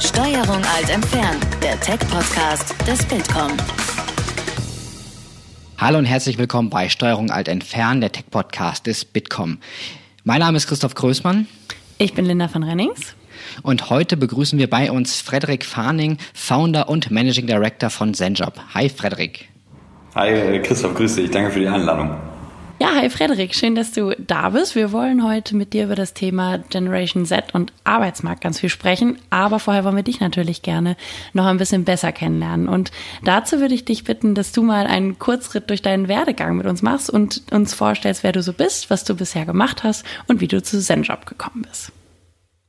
Steuerung 0.00 0.62
alt 0.76 0.90
entfernen, 0.90 1.40
der 1.62 1.80
Tech-Podcast 1.80 2.74
des 2.86 3.02
Bitkom. 3.06 3.50
Hallo 5.78 5.98
und 5.98 6.04
herzlich 6.04 6.36
willkommen 6.36 6.68
bei 6.68 6.90
Steuerung 6.90 7.30
alt 7.30 7.48
entfernen, 7.48 8.02
der 8.02 8.12
Tech-Podcast 8.12 8.86
des 8.86 9.06
Bitkom. 9.06 9.58
Mein 10.22 10.40
Name 10.40 10.58
ist 10.58 10.66
Christoph 10.66 10.94
Größmann. 10.94 11.46
Ich 11.96 12.12
bin 12.12 12.26
Linda 12.26 12.48
von 12.48 12.62
Rennings. 12.62 13.14
Und 13.62 13.88
heute 13.88 14.18
begrüßen 14.18 14.58
wir 14.58 14.68
bei 14.68 14.90
uns 14.90 15.20
Frederik 15.22 15.64
Farning, 15.64 16.18
Founder 16.34 16.90
und 16.90 17.10
Managing 17.10 17.46
Director 17.46 17.88
von 17.88 18.12
Zenjob. 18.12 18.52
Hi 18.74 18.90
Frederik. 18.90 19.48
Hi 20.14 20.60
Christoph, 20.62 20.94
grüße 20.94 21.22
dich. 21.22 21.30
Danke 21.30 21.52
für 21.52 21.60
die 21.60 21.68
Einladung. 21.68 22.16
Ja, 22.78 22.90
hi 22.94 23.08
Frederik, 23.08 23.54
schön, 23.54 23.74
dass 23.74 23.92
du 23.92 24.14
da 24.18 24.50
bist. 24.50 24.74
Wir 24.74 24.92
wollen 24.92 25.24
heute 25.24 25.56
mit 25.56 25.72
dir 25.72 25.84
über 25.84 25.94
das 25.94 26.12
Thema 26.12 26.58
Generation 26.68 27.24
Z 27.24 27.54
und 27.54 27.72
Arbeitsmarkt 27.84 28.42
ganz 28.42 28.60
viel 28.60 28.68
sprechen, 28.68 29.18
aber 29.30 29.58
vorher 29.60 29.82
wollen 29.84 29.96
wir 29.96 30.02
dich 30.02 30.20
natürlich 30.20 30.60
gerne 30.60 30.94
noch 31.32 31.46
ein 31.46 31.56
bisschen 31.56 31.84
besser 31.84 32.12
kennenlernen. 32.12 32.68
Und 32.68 32.90
dazu 33.24 33.60
würde 33.60 33.72
ich 33.72 33.86
dich 33.86 34.04
bitten, 34.04 34.34
dass 34.34 34.52
du 34.52 34.62
mal 34.62 34.86
einen 34.86 35.18
Kurzritt 35.18 35.70
durch 35.70 35.80
deinen 35.80 36.06
Werdegang 36.06 36.58
mit 36.58 36.66
uns 36.66 36.82
machst 36.82 37.08
und 37.08 37.50
uns 37.50 37.72
vorstellst, 37.72 38.22
wer 38.22 38.32
du 38.32 38.42
so 38.42 38.52
bist, 38.52 38.90
was 38.90 39.04
du 39.04 39.14
bisher 39.14 39.46
gemacht 39.46 39.82
hast 39.82 40.04
und 40.28 40.42
wie 40.42 40.48
du 40.48 40.62
zu 40.62 40.78
ZenJob 40.78 41.24
gekommen 41.24 41.64
bist. 41.66 41.92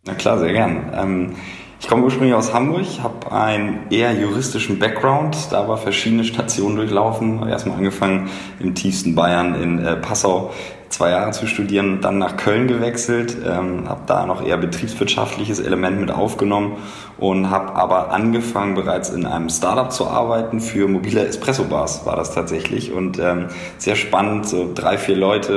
Na 0.05 0.13
klar, 0.13 0.39
sehr 0.39 0.53
gern. 0.53 0.89
Ähm 0.95 1.35
ich 1.79 1.87
komme 1.87 2.03
ursprünglich 2.03 2.33
aus 2.33 2.53
Hamburg, 2.53 2.85
habe 3.03 3.31
einen 3.31 3.91
eher 3.91 4.13
juristischen 4.13 4.79
Background, 4.79 5.37
da 5.51 5.61
aber 5.61 5.77
verschiedene 5.77 6.23
Stationen 6.23 6.75
durchlaufen. 6.75 7.47
Erstmal 7.47 7.77
angefangen 7.77 8.29
im 8.59 8.73
tiefsten 8.73 9.13
Bayern 9.13 9.55
in 9.61 9.85
äh, 9.85 9.95
Passau 9.95 10.51
zwei 10.89 11.11
Jahre 11.11 11.31
zu 11.31 11.47
studieren, 11.47 11.99
dann 12.01 12.17
nach 12.17 12.37
Köln 12.37 12.67
gewechselt, 12.67 13.37
ähm, 13.45 13.87
habe 13.87 14.01
da 14.07 14.25
noch 14.25 14.43
eher 14.43 14.57
betriebswirtschaftliches 14.57 15.59
Element 15.59 15.99
mit 15.99 16.11
aufgenommen 16.11 16.77
und 17.17 17.49
habe 17.49 17.75
aber 17.75 18.11
angefangen 18.11 18.75
bereits 18.75 19.09
in 19.09 19.25
einem 19.25 19.49
Startup 19.49 19.91
zu 19.91 20.07
arbeiten 20.07 20.59
für 20.59 20.87
mobile 20.87 21.25
Espresso-Bars 21.25 22.05
war 22.05 22.15
das 22.15 22.33
tatsächlich 22.33 22.91
und 22.91 23.19
ähm, 23.19 23.47
sehr 23.77 23.95
spannend, 23.95 24.47
so 24.47 24.71
drei, 24.73 24.97
vier 24.97 25.15
Leute, 25.15 25.53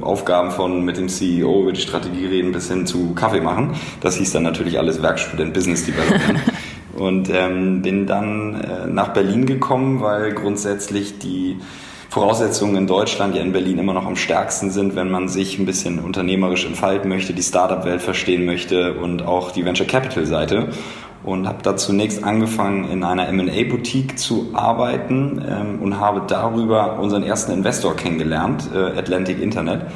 äh, 0.00 0.02
Aufgaben 0.04 0.50
von 0.52 0.84
mit 0.84 0.96
dem 0.96 1.08
CEO 1.08 1.62
über 1.62 1.72
die 1.72 1.80
Strategie 1.80 2.26
reden 2.26 2.52
bis 2.52 2.68
hin 2.68 2.86
zu 2.86 3.14
Kaffee 3.14 3.40
machen. 3.40 3.74
Das 4.00 4.16
hieß 4.16 4.32
dann 4.32 4.44
natürlich 4.44 4.78
alles 4.78 5.02
Werkstudent 5.02 5.52
Business 5.52 5.84
Development. 5.84 6.40
und 6.94 7.30
ähm, 7.30 7.82
bin 7.82 8.06
dann 8.06 8.60
äh, 8.60 8.86
nach 8.86 9.08
Berlin 9.08 9.46
gekommen, 9.46 10.00
weil 10.02 10.32
grundsätzlich 10.32 11.18
die 11.18 11.58
Voraussetzungen 12.12 12.76
in 12.76 12.86
Deutschland, 12.86 13.34
ja 13.34 13.40
in 13.40 13.52
Berlin 13.52 13.78
immer 13.78 13.94
noch 13.94 14.04
am 14.04 14.16
stärksten 14.16 14.70
sind, 14.70 14.94
wenn 14.96 15.10
man 15.10 15.28
sich 15.30 15.58
ein 15.58 15.64
bisschen 15.64 15.98
unternehmerisch 15.98 16.66
entfalten 16.66 17.08
möchte, 17.08 17.32
die 17.32 17.42
Startup-Welt 17.42 18.02
verstehen 18.02 18.44
möchte 18.44 18.92
und 18.92 19.22
auch 19.22 19.50
die 19.50 19.64
Venture 19.64 19.86
Capital-Seite. 19.86 20.68
Und 21.24 21.48
habe 21.48 21.62
da 21.62 21.74
zunächst 21.74 22.22
angefangen, 22.22 22.90
in 22.90 23.02
einer 23.02 23.28
M&A-Boutique 23.28 24.18
zu 24.18 24.50
arbeiten 24.52 25.42
ähm, 25.48 25.80
und 25.80 26.00
habe 26.00 26.24
darüber 26.28 26.98
unseren 26.98 27.22
ersten 27.22 27.50
Investor 27.52 27.96
kennengelernt, 27.96 28.68
äh, 28.74 28.98
Atlantic 28.98 29.40
Internet 29.40 29.86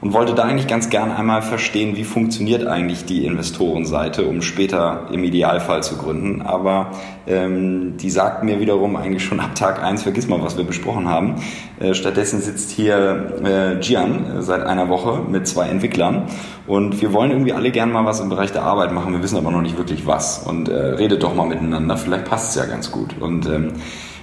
und 0.00 0.12
wollte 0.12 0.34
da 0.34 0.44
eigentlich 0.44 0.66
ganz 0.66 0.90
gern 0.90 1.10
einmal 1.10 1.42
verstehen, 1.42 1.96
wie 1.96 2.04
funktioniert 2.04 2.66
eigentlich 2.66 3.04
die 3.04 3.24
Investorenseite, 3.24 4.24
um 4.26 4.42
später 4.42 5.08
im 5.12 5.24
Idealfall 5.24 5.82
zu 5.82 5.96
gründen. 5.96 6.42
Aber 6.42 6.92
ähm, 7.26 7.96
die 7.96 8.10
sagt 8.10 8.44
mir 8.44 8.60
wiederum 8.60 8.96
eigentlich 8.96 9.24
schon 9.24 9.40
ab 9.40 9.54
Tag 9.54 9.82
eins: 9.82 10.02
vergiss 10.02 10.28
mal, 10.28 10.42
was 10.42 10.56
wir 10.56 10.64
besprochen 10.64 11.08
haben. 11.08 11.36
Äh, 11.80 11.94
stattdessen 11.94 12.40
sitzt 12.40 12.70
hier 12.70 13.40
äh, 13.42 13.80
Gian 13.80 14.42
seit 14.42 14.62
einer 14.62 14.88
Woche 14.88 15.22
mit 15.28 15.46
zwei 15.46 15.68
Entwicklern 15.68 16.26
und 16.66 17.00
wir 17.00 17.12
wollen 17.12 17.30
irgendwie 17.30 17.52
alle 17.52 17.70
gern 17.70 17.92
mal 17.92 18.04
was 18.04 18.20
im 18.20 18.28
Bereich 18.28 18.52
der 18.52 18.62
Arbeit 18.62 18.92
machen, 18.92 19.12
wir 19.12 19.22
wissen 19.22 19.38
aber 19.38 19.50
noch 19.50 19.62
nicht 19.62 19.78
wirklich 19.78 20.06
was. 20.06 20.38
Und 20.38 20.68
äh, 20.68 20.74
redet 20.74 21.22
doch 21.22 21.34
mal 21.34 21.46
miteinander, 21.46 21.96
vielleicht 21.96 22.24
passt 22.24 22.50
es 22.50 22.56
ja 22.56 22.66
ganz 22.66 22.90
gut. 22.90 23.16
Und 23.20 23.46
ähm, 23.46 23.68
äh, 23.68 24.15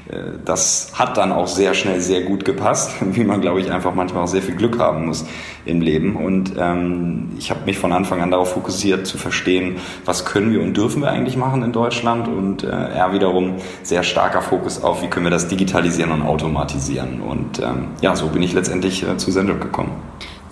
das 0.44 0.92
hat 0.94 1.18
dann 1.18 1.32
auch 1.32 1.48
sehr 1.48 1.74
schnell 1.74 2.02
sehr 2.02 2.22
gut 2.22 2.44
gepasst, 2.44 2.92
wie 3.02 3.24
man, 3.24 3.42
glaube 3.42 3.62
ich, 3.62 3.72
einfach 3.72 3.96
manchmal 3.96 4.24
auch 4.24 4.28
sehr 4.28 4.42
viel 4.42 4.56
Glück 4.56 4.80
haben 4.80 5.06
muss 5.06 5.26
im 5.66 5.82
Leben. 5.82 6.16
Und 6.16 6.54
ähm, 6.58 7.30
ich 7.38 7.50
habe 7.50 7.62
mich 7.66 7.78
von 7.78 7.94
Anfang 7.94 8.22
an 8.22 8.32
darauf 8.32 8.54
fokussiert, 8.54 9.08
zu 9.08 9.18
verstehen, 9.18 9.78
was 10.06 10.26
können 10.26 10.52
wir 10.52 10.62
und 10.62 10.76
dürfen 10.76 11.02
wir 11.02 11.10
eigentlich 11.10 11.38
machen 11.38 11.64
in 11.64 11.72
Deutschland. 11.72 12.28
Und 12.28 12.64
äh, 12.64 12.68
er 12.68 13.14
wiederum 13.14 13.56
sehr 13.82 14.04
starker 14.04 14.42
Fokus 14.42 14.84
auf, 14.84 15.02
wie 15.02 15.08
können 15.08 15.26
wir 15.26 15.32
das 15.32 15.48
digitalisieren 15.48 16.12
und 16.12 16.22
automatisieren. 16.22 17.22
Und 17.22 17.60
ähm, 17.60 17.88
ja, 18.02 18.16
so 18.16 18.28
bin 18.28 18.44
ich 18.44 18.54
letztendlich 18.54 19.08
äh, 19.08 19.18
zu 19.18 19.32
Sendung 19.32 19.60
gekommen. 19.60 19.92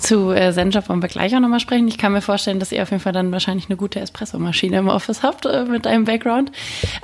Zu 0.02 0.32
äh, 0.32 0.52
Zenjob 0.52 0.90
wollen 0.90 1.02
wir 1.04 1.10
gleich 1.10 1.36
auch 1.36 1.40
nochmal 1.40 1.60
sprechen. 1.60 1.88
Ich 1.88 2.00
kann 2.00 2.12
mir 2.12 2.22
vorstellen, 2.22 2.60
dass 2.60 2.72
ihr 2.72 2.82
auf 2.82 2.90
jeden 2.90 3.04
Fall 3.04 3.14
dann 3.14 3.32
wahrscheinlich 3.32 3.70
eine 3.70 3.78
gute 3.78 4.00
Espressomaschine 4.00 4.80
im 4.80 4.88
Office 4.88 5.22
habt 5.22 5.46
äh, 5.46 5.66
mit 5.66 5.86
deinem 5.86 6.06
Background. 6.06 6.52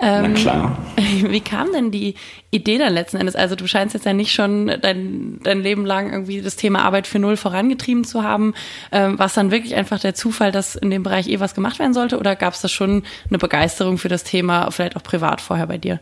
Ähm, 0.02 0.34
Na 0.34 0.40
klar. 0.40 0.78
Wie 0.98 1.40
kam 1.40 1.72
denn 1.72 1.92
die 1.92 2.16
Idee 2.50 2.80
dann 2.80 2.94
letzten 2.94 3.18
Endes? 3.18 3.36
Also 3.36 3.56
du 3.56 3.68
scheinst 3.68 3.94
jetzt 3.94 4.08
ja 4.08 4.14
nicht 4.14 4.34
schon 4.34 4.72
dein, 4.82 5.40
dein 5.44 5.62
Leben 5.62 5.86
lang 5.86 6.12
irgendwie 6.12 6.42
das 6.42 6.56
Thema 6.56 6.84
Arbeit 6.84 7.06
für 7.06 7.20
Null 7.20 7.38
vorangetrieben 7.38 8.04
zu 8.04 8.24
haben. 8.24 8.56
Ähm, 8.92 9.20
War 9.20 9.28
es 9.28 9.36
dann 9.36 9.52
wirklich 9.52 9.76
einfach 9.76 10.00
der 10.00 10.16
Zufall, 10.16 10.52
dass 10.52 10.76
in 10.76 10.90
dem 10.90 11.04
Bereich 11.04 11.28
eh 11.28 11.40
was 11.40 11.54
gemacht 11.54 11.78
werden 11.78 11.94
sollte? 11.94 12.18
Oder 12.18 12.36
gab 12.36 12.56
es 12.56 12.62
da 12.62 12.68
schon 12.68 13.04
eine 13.30 13.38
Begeisterung 13.38 14.00
für 14.00 14.10
das 14.10 14.24
Thema, 14.24 14.72
vielleicht 14.72 14.96
auch 14.96 15.04
privat 15.04 15.40
vorher 15.40 15.68
bei 15.68 15.78
dir? 15.78 16.00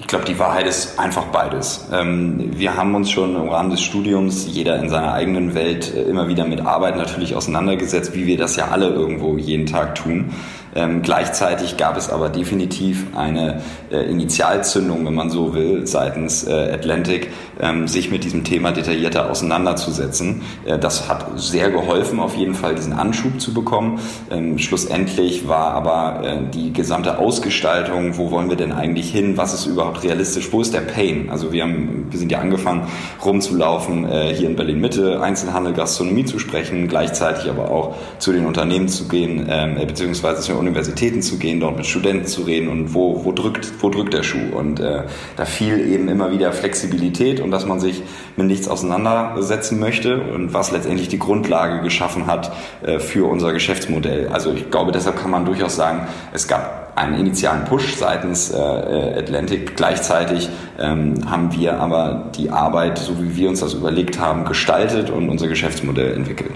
Ich 0.00 0.06
glaube, 0.06 0.24
die 0.24 0.38
Wahrheit 0.38 0.66
ist 0.66 0.98
einfach 0.98 1.26
beides. 1.26 1.86
Ähm, 1.92 2.58
wir 2.58 2.74
haben 2.74 2.94
uns 2.94 3.10
schon 3.10 3.36
im 3.36 3.50
Rahmen 3.50 3.68
des 3.68 3.82
Studiums, 3.82 4.46
jeder 4.48 4.78
in 4.78 4.88
seiner 4.88 5.12
eigenen 5.12 5.54
Welt, 5.54 5.94
äh, 5.94 6.04
immer 6.04 6.26
wieder 6.26 6.46
mit 6.46 6.62
Arbeit 6.62 6.96
natürlich 6.96 7.36
auseinandergesetzt, 7.36 8.14
wie 8.14 8.26
wir 8.26 8.38
das 8.38 8.56
ja 8.56 8.68
alle 8.68 8.88
irgendwo 8.88 9.36
jeden 9.36 9.66
Tag 9.66 9.96
tun. 9.96 10.32
Ähm, 10.74 11.02
gleichzeitig 11.02 11.76
gab 11.76 11.96
es 11.96 12.10
aber 12.10 12.28
definitiv 12.28 13.06
eine 13.16 13.60
äh, 13.90 14.02
Initialzündung, 14.10 15.04
wenn 15.06 15.14
man 15.14 15.30
so 15.30 15.54
will, 15.54 15.86
seitens 15.86 16.46
äh, 16.46 16.72
Atlantic, 16.72 17.30
ähm, 17.60 17.88
sich 17.88 18.10
mit 18.10 18.24
diesem 18.24 18.44
Thema 18.44 18.72
detaillierter 18.72 19.30
auseinanderzusetzen. 19.30 20.42
Äh, 20.64 20.78
das 20.78 21.08
hat 21.08 21.26
sehr 21.40 21.70
geholfen, 21.70 22.20
auf 22.20 22.36
jeden 22.36 22.54
Fall 22.54 22.74
diesen 22.74 22.92
Anschub 22.92 23.40
zu 23.40 23.52
bekommen. 23.52 24.00
Ähm, 24.30 24.58
schlussendlich 24.58 25.48
war 25.48 25.72
aber 25.72 26.24
äh, 26.24 26.36
die 26.54 26.72
gesamte 26.72 27.18
Ausgestaltung, 27.18 28.16
wo 28.16 28.30
wollen 28.30 28.48
wir 28.48 28.56
denn 28.56 28.72
eigentlich 28.72 29.10
hin, 29.10 29.36
was 29.36 29.52
ist 29.54 29.66
überhaupt 29.66 30.02
realistisch, 30.04 30.52
wo 30.52 30.60
ist 30.60 30.72
der 30.72 30.80
Pain? 30.80 31.30
Also 31.30 31.52
wir, 31.52 31.64
haben, 31.64 32.06
wir 32.10 32.18
sind 32.18 32.30
ja 32.30 32.38
angefangen 32.38 32.86
rumzulaufen, 33.24 34.04
äh, 34.08 34.34
hier 34.34 34.48
in 34.48 34.56
Berlin 34.56 34.80
Mitte, 34.80 35.20
Einzelhandel, 35.20 35.72
Gastronomie 35.72 36.24
zu 36.24 36.38
sprechen, 36.38 36.86
gleichzeitig 36.86 37.50
aber 37.50 37.70
auch 37.70 37.96
zu 38.18 38.32
den 38.32 38.46
Unternehmen 38.46 38.88
zu 38.88 39.08
gehen, 39.08 39.46
ähm, 39.50 39.74
beziehungsweise 39.86 40.42
zu 40.42 40.52
Universitäten 40.60 41.22
zu 41.22 41.38
gehen, 41.38 41.58
dort 41.58 41.76
mit 41.76 41.86
Studenten 41.86 42.26
zu 42.26 42.42
reden 42.42 42.68
und 42.68 42.94
wo, 42.94 43.24
wo, 43.24 43.32
drückt, 43.32 43.72
wo 43.80 43.90
drückt 43.90 44.14
der 44.14 44.22
Schuh. 44.22 44.54
Und 44.54 44.78
äh, 44.78 45.04
da 45.36 45.44
fiel 45.44 45.90
eben 45.92 46.08
immer 46.08 46.30
wieder 46.30 46.52
Flexibilität 46.52 47.40
und 47.40 47.50
dass 47.50 47.66
man 47.66 47.80
sich 47.80 48.02
mit 48.36 48.46
nichts 48.46 48.68
auseinandersetzen 48.68 49.80
möchte 49.80 50.20
und 50.20 50.54
was 50.54 50.70
letztendlich 50.70 51.08
die 51.08 51.18
Grundlage 51.18 51.82
geschaffen 51.82 52.26
hat 52.26 52.52
äh, 52.82 52.98
für 52.98 53.28
unser 53.28 53.52
Geschäftsmodell. 53.52 54.28
Also 54.28 54.52
ich 54.52 54.70
glaube, 54.70 54.92
deshalb 54.92 55.16
kann 55.16 55.30
man 55.30 55.44
durchaus 55.44 55.74
sagen, 55.74 56.06
es 56.32 56.46
gab 56.46 56.92
einen 56.96 57.18
initialen 57.18 57.64
Push 57.64 57.96
seitens 57.96 58.52
äh, 58.52 58.56
Atlantic. 58.56 59.76
Gleichzeitig 59.76 60.48
ähm, 60.78 61.30
haben 61.30 61.52
wir 61.56 61.78
aber 61.78 62.30
die 62.36 62.50
Arbeit, 62.50 62.98
so 62.98 63.20
wie 63.22 63.36
wir 63.36 63.48
uns 63.48 63.60
das 63.60 63.74
überlegt 63.74 64.18
haben, 64.18 64.44
gestaltet 64.44 65.10
und 65.10 65.28
unser 65.28 65.48
Geschäftsmodell 65.48 66.14
entwickelt. 66.14 66.52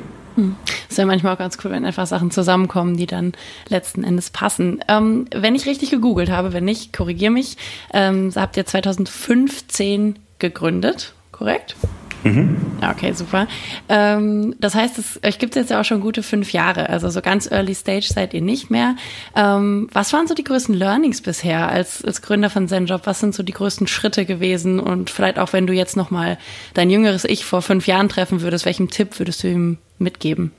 Ist 0.89 0.99
ja 0.99 1.07
manchmal 1.07 1.35
auch 1.35 1.39
ganz 1.39 1.59
cool, 1.65 1.71
wenn 1.71 1.85
einfach 1.85 2.07
Sachen 2.07 2.31
zusammenkommen, 2.31 2.97
die 2.97 3.07
dann 3.07 3.33
letzten 3.69 4.05
Endes 4.05 4.31
passen. 4.31 4.81
Ähm, 4.89 5.27
wenn 5.35 5.55
ich 5.55 5.67
richtig 5.67 5.91
gegoogelt 5.91 6.31
habe, 6.31 6.53
wenn 6.53 6.65
nicht, 6.65 6.93
korrigier 6.93 7.31
mich, 7.31 7.57
ähm, 7.93 8.31
habt 8.35 8.57
ihr 8.57 8.67
2015 8.67 10.19
gegründet, 10.39 11.15
korrekt? 11.33 11.77
Mhm. 12.25 12.57
Okay, 12.91 13.13
super. 13.13 13.47
Ähm, 13.89 14.55
das 14.59 14.75
heißt, 14.75 14.99
es, 14.99 15.21
euch 15.25 15.39
gibt 15.39 15.55
es 15.55 15.63
jetzt 15.63 15.71
ja 15.71 15.81
auch 15.81 15.85
schon 15.85 16.01
gute 16.01 16.23
fünf 16.23 16.53
Jahre. 16.53 16.89
Also 16.89 17.11
so 17.11 17.21
ganz 17.21 17.51
early 17.51 17.75
stage 17.75 18.09
seid 18.09 18.33
ihr 18.33 18.41
nicht 18.41 18.71
mehr. 18.71 18.97
Ähm, 19.37 19.89
was 19.93 20.13
waren 20.13 20.27
so 20.27 20.35
die 20.35 20.45
größten 20.45 20.75
Learnings 20.75 21.21
bisher 21.21 21.69
als, 21.69 22.03
als 22.03 22.23
Gründer 22.23 22.49
von 22.49 22.67
ZenJob? 22.67 23.03
Was 23.05 23.21
sind 23.21 23.35
so 23.35 23.43
die 23.43 23.53
größten 23.53 23.87
Schritte 23.87 24.25
gewesen? 24.25 24.81
Und 24.81 25.11
vielleicht 25.11 25.39
auch, 25.39 25.53
wenn 25.53 25.67
du 25.67 25.75
jetzt 25.75 25.97
nochmal 25.97 26.39
dein 26.73 26.89
jüngeres 26.91 27.25
Ich 27.25 27.45
vor 27.45 27.61
fünf 27.61 27.87
Jahren 27.87 28.09
treffen 28.09 28.41
würdest, 28.41 28.65
welchen 28.65 28.89
Tipp 28.89 29.19
würdest 29.19 29.43
du 29.43 29.49
ihm 29.49 29.79
mitgeben? 29.99 30.51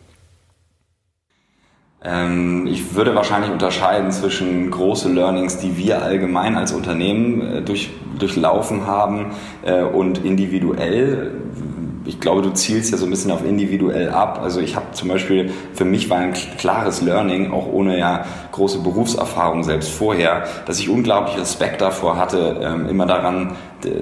Ähm, 2.06 2.68
ich 2.68 2.96
würde 2.96 3.16
wahrscheinlich 3.16 3.52
unterscheiden 3.52 4.12
zwischen 4.12 4.70
große 4.70 5.12
Learnings, 5.12 5.58
die 5.58 5.78
wir 5.78 6.04
allgemein 6.04 6.56
als 6.56 6.72
Unternehmen 6.72 7.42
äh, 7.42 7.62
durch, 7.62 7.90
durchlaufen 8.20 8.86
haben 8.86 9.32
äh, 9.64 9.82
und 9.82 10.24
individuell 10.24 11.32
ich 12.06 12.20
glaube, 12.20 12.42
du 12.42 12.52
zielst 12.52 12.92
ja 12.92 12.98
so 12.98 13.06
ein 13.06 13.10
bisschen 13.10 13.32
auf 13.32 13.44
individuell 13.46 14.10
ab. 14.10 14.40
Also 14.42 14.60
ich 14.60 14.76
habe 14.76 14.88
zum 14.94 15.10
Beispiel, 15.10 15.52
für 15.74 15.86
mich 15.86 16.10
war 16.10 16.20
ein 16.20 16.34
klares 16.58 17.02
Learning, 17.02 17.52
auch 17.52 17.68
ohne 17.68 17.98
ja 17.98 18.26
große 18.52 18.80
Berufserfahrung 18.80 19.64
selbst 19.64 19.92
vorher, 19.92 20.46
dass 20.66 20.80
ich 20.80 20.90
unglaublich 20.90 21.38
Respekt 21.38 21.82
davor 21.82 22.18
hatte, 22.18 22.60
ähm, 22.64 22.88
immer 22.88 23.06
daran, 23.06 23.56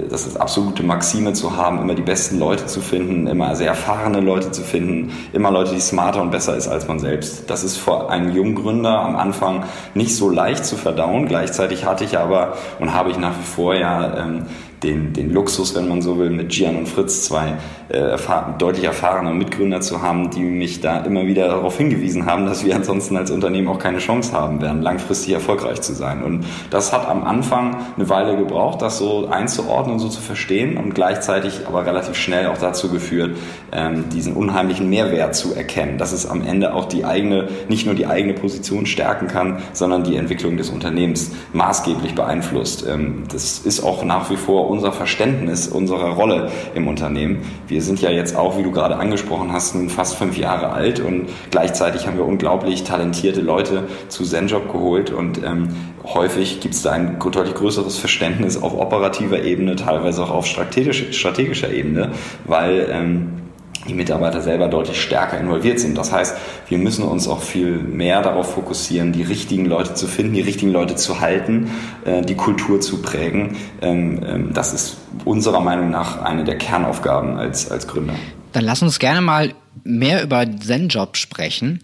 das 0.10 0.26
ist 0.26 0.38
absolute 0.38 0.84
Maxime 0.84 1.34
zu 1.34 1.58
haben, 1.58 1.82
immer 1.82 1.96
die 1.96 2.02
besten 2.02 2.40
Leute 2.40 2.66
zu 2.68 2.80
finden, 2.80 3.28
immer 3.28 3.56
sehr 3.56 3.68
erfahrene 3.68 4.22
Leute 4.22 4.52
zu 4.52 4.62
finden, 4.62 5.12
immer 5.34 5.52
Leute, 5.52 5.74
die 5.74 5.82
smarter 5.82 6.22
und 6.22 6.32
besser 6.32 6.56
ist 6.56 6.68
als 6.68 6.88
man 6.88 7.00
selbst. 7.00 7.50
Das 7.50 7.64
ist 7.64 7.78
für 7.78 8.10
einen 8.10 8.34
Junggründer 8.34 9.00
am 9.00 9.16
Anfang 9.16 9.64
nicht 9.94 10.16
so 10.16 10.30
leicht 10.30 10.66
zu 10.66 10.78
verdauen. 10.78 11.28
Gleichzeitig 11.28 11.86
hatte 11.86 12.04
ich 12.04 12.18
aber 12.18 12.54
und 12.80 12.94
habe 12.94 13.12
ich 13.12 13.18
nach 13.18 13.38
wie 13.38 13.44
vor 13.44 13.76
ja 13.76 14.18
ähm, 14.18 14.46
den, 14.84 15.14
den 15.14 15.32
Luxus, 15.32 15.76
wenn 15.76 15.88
man 15.88 16.02
so 16.02 16.18
will, 16.18 16.30
mit 16.30 16.50
Gian 16.50 16.76
und 16.76 16.88
Fritz 16.88 17.24
zwei 17.24 17.58
äh, 17.90 17.98
erfahr 17.98 18.56
deutlich 18.58 18.86
erfahrene 18.86 19.34
Mitgründer 19.34 19.82
zu 19.82 20.02
haben, 20.02 20.30
die 20.30 20.42
mich 20.42 20.82
da 20.82 21.00
immer 21.00 21.26
wieder 21.26 21.48
darauf 21.48 21.78
hingewiesen 21.78 22.26
haben, 22.26 22.46
dass 22.46 22.66
wir 22.66 22.76
ansonsten 22.76 23.18
als 23.18 23.32
Unternehmen 23.32 23.68
auch 23.68 23.80
keine 23.80 24.00
Chance 24.00 24.34
haben 24.34 24.62
werden, 24.62 24.82
langfristig 24.82 25.34
erfolgreich 25.34 25.82
zu 25.82 25.94
sein. 25.94 26.24
Und 26.24 26.46
das 26.70 26.94
hat 26.94 27.08
am 27.08 27.24
Anfang 27.24 27.78
eine 27.96 28.10
Weile 28.10 28.38
gebraucht, 28.38 28.82
das 28.82 28.98
so 28.98 29.28
einzuordnen 29.28 29.94
und 29.94 30.00
so 30.00 30.10
zu 30.10 30.22
verstehen 30.22 30.78
und 30.78 30.94
gleichzeitig 30.96 31.62
aber 31.68 31.86
relativ 31.86 32.16
schnell 32.16 32.48
auch 32.48 32.58
dazu 32.58 32.90
geführt, 32.90 33.38
ähm, 33.72 34.10
diesen 34.10 34.34
unheimlichen 34.34 34.90
Mehrwert 34.90 35.36
zu 35.36 35.54
erkennen, 35.54 35.98
dass 35.98 36.12
es 36.12 36.30
am 36.30 36.46
Ende 36.46 36.74
auch 36.74 36.86
die 36.86 37.06
eigene, 37.06 37.48
nicht 37.70 37.86
nur 37.86 37.96
die 37.96 38.08
eigene 38.08 38.34
Position 38.34 38.86
stärken 38.86 39.28
kann, 39.28 39.60
sondern 39.74 40.04
die 40.04 40.16
Entwicklung 40.16 40.58
des 40.58 40.70
Unternehmens 40.70 41.32
maßgeblich 41.54 42.16
beeinflusst. 42.16 42.86
Ähm, 42.88 43.24
das 43.32 43.60
ist 43.60 43.84
auch 43.84 44.04
nach 44.04 44.30
wie 44.30 44.38
vor 44.38 44.70
unser 44.74 44.92
Verständnis 44.92 45.68
unserer 45.68 46.10
Rolle 46.10 46.52
im 46.76 46.88
Unternehmen. 46.88 47.44
Wir 47.68 47.82
sind 47.82 48.02
ja 48.02 48.10
jetzt 48.10 48.36
auch, 48.36 48.58
wie 48.58 48.64
du 48.64 48.72
gerade 48.72 48.98
angesprochen 48.98 49.54
hast, 49.54 49.76
nun 49.76 49.90
fast 49.90 50.16
fünf 50.16 50.38
Jahre 50.38 50.72
alt 50.72 51.00
und 51.00 51.30
gleichzeitig 51.52 52.08
haben 52.08 52.18
wir 52.18 52.26
unglaublich 52.26 52.84
talentierte 52.84 53.42
Leute 53.42 53.84
zu 54.10 54.24
Zenjob 54.24 54.72
geholt 54.72 55.12
und 55.12 55.44
ähm, 55.44 55.70
häufig 56.04 56.60
gibt 56.60 56.74
es 56.74 56.82
da 56.82 56.92
ein 56.92 57.20
deutlich 57.20 57.54
größeres 57.54 57.98
Verständnis 57.98 58.62
auf 58.62 58.78
operativer 58.78 59.44
Ebene, 59.44 59.76
teilweise 59.76 60.24
auch 60.24 60.32
auf 60.32 60.46
strategisch, 60.48 61.18
strategischer 61.18 61.72
Ebene, 61.72 62.12
weil 62.46 62.88
ähm, 62.92 63.43
die 63.88 63.94
Mitarbeiter 63.94 64.42
selber 64.42 64.68
deutlich 64.68 65.02
stärker 65.02 65.40
involviert 65.40 65.80
sind. 65.80 65.98
Das 65.98 66.12
heißt, 66.12 66.38
wir 66.68 66.78
müssen 66.78 67.04
uns 67.04 67.28
auch 67.28 67.42
viel 67.42 67.78
mehr 67.78 68.22
darauf 68.22 68.54
fokussieren, 68.54 69.12
die 69.12 69.24
richtigen 69.24 69.66
Leute 69.66 69.94
zu 69.94 70.08
finden, 70.08 70.34
die 70.34 70.42
richtigen 70.42 70.72
Leute 70.72 70.96
zu 70.96 71.20
halten, 71.20 71.70
äh, 72.06 72.22
die 72.22 72.36
Kultur 72.36 72.82
zu 72.82 73.02
prägen. 73.02 73.58
Ähm, 73.82 74.22
ähm, 74.26 74.54
das 74.54 74.74
ist 74.74 74.98
unserer 75.26 75.60
Meinung 75.60 75.90
nach 75.90 76.22
eine 76.22 76.44
der 76.44 76.58
Kernaufgaben 76.58 77.38
als, 77.38 77.70
als 77.70 77.88
Gründer. 77.88 78.16
Dann 78.54 78.64
lass 78.64 78.82
uns 78.82 79.00
gerne 79.00 79.22
mal 79.22 79.54
mehr 79.84 80.24
über 80.24 80.46
ZenJob 80.46 81.18
sprechen. 81.18 81.82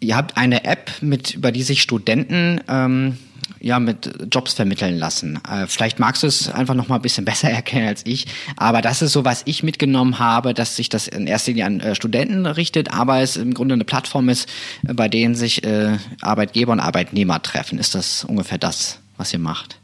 Ihr 0.00 0.16
habt 0.16 0.36
eine 0.36 0.64
App, 0.64 0.90
mit, 1.00 1.34
über 1.34 1.52
die 1.52 1.62
sich 1.62 1.82
Studenten 1.82 2.60
ähm, 2.68 3.18
ja 3.60 3.78
mit 3.78 4.10
Jobs 4.32 4.54
vermitteln 4.54 4.98
lassen. 4.98 5.40
Äh, 5.48 5.66
vielleicht 5.66 5.98
magst 5.98 6.22
du 6.22 6.26
es 6.26 6.50
einfach 6.50 6.74
noch 6.74 6.88
mal 6.88 6.96
ein 6.96 7.02
bisschen 7.02 7.24
besser 7.26 7.50
erkennen 7.50 7.88
als 7.88 8.02
ich, 8.04 8.26
aber 8.56 8.82
das 8.82 9.02
ist 9.02 9.12
so, 9.12 9.24
was 9.24 9.42
ich 9.44 9.62
mitgenommen 9.62 10.18
habe, 10.18 10.54
dass 10.54 10.76
sich 10.76 10.88
das 10.88 11.08
in 11.08 11.26
erster 11.26 11.52
Linie 11.52 11.66
an 11.66 11.80
äh, 11.80 11.94
Studenten 11.94 12.46
richtet, 12.46 12.92
aber 12.92 13.20
es 13.20 13.36
im 13.36 13.54
Grunde 13.54 13.74
eine 13.74 13.84
Plattform 13.84 14.28
ist, 14.28 14.48
äh, 14.86 14.94
bei 14.94 15.08
denen 15.08 15.34
sich 15.34 15.64
äh, 15.64 15.96
Arbeitgeber 16.20 16.72
und 16.72 16.80
Arbeitnehmer 16.80 17.42
treffen. 17.42 17.78
Ist 17.78 17.94
das 17.94 18.24
ungefähr 18.24 18.58
das, 18.58 18.98
was 19.16 19.32
ihr 19.32 19.38
macht? 19.38 19.78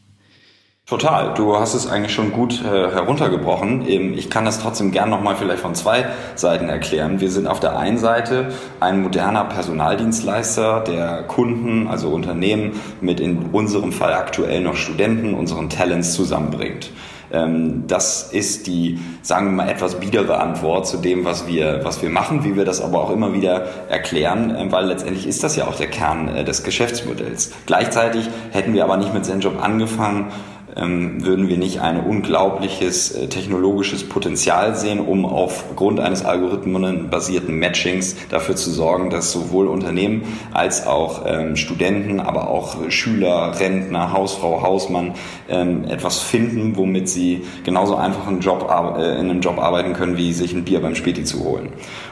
Total. 0.87 1.33
Du 1.33 1.57
hast 1.59 1.73
es 1.73 1.87
eigentlich 1.87 2.13
schon 2.13 2.31
gut 2.31 2.63
äh, 2.63 2.91
heruntergebrochen. 2.91 3.89
Ich 3.89 4.29
kann 4.29 4.45
das 4.45 4.59
trotzdem 4.59 4.91
gern 4.91 5.09
nochmal 5.09 5.35
vielleicht 5.35 5.63
von 5.63 5.75
zwei 5.75 6.05
Seiten 6.35 6.69
erklären. 6.69 7.21
Wir 7.21 7.31
sind 7.31 7.47
auf 7.47 7.59
der 7.59 7.79
einen 7.79 7.97
Seite 7.97 8.49
ein 8.81 9.01
moderner 9.01 9.47
Personaldienstleister, 9.47 10.81
der 10.81 11.23
Kunden, 11.23 11.89
also 11.89 12.11
Unternehmen 12.11 12.79
mit 13.01 13.19
in 13.19 13.47
unserem 13.51 13.93
Fall 13.93 14.13
aktuell 14.13 14.61
noch 14.61 14.77
Studenten, 14.77 15.33
unseren 15.33 15.71
Talents 15.71 16.13
zusammenbringt. 16.13 16.91
Ähm, 17.33 17.85
das 17.87 18.33
ist 18.33 18.67
die, 18.67 18.99
sagen 19.23 19.47
wir 19.47 19.65
mal, 19.65 19.71
etwas 19.71 19.99
biedere 19.99 20.39
Antwort 20.39 20.87
zu 20.87 20.99
dem, 20.99 21.25
was 21.25 21.47
wir, 21.47 21.81
was 21.83 22.03
wir 22.03 22.11
machen, 22.11 22.45
wie 22.45 22.57
wir 22.57 22.67
das 22.67 22.83
aber 22.83 23.03
auch 23.03 23.11
immer 23.11 23.33
wieder 23.33 23.89
erklären, 23.89 24.55
ähm, 24.57 24.71
weil 24.71 24.85
letztendlich 24.87 25.27
ist 25.27 25.43
das 25.43 25.57
ja 25.57 25.67
auch 25.67 25.77
der 25.77 25.89
Kern 25.89 26.29
äh, 26.29 26.45
des 26.45 26.63
Geschäftsmodells. 26.63 27.53
Gleichzeitig 27.65 28.29
hätten 28.51 28.75
wir 28.75 28.85
aber 28.85 28.99
nicht 28.99 29.15
mit 29.15 29.25
ZenJob 29.25 29.63
angefangen, 29.63 30.27
ähm, 30.27 30.54
würden 30.77 31.49
wir 31.49 31.57
nicht 31.57 31.81
ein 31.81 32.01
unglaubliches 32.01 33.13
äh, 33.13 33.29
technologisches 33.29 34.09
Potenzial 34.09 34.75
sehen, 34.75 34.99
um 34.99 35.25
aufgrund 35.25 36.01
eines 36.01 36.25
algorithmenbasierten 36.25 37.57
Matchings 37.57 38.17
dafür 38.29 38.57
zu 38.57 38.71
sorgen, 38.71 39.11
dass 39.11 39.31
sowohl 39.31 39.69
Unternehmen 39.69 40.25
als 40.53 40.87
auch 40.87 41.25
ähm, 41.27 41.57
Studenten, 41.57 42.19
aber 42.19 42.51
auch 42.51 42.91
Schüler, 42.91 43.59
Rentner, 43.59 44.13
Hausfrau, 44.13 44.63
Hausmann 44.63 45.15
ähm, 45.49 45.85
etwas 45.85 46.21
finden, 46.21 46.77
womit 46.77 47.09
sie 47.09 47.43
genauso 47.63 47.95
einfach 47.95 48.27
einen 48.27 48.41
Job, 48.41 48.69
äh, 48.99 49.21
in 49.21 49.31
einem 49.31 49.41
Job 49.41 49.59
arbeiten 49.59 49.93
können, 49.93 50.17
wie 50.17 50.33
sich 50.33 50.55
ein 50.55 50.65
Bier 50.65 50.81
beim 50.81 50.97
Späti 50.97 51.23
zu 51.23 51.45
holen. 51.45 51.69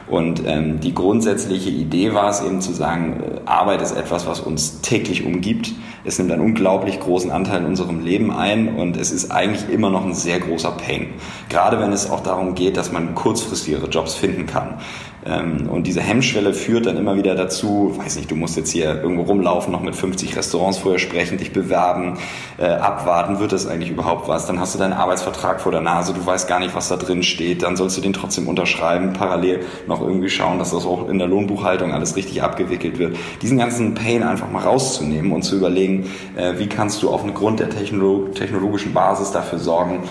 Und 0.07 0.43
ähm, 0.45 0.79
die 0.79 0.93
grundsätzliche 0.93 1.69
Idee 1.69 2.13
war 2.13 2.29
es 2.29 2.41
eben 2.41 2.61
zu 2.61 2.71
sagen, 2.71 3.21
äh, 3.21 3.39
Arbeit 3.45 3.81
ist 3.81 3.91
etwas, 3.91 4.27
was 4.27 4.39
uns 4.39 4.81
täglich 4.81 5.25
umgibt. 5.25 5.73
Es 6.05 6.17
nimmt 6.17 6.31
einen 6.31 6.41
unglaublich 6.41 6.99
großen 6.99 7.31
Anteil 7.31 7.61
in 7.61 7.65
unserem 7.65 8.03
Leben 8.03 8.31
ein 8.31 8.75
und 8.75 8.97
es 8.97 9.11
ist 9.11 9.31
eigentlich 9.31 9.69
immer 9.69 9.89
noch 9.89 10.03
ein 10.03 10.13
sehr 10.13 10.39
großer 10.39 10.71
Pain. 10.71 11.13
Gerade 11.47 11.79
wenn 11.79 11.93
es 11.93 12.09
auch 12.09 12.19
darum 12.19 12.55
geht, 12.55 12.75
dass 12.75 12.91
man 12.91 13.15
kurzfristigere 13.15 13.87
Jobs 13.87 14.13
finden 14.13 14.45
kann. 14.45 14.79
Ähm, 15.25 15.69
und 15.69 15.87
diese 15.87 16.01
Hemmschwelle 16.01 16.53
führt 16.53 16.85
dann 16.85 16.97
immer 16.97 17.15
wieder 17.15 17.35
dazu, 17.35 17.93
weiß 17.97 18.15
nicht, 18.17 18.31
du 18.31 18.35
musst 18.35 18.57
jetzt 18.57 18.71
hier 18.71 19.01
irgendwo 19.01 19.23
rumlaufen, 19.23 19.71
noch 19.71 19.81
mit 19.81 19.95
50 19.95 20.35
Restaurants 20.35 20.77
vorher 20.77 20.99
sprechen, 20.99 21.37
dich 21.37 21.51
bewerben, 21.51 22.17
äh, 22.57 22.65
abwarten, 22.65 23.39
wird 23.39 23.51
das 23.51 23.67
eigentlich 23.67 23.91
überhaupt 23.91 24.27
was? 24.27 24.45
Dann 24.45 24.59
hast 24.59 24.75
du 24.75 24.79
deinen 24.79 24.93
Arbeitsvertrag 24.93 25.61
vor 25.61 25.71
der 25.71 25.81
Nase, 25.81 26.13
du 26.13 26.25
weißt 26.25 26.47
gar 26.47 26.59
nicht, 26.59 26.75
was 26.75 26.89
da 26.89 26.95
drin 26.95 27.23
steht, 27.23 27.63
dann 27.63 27.75
sollst 27.75 27.97
du 27.97 28.01
den 28.01 28.13
trotzdem 28.13 28.47
unterschreiben, 28.47 29.13
parallel 29.13 29.61
noch 29.87 30.01
irgendwie 30.01 30.29
schauen, 30.29 30.59
dass 30.59 30.71
das 30.71 30.85
auch 30.85 31.09
in 31.09 31.19
der 31.19 31.27
Lohnbuchhaltung 31.27 31.91
alles 31.91 32.15
richtig 32.15 32.41
abgewickelt 32.41 32.99
wird. 32.99 33.17
Diesen 33.41 33.57
ganzen 33.57 33.93
Pain 33.93 34.23
einfach 34.23 34.49
mal 34.49 34.63
rauszunehmen 34.63 35.31
und 35.31 35.43
zu 35.43 35.57
überlegen, 35.57 36.09
äh, 36.35 36.53
wie 36.57 36.67
kannst 36.67 37.01
du 37.03 37.09
auf 37.09 37.23
Grund 37.33 37.59
der 37.59 37.69
technologischen 37.69 38.93
Basis 38.93 39.31
dafür 39.31 39.59
sorgen, 39.59 40.03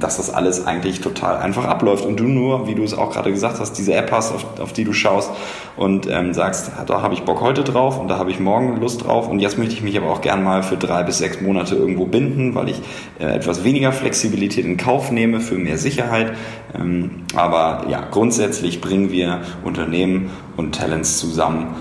dass 0.00 0.16
das 0.16 0.34
alles 0.34 0.66
eigentlich 0.66 1.00
total 1.00 1.38
einfach 1.38 1.64
abläuft 1.64 2.04
und 2.04 2.18
du 2.18 2.24
nur, 2.24 2.66
wie 2.66 2.74
du 2.74 2.82
es 2.82 2.92
auch 2.92 3.12
gerade 3.12 3.30
gesagt 3.30 3.60
hast, 3.60 3.74
diese 3.74 3.94
App 3.94 4.10
hast, 4.10 4.32
auf, 4.32 4.60
auf 4.60 4.72
die 4.72 4.84
du 4.84 4.92
schaust 4.92 5.30
und 5.76 6.08
ähm, 6.08 6.34
sagst, 6.34 6.72
da 6.86 7.02
habe 7.02 7.14
ich 7.14 7.22
Bock 7.22 7.40
heute 7.40 7.62
drauf 7.62 7.98
und 7.98 8.08
da 8.08 8.18
habe 8.18 8.30
ich 8.30 8.40
morgen 8.40 8.80
Lust 8.80 9.04
drauf 9.04 9.28
und 9.28 9.38
jetzt 9.38 9.56
möchte 9.56 9.74
ich 9.74 9.82
mich 9.82 9.96
aber 9.96 10.10
auch 10.10 10.20
gern 10.20 10.42
mal 10.42 10.62
für 10.62 10.76
drei 10.76 11.02
bis 11.02 11.18
sechs 11.18 11.40
Monate 11.40 11.76
irgendwo 11.76 12.06
binden, 12.06 12.54
weil 12.54 12.68
ich 12.68 12.82
äh, 13.18 13.26
etwas 13.36 13.64
weniger 13.64 13.92
Flexibilität 13.92 14.64
in 14.64 14.76
Kauf 14.76 15.10
nehme 15.10 15.40
für 15.40 15.56
mehr 15.56 15.78
Sicherheit. 15.78 16.32
Ähm, 16.74 17.22
aber 17.34 17.86
ja, 17.88 18.06
grundsätzlich 18.10 18.80
bringen 18.80 19.10
wir 19.10 19.40
Unternehmen 19.64 20.30
und 20.56 20.74
Talents 20.74 21.18
zusammen 21.18 21.74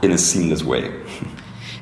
in 0.00 0.12
a 0.12 0.18
seamless 0.18 0.66
way. 0.66 0.84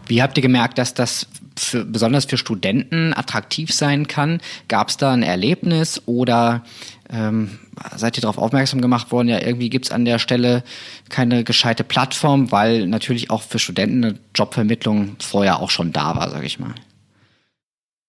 Wie 0.07 0.23
habt 0.23 0.37
ihr 0.39 0.43
gemerkt, 0.43 0.79
dass 0.79 0.95
das 0.95 1.27
für, 1.57 1.85
besonders 1.85 2.25
für 2.25 2.37
Studenten 2.37 3.15
attraktiv 3.15 3.73
sein 3.73 4.07
kann? 4.07 4.41
Gab 4.69 4.89
es 4.89 4.97
da 4.97 5.13
ein 5.13 5.23
Erlebnis 5.23 6.03
oder 6.07 6.65
ähm, 7.11 7.59
seid 7.97 8.17
ihr 8.19 8.23
darauf 8.23 8.39
aufmerksam 8.39 8.81
gemacht 8.81 9.13
worden, 9.13 9.29
ja, 9.29 9.41
irgendwie 9.41 9.71
gibt's 9.71 9.91
an 9.91 10.05
der 10.05 10.19
Stelle 10.19 10.65
keine 11.09 11.45
gescheite 11.45 11.85
Plattform, 11.85 12.51
weil 12.51 12.87
natürlich 12.87 13.31
auch 13.31 13.43
für 13.43 13.59
Studenten 13.59 14.05
eine 14.05 14.19
Jobvermittlung 14.35 15.17
vorher 15.21 15.61
auch 15.61 15.71
schon 15.71 15.93
da 15.93 16.17
war, 16.17 16.31
sage 16.31 16.47
ich 16.47 16.59
mal. 16.59 16.75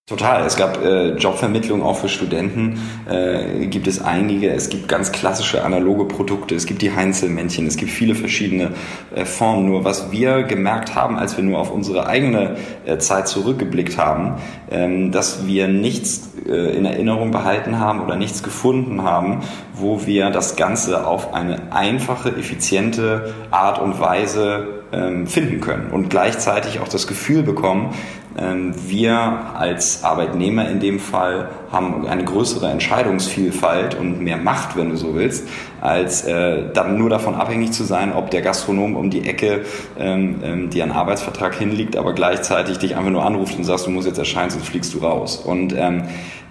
Total. 0.09 0.45
Es 0.45 0.55
gab 0.55 0.81
äh, 0.85 1.15
Jobvermittlung 1.15 1.83
auch 1.83 1.97
für 1.97 2.07
Studenten. 2.07 2.79
Äh, 3.09 3.67
gibt 3.67 3.87
es 3.87 4.01
einige. 4.01 4.49
Es 4.51 4.69
gibt 4.69 4.87
ganz 4.87 5.11
klassische 5.11 5.65
analoge 5.65 6.05
Produkte. 6.05 6.55
Es 6.55 6.65
gibt 6.65 6.81
die 6.81 6.95
Heinzelmännchen. 6.95 7.67
Es 7.67 7.75
gibt 7.75 7.91
viele 7.91 8.15
verschiedene 8.15 8.71
äh, 9.13 9.25
Formen. 9.25 9.65
Nur 9.65 9.83
was 9.83 10.09
wir 10.09 10.43
gemerkt 10.43 10.95
haben, 10.95 11.17
als 11.17 11.35
wir 11.35 11.43
nur 11.43 11.59
auf 11.59 11.71
unsere 11.71 12.07
eigene 12.07 12.55
äh, 12.85 12.99
Zeit 12.99 13.27
zurückgeblickt 13.27 13.97
haben, 13.97 14.35
ähm, 14.71 15.11
dass 15.11 15.45
wir 15.45 15.67
nichts 15.67 16.29
äh, 16.47 16.77
in 16.77 16.85
Erinnerung 16.85 17.31
behalten 17.31 17.77
haben 17.77 17.99
oder 17.99 18.15
nichts 18.15 18.43
gefunden 18.43 19.03
haben, 19.03 19.41
wo 19.73 20.05
wir 20.05 20.29
das 20.29 20.55
Ganze 20.55 21.05
auf 21.05 21.33
eine 21.33 21.73
einfache, 21.73 22.29
effiziente 22.29 23.33
Art 23.51 23.81
und 23.81 23.99
Weise 23.99 24.83
ähm, 24.93 25.27
finden 25.27 25.59
können 25.59 25.91
und 25.91 26.09
gleichzeitig 26.09 26.79
auch 26.79 26.87
das 26.87 27.07
Gefühl 27.07 27.43
bekommen, 27.43 27.93
wir 28.39 29.15
als 29.55 30.03
Arbeitnehmer 30.03 30.69
in 30.69 30.79
dem 30.79 30.99
Fall 30.99 31.49
haben 31.71 32.07
eine 32.07 32.23
größere 32.23 32.69
Entscheidungsvielfalt 32.69 33.95
und 33.95 34.21
mehr 34.21 34.37
Macht, 34.37 34.77
wenn 34.77 34.89
du 34.89 34.95
so 34.95 35.15
willst, 35.15 35.47
als 35.81 36.23
äh, 36.23 36.71
dann 36.73 36.97
nur 36.97 37.09
davon 37.09 37.35
abhängig 37.35 37.71
zu 37.71 37.83
sein, 37.83 38.13
ob 38.13 38.29
der 38.29 38.41
Gastronom 38.41 38.95
um 38.95 39.09
die 39.09 39.27
Ecke 39.27 39.65
ähm, 39.97 40.39
ähm, 40.43 40.69
dir 40.69 40.83
einen 40.83 40.91
Arbeitsvertrag 40.91 41.55
hinlegt, 41.55 41.97
aber 41.97 42.13
gleichzeitig 42.13 42.77
dich 42.77 42.95
einfach 42.95 43.11
nur 43.11 43.25
anruft 43.25 43.57
und 43.57 43.63
sagst, 43.63 43.87
du 43.87 43.91
musst 43.91 44.07
jetzt 44.07 44.19
erscheinen, 44.19 44.51
sonst 44.51 44.67
fliegst 44.67 44.93
du 44.93 44.99
raus. 44.99 45.37
Und 45.37 45.73
ähm, 45.75 46.03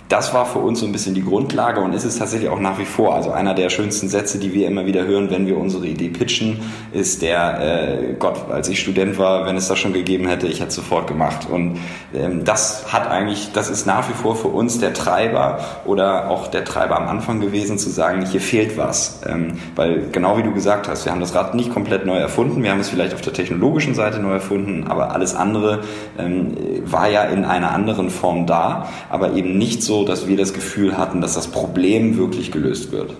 das 0.09 0.33
war 0.33 0.47
für 0.47 0.61
uns 0.61 0.81
so 0.81 0.87
ein 0.87 0.93
bisschen 0.93 1.15
die 1.15 1.25
Grundlage 1.25 1.81
und 1.81 1.93
ist 1.93 2.05
es 2.05 2.19
tatsächlich 2.19 2.49
auch 2.49 2.61
nach 2.61 2.79
wie 2.79 2.85
vor. 2.85 3.15
Also 3.15 3.33
einer 3.33 3.55
der 3.55 3.71
schönsten 3.71 4.09
Sätze, 4.09 4.39
die 4.39 4.55
wir 4.55 4.69
immer 4.69 4.87
wieder 4.87 5.05
hören, 5.05 5.31
wenn 5.31 5.47
wir 5.47 5.59
unsere 5.59 5.87
Idee 5.87 6.11
pitchen, 6.11 6.61
ist 6.93 7.23
der, 7.23 7.61
äh, 7.61 8.15
Gott, 8.19 8.51
als 8.51 8.69
ich 8.69 8.79
Student 8.79 9.19
war, 9.19 9.47
wenn 9.47 9.57
es 9.57 9.67
das 9.67 9.79
schon 9.79 9.93
gegeben 9.93 10.29
hätte, 10.29 10.47
ich 10.47 10.61
hätte 10.61 10.69
es 10.69 10.77
sofort 10.77 11.09
gemacht. 11.09 11.49
Und 11.51 11.79
ähm, 12.15 12.45
das 12.45 12.93
hat 12.93 13.09
eigentlich, 13.09 13.51
das 13.53 13.69
ist 13.69 13.87
nach 13.87 14.09
wie 14.09 14.13
vor 14.13 14.37
für 14.37 14.49
uns 14.49 14.79
der 14.79 14.95
Treiber 14.95 15.59
oder 15.85 16.31
auch 16.31 16.47
der 16.49 16.65
Treiber 16.65 16.97
am 16.97 17.09
Anfang 17.09 17.41
gewesen, 17.41 17.79
zu 17.79 17.91
sagen, 17.91 18.25
hier 18.25 18.41
fehlt 18.41 18.77
was. 18.77 19.21
Ähm, 19.27 19.55
weil 19.75 20.09
genau 20.13 20.39
wie 20.39 20.43
du 20.45 20.53
gesagt 20.53 20.89
hast, 20.89 21.05
wir 21.05 21.13
haben 21.13 21.21
das 21.21 21.35
Rad 21.35 21.55
nicht 21.55 21.73
komplett 21.73 22.07
neu 22.07 22.19
erfunden, 22.19 22.63
wir 22.63 22.71
haben 22.71 22.81
es 22.81 22.89
vielleicht 22.89 23.15
auf 23.15 23.23
der 23.23 23.33
technologischen 23.33 23.95
Seite 23.95 24.21
neu 24.21 24.35
erfunden, 24.35 24.87
aber 24.87 25.13
alles 25.13 25.35
andere 25.35 25.81
ähm, 26.17 26.57
war 26.85 27.09
ja 27.09 27.25
in 27.25 27.45
einer 27.45 27.73
anderen 27.73 28.11
Form 28.11 28.47
da, 28.47 28.89
aber 29.11 29.33
eben 29.33 29.59
nicht 29.59 29.83
so, 29.83 29.96
dass 30.05 30.27
wir 30.29 30.37
das 30.37 30.53
Gefühl 30.53 30.97
hatten, 30.97 31.21
dass 31.21 31.35
das 31.35 31.49
Problem 31.49 32.17
wirklich 32.17 32.53
gelöst 32.53 32.93
wird. 32.93 33.17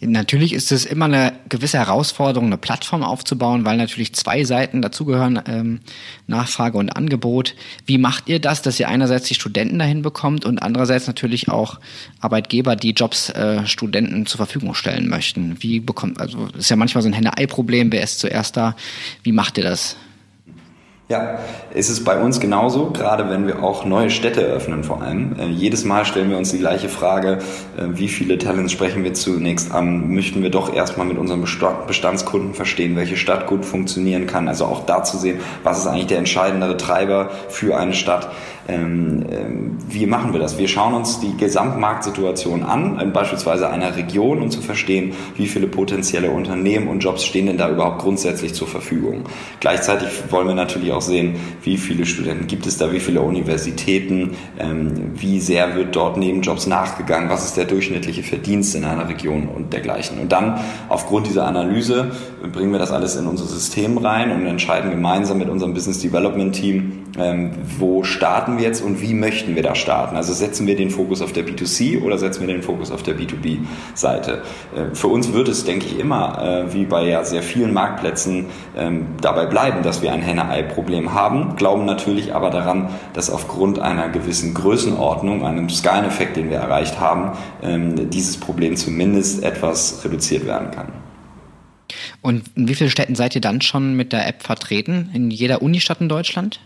Natürlich 0.00 0.52
ist 0.52 0.70
es 0.70 0.84
immer 0.84 1.06
eine 1.06 1.32
gewisse 1.48 1.78
Herausforderung, 1.78 2.46
eine 2.46 2.56
Plattform 2.56 3.02
aufzubauen, 3.02 3.64
weil 3.64 3.76
natürlich 3.76 4.14
zwei 4.14 4.44
Seiten 4.44 4.80
dazugehören, 4.80 5.42
ähm, 5.48 5.80
Nachfrage 6.28 6.78
und 6.78 6.90
Angebot. 6.90 7.56
Wie 7.84 7.98
macht 7.98 8.28
ihr 8.28 8.38
das, 8.38 8.62
dass 8.62 8.78
ihr 8.78 8.88
einerseits 8.88 9.26
die 9.26 9.34
Studenten 9.34 9.80
dahin 9.80 10.02
bekommt 10.02 10.44
und 10.44 10.60
andererseits 10.60 11.08
natürlich 11.08 11.48
auch 11.48 11.80
Arbeitgeber, 12.20 12.76
die 12.76 12.92
Jobs 12.92 13.30
äh, 13.30 13.66
Studenten 13.66 14.26
zur 14.26 14.38
Verfügung 14.38 14.74
stellen 14.74 15.08
möchten? 15.08 15.56
Wie 15.60 15.80
bekommt, 15.80 16.20
also 16.20 16.46
ist 16.56 16.70
ja 16.70 16.76
manchmal 16.76 17.02
so 17.02 17.08
ein 17.08 17.14
Henne-Ei-Problem, 17.14 17.90
wer 17.90 18.04
ist 18.04 18.20
zuerst 18.20 18.56
da? 18.56 18.76
Wie 19.24 19.32
macht 19.32 19.58
ihr 19.58 19.64
das? 19.64 19.96
Ja, 21.10 21.38
es 21.72 21.88
ist 21.88 22.04
bei 22.04 22.20
uns 22.20 22.38
genauso, 22.38 22.90
gerade 22.90 23.30
wenn 23.30 23.46
wir 23.46 23.62
auch 23.62 23.86
neue 23.86 24.10
Städte 24.10 24.46
eröffnen 24.46 24.84
vor 24.84 25.00
allem. 25.00 25.36
Äh, 25.38 25.46
jedes 25.46 25.86
Mal 25.86 26.04
stellen 26.04 26.28
wir 26.28 26.36
uns 26.36 26.50
die 26.50 26.58
gleiche 26.58 26.90
Frage, 26.90 27.38
äh, 27.78 27.84
wie 27.86 28.08
viele 28.08 28.36
Talents 28.36 28.72
sprechen 28.72 29.04
wir 29.04 29.14
zunächst 29.14 29.72
an? 29.72 30.12
Möchten 30.12 30.42
wir 30.42 30.50
doch 30.50 30.74
erstmal 30.74 31.06
mit 31.06 31.16
unseren 31.16 31.40
Bestandskunden 31.40 32.52
verstehen, 32.52 32.94
welche 32.94 33.16
Stadt 33.16 33.46
gut 33.46 33.64
funktionieren 33.64 34.26
kann? 34.26 34.48
Also 34.48 34.66
auch 34.66 34.84
da 34.84 35.02
zu 35.02 35.16
sehen, 35.16 35.40
was 35.62 35.78
ist 35.78 35.86
eigentlich 35.86 36.08
der 36.08 36.18
entscheidendere 36.18 36.76
Treiber 36.76 37.30
für 37.48 37.78
eine 37.78 37.94
Stadt? 37.94 38.30
Ähm, 38.68 39.24
ähm, 39.30 39.78
wie 39.88 40.04
machen 40.04 40.34
wir 40.34 40.40
das? 40.40 40.58
Wir 40.58 40.68
schauen 40.68 40.92
uns 40.92 41.20
die 41.20 41.34
Gesamtmarktsituation 41.38 42.62
an, 42.62 43.00
in 43.00 43.14
beispielsweise 43.14 43.70
einer 43.70 43.96
Region, 43.96 44.42
um 44.42 44.50
zu 44.50 44.60
verstehen, 44.60 45.14
wie 45.36 45.46
viele 45.46 45.66
potenzielle 45.66 46.30
Unternehmen 46.30 46.88
und 46.88 47.00
Jobs 47.00 47.24
stehen 47.24 47.46
denn 47.46 47.56
da 47.56 47.70
überhaupt 47.70 48.02
grundsätzlich 48.02 48.52
zur 48.52 48.68
Verfügung. 48.68 49.24
Gleichzeitig 49.60 50.08
wollen 50.28 50.48
wir 50.48 50.54
natürlich 50.54 50.92
auch 50.92 51.00
sehen, 51.00 51.36
wie 51.62 51.78
viele 51.78 52.04
Studenten 52.04 52.46
gibt 52.46 52.66
es 52.66 52.76
da, 52.76 52.92
wie 52.92 53.00
viele 53.00 53.22
Universitäten, 53.22 54.36
ähm, 54.58 55.12
wie 55.14 55.40
sehr 55.40 55.74
wird 55.74 55.96
dort 55.96 56.18
Nebenjobs 56.18 56.66
nachgegangen, 56.66 57.30
was 57.30 57.46
ist 57.46 57.56
der 57.56 57.64
durchschnittliche 57.64 58.22
Verdienst 58.22 58.74
in 58.74 58.84
einer 58.84 59.08
Region 59.08 59.48
und 59.48 59.72
dergleichen. 59.72 60.18
Und 60.18 60.30
dann 60.30 60.60
aufgrund 60.90 61.26
dieser 61.26 61.46
Analyse 61.46 62.10
bringen 62.52 62.72
wir 62.72 62.78
das 62.78 62.92
alles 62.92 63.16
in 63.16 63.26
unser 63.26 63.46
System 63.46 63.96
rein 63.96 64.30
und 64.30 64.44
entscheiden 64.46 64.90
gemeinsam 64.90 65.38
mit 65.38 65.48
unserem 65.48 65.72
Business 65.72 66.00
Development 66.00 66.54
Team, 66.54 67.04
wo 67.78 68.04
starten 68.04 68.58
wir 68.58 68.64
jetzt 68.64 68.82
und 68.82 69.00
wie 69.00 69.14
möchten 69.14 69.54
wir 69.54 69.62
da 69.62 69.74
starten? 69.74 70.16
Also 70.16 70.32
setzen 70.32 70.66
wir 70.66 70.76
den 70.76 70.90
Fokus 70.90 71.22
auf 71.22 71.32
der 71.32 71.44
B2C 71.44 72.02
oder 72.02 72.18
setzen 72.18 72.46
wir 72.46 72.52
den 72.52 72.62
Fokus 72.62 72.90
auf 72.90 73.02
der 73.02 73.16
B2B-Seite? 73.16 74.42
Äh, 74.74 74.94
für 74.94 75.08
uns 75.08 75.32
wird 75.32 75.48
es, 75.48 75.64
denke 75.64 75.86
ich, 75.86 75.98
immer, 75.98 76.66
äh, 76.68 76.74
wie 76.74 76.84
bei 76.84 77.06
ja 77.06 77.24
sehr 77.24 77.42
vielen 77.42 77.72
Marktplätzen, 77.72 78.46
ähm, 78.76 79.06
dabei 79.20 79.46
bleiben, 79.46 79.82
dass 79.82 80.02
wir 80.02 80.12
ein 80.12 80.22
Henne-Ei-Problem 80.22 81.14
haben, 81.14 81.56
glauben 81.56 81.84
natürlich 81.84 82.34
aber 82.34 82.50
daran, 82.50 82.90
dass 83.14 83.30
aufgrund 83.30 83.78
einer 83.78 84.08
gewissen 84.08 84.54
Größenordnung, 84.54 85.44
einem 85.44 85.68
Skaleneffekt, 85.68 86.36
den 86.36 86.50
wir 86.50 86.58
erreicht 86.58 87.00
haben, 87.00 87.36
ähm, 87.62 88.10
dieses 88.10 88.38
Problem 88.38 88.76
zumindest 88.76 89.42
etwas 89.42 90.04
reduziert 90.04 90.46
werden 90.46 90.70
kann. 90.70 90.88
Und 92.20 92.44
in 92.56 92.68
wie 92.68 92.74
vielen 92.74 92.90
Städten 92.90 93.14
seid 93.14 93.34
ihr 93.34 93.40
dann 93.40 93.60
schon 93.60 93.94
mit 93.94 94.12
der 94.12 94.26
App 94.26 94.42
vertreten? 94.42 95.10
In 95.14 95.30
jeder 95.30 95.62
Unistadt 95.62 96.00
in 96.00 96.08
Deutschland? 96.08 96.60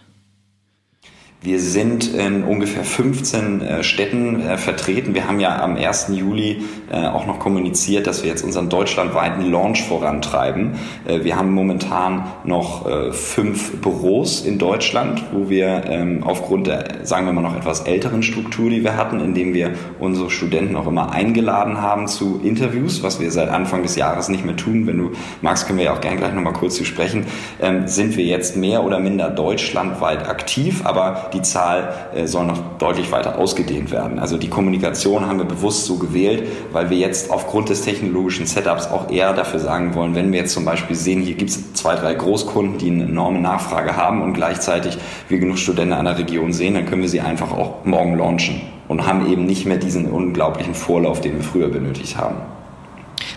Wir 1.45 1.59
sind 1.59 2.15
in 2.15 2.45
ungefähr 2.45 2.85
15 2.85 3.63
äh, 3.63 3.83
Städten 3.83 4.41
äh, 4.41 4.57
vertreten. 4.59 5.13
Wir 5.13 5.27
haben 5.27 5.41
ja 5.41 5.61
am 5.61 5.75
1. 5.75 6.13
Juli 6.13 6.63
äh, 6.89 7.05
auch 7.05 7.27
noch 7.27 7.41
kommuniziert, 7.41 8.07
dass 8.07 8.23
wir 8.23 8.31
jetzt 8.31 8.45
unseren 8.45 8.69
deutschlandweiten 8.69 9.51
Launch 9.51 9.83
vorantreiben. 9.83 10.79
Äh, 11.05 11.25
wir 11.25 11.35
haben 11.35 11.51
momentan 11.53 12.29
noch 12.45 12.87
äh, 12.87 13.11
fünf 13.11 13.81
Büros 13.81 14.45
in 14.45 14.61
Deutschland, 14.61 15.25
wo 15.33 15.51
wir 15.51 15.83
ähm, 15.89 16.23
aufgrund 16.23 16.69
der, 16.69 17.05
sagen 17.05 17.27
wir 17.27 17.33
mal, 17.33 17.43
noch 17.43 17.57
etwas 17.57 17.81
älteren 17.81 18.23
Struktur, 18.23 18.71
die 18.71 18.85
wir 18.85 18.97
hatten, 18.97 19.19
indem 19.19 19.53
wir 19.53 19.73
unsere 19.99 20.31
Studenten 20.31 20.77
auch 20.77 20.87
immer 20.87 21.11
eingeladen 21.11 21.83
haben 21.83 22.07
zu 22.07 22.41
Interviews, 22.45 23.03
was 23.03 23.19
wir 23.19 23.33
seit 23.33 23.49
Anfang 23.49 23.83
des 23.83 23.97
Jahres 23.97 24.29
nicht 24.29 24.45
mehr 24.45 24.55
tun. 24.55 24.87
Wenn 24.87 24.99
du 24.99 25.11
magst, 25.41 25.67
können 25.67 25.81
wir 25.81 25.87
ja 25.87 25.93
auch 25.93 26.01
gerne 26.01 26.19
gleich 26.19 26.35
nochmal 26.35 26.53
kurz 26.53 26.77
zu 26.77 26.85
sprechen. 26.85 27.27
Ähm, 27.61 27.89
sind 27.89 28.17
wir 28.17 28.25
jetzt 28.25 28.57
mehr 28.57 28.85
oder 28.85 29.01
minder 29.01 29.29
deutschlandweit 29.29 30.29
aktiv, 30.29 30.83
aber 30.85 31.32
die 31.33 31.43
Zahl 31.43 31.95
äh, 32.15 32.27
soll 32.27 32.47
noch 32.47 32.79
deutlich 32.79 33.11
weiter 33.12 33.39
ausgedehnt 33.39 33.91
werden. 33.91 34.19
Also 34.19 34.37
die 34.37 34.49
Kommunikation 34.49 35.27
haben 35.27 35.39
wir 35.39 35.45
bewusst 35.45 35.87
so 35.87 35.97
gewählt, 35.97 36.49
weil 36.73 36.91
wir 36.91 36.99
jetzt 36.99 37.31
aufgrund 37.31 37.69
des 37.69 37.83
technologischen 37.83 38.47
Setups 38.47 38.87
auch 38.87 39.11
eher 39.11 39.33
dafür 39.33 39.61
sagen 39.61 39.95
wollen, 39.95 40.15
wenn 40.15 40.33
wir 40.33 40.41
jetzt 40.41 40.53
zum 40.53 40.65
Beispiel 40.65 40.97
sehen, 40.97 41.23
hier 41.23 41.35
gibt 41.35 41.51
es 41.51 41.75
zwei, 41.75 41.95
drei 41.95 42.15
Großkunden, 42.15 42.79
die 42.79 42.91
eine 42.91 43.05
enorme 43.05 43.41
Nachfrage 43.41 43.97
haben 43.97 44.23
und 44.23 44.35
gleichzeitig 44.35 44.99
wir 45.29 45.39
genug 45.39 45.59
Studenten 45.59 45.95
an 45.95 46.05
der 46.05 46.19
Region 46.19 46.53
sehen, 46.53 46.75
dann 46.75 46.87
können 46.87 47.03
wir 47.03 47.09
sie 47.09 47.21
einfach 47.21 47.53
auch 47.53 47.85
morgen 47.85 48.17
launchen 48.17 48.61
und 48.89 49.07
haben 49.07 49.31
eben 49.31 49.47
nicht 49.47 49.67
mehr 49.67 49.79
diesen 49.79 50.11
unglaublichen 50.11 50.75
Vorlauf, 50.75 51.21
den 51.21 51.37
wir 51.37 51.43
früher 51.43 51.69
benötigt 51.69 52.17
haben. 52.19 52.37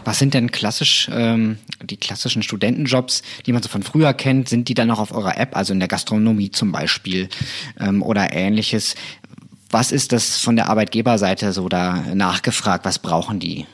Was 0.05 0.19
sind 0.19 0.33
denn 0.33 0.51
klassisch 0.51 1.09
ähm, 1.11 1.57
die 1.83 1.97
klassischen 1.97 2.43
Studentenjobs, 2.43 3.23
die 3.45 3.51
man 3.51 3.61
so 3.61 3.69
von 3.69 3.83
früher 3.83 4.13
kennt? 4.13 4.47
Sind 4.47 4.69
die 4.69 4.75
dann 4.75 4.87
noch 4.87 4.99
auf 4.99 5.11
eurer 5.11 5.37
App, 5.37 5.57
also 5.57 5.73
in 5.73 5.79
der 5.79 5.87
Gastronomie 5.87 6.51
zum 6.51 6.71
Beispiel 6.71 7.27
ähm, 7.79 8.01
oder 8.01 8.31
ähnliches? 8.31 8.95
Was 9.71 9.91
ist 9.91 10.11
das 10.11 10.37
von 10.37 10.55
der 10.55 10.69
Arbeitgeberseite 10.69 11.51
so 11.51 11.67
da 11.67 12.05
nachgefragt? 12.13 12.85
Was 12.85 12.99
brauchen 12.99 13.39
die? 13.39 13.65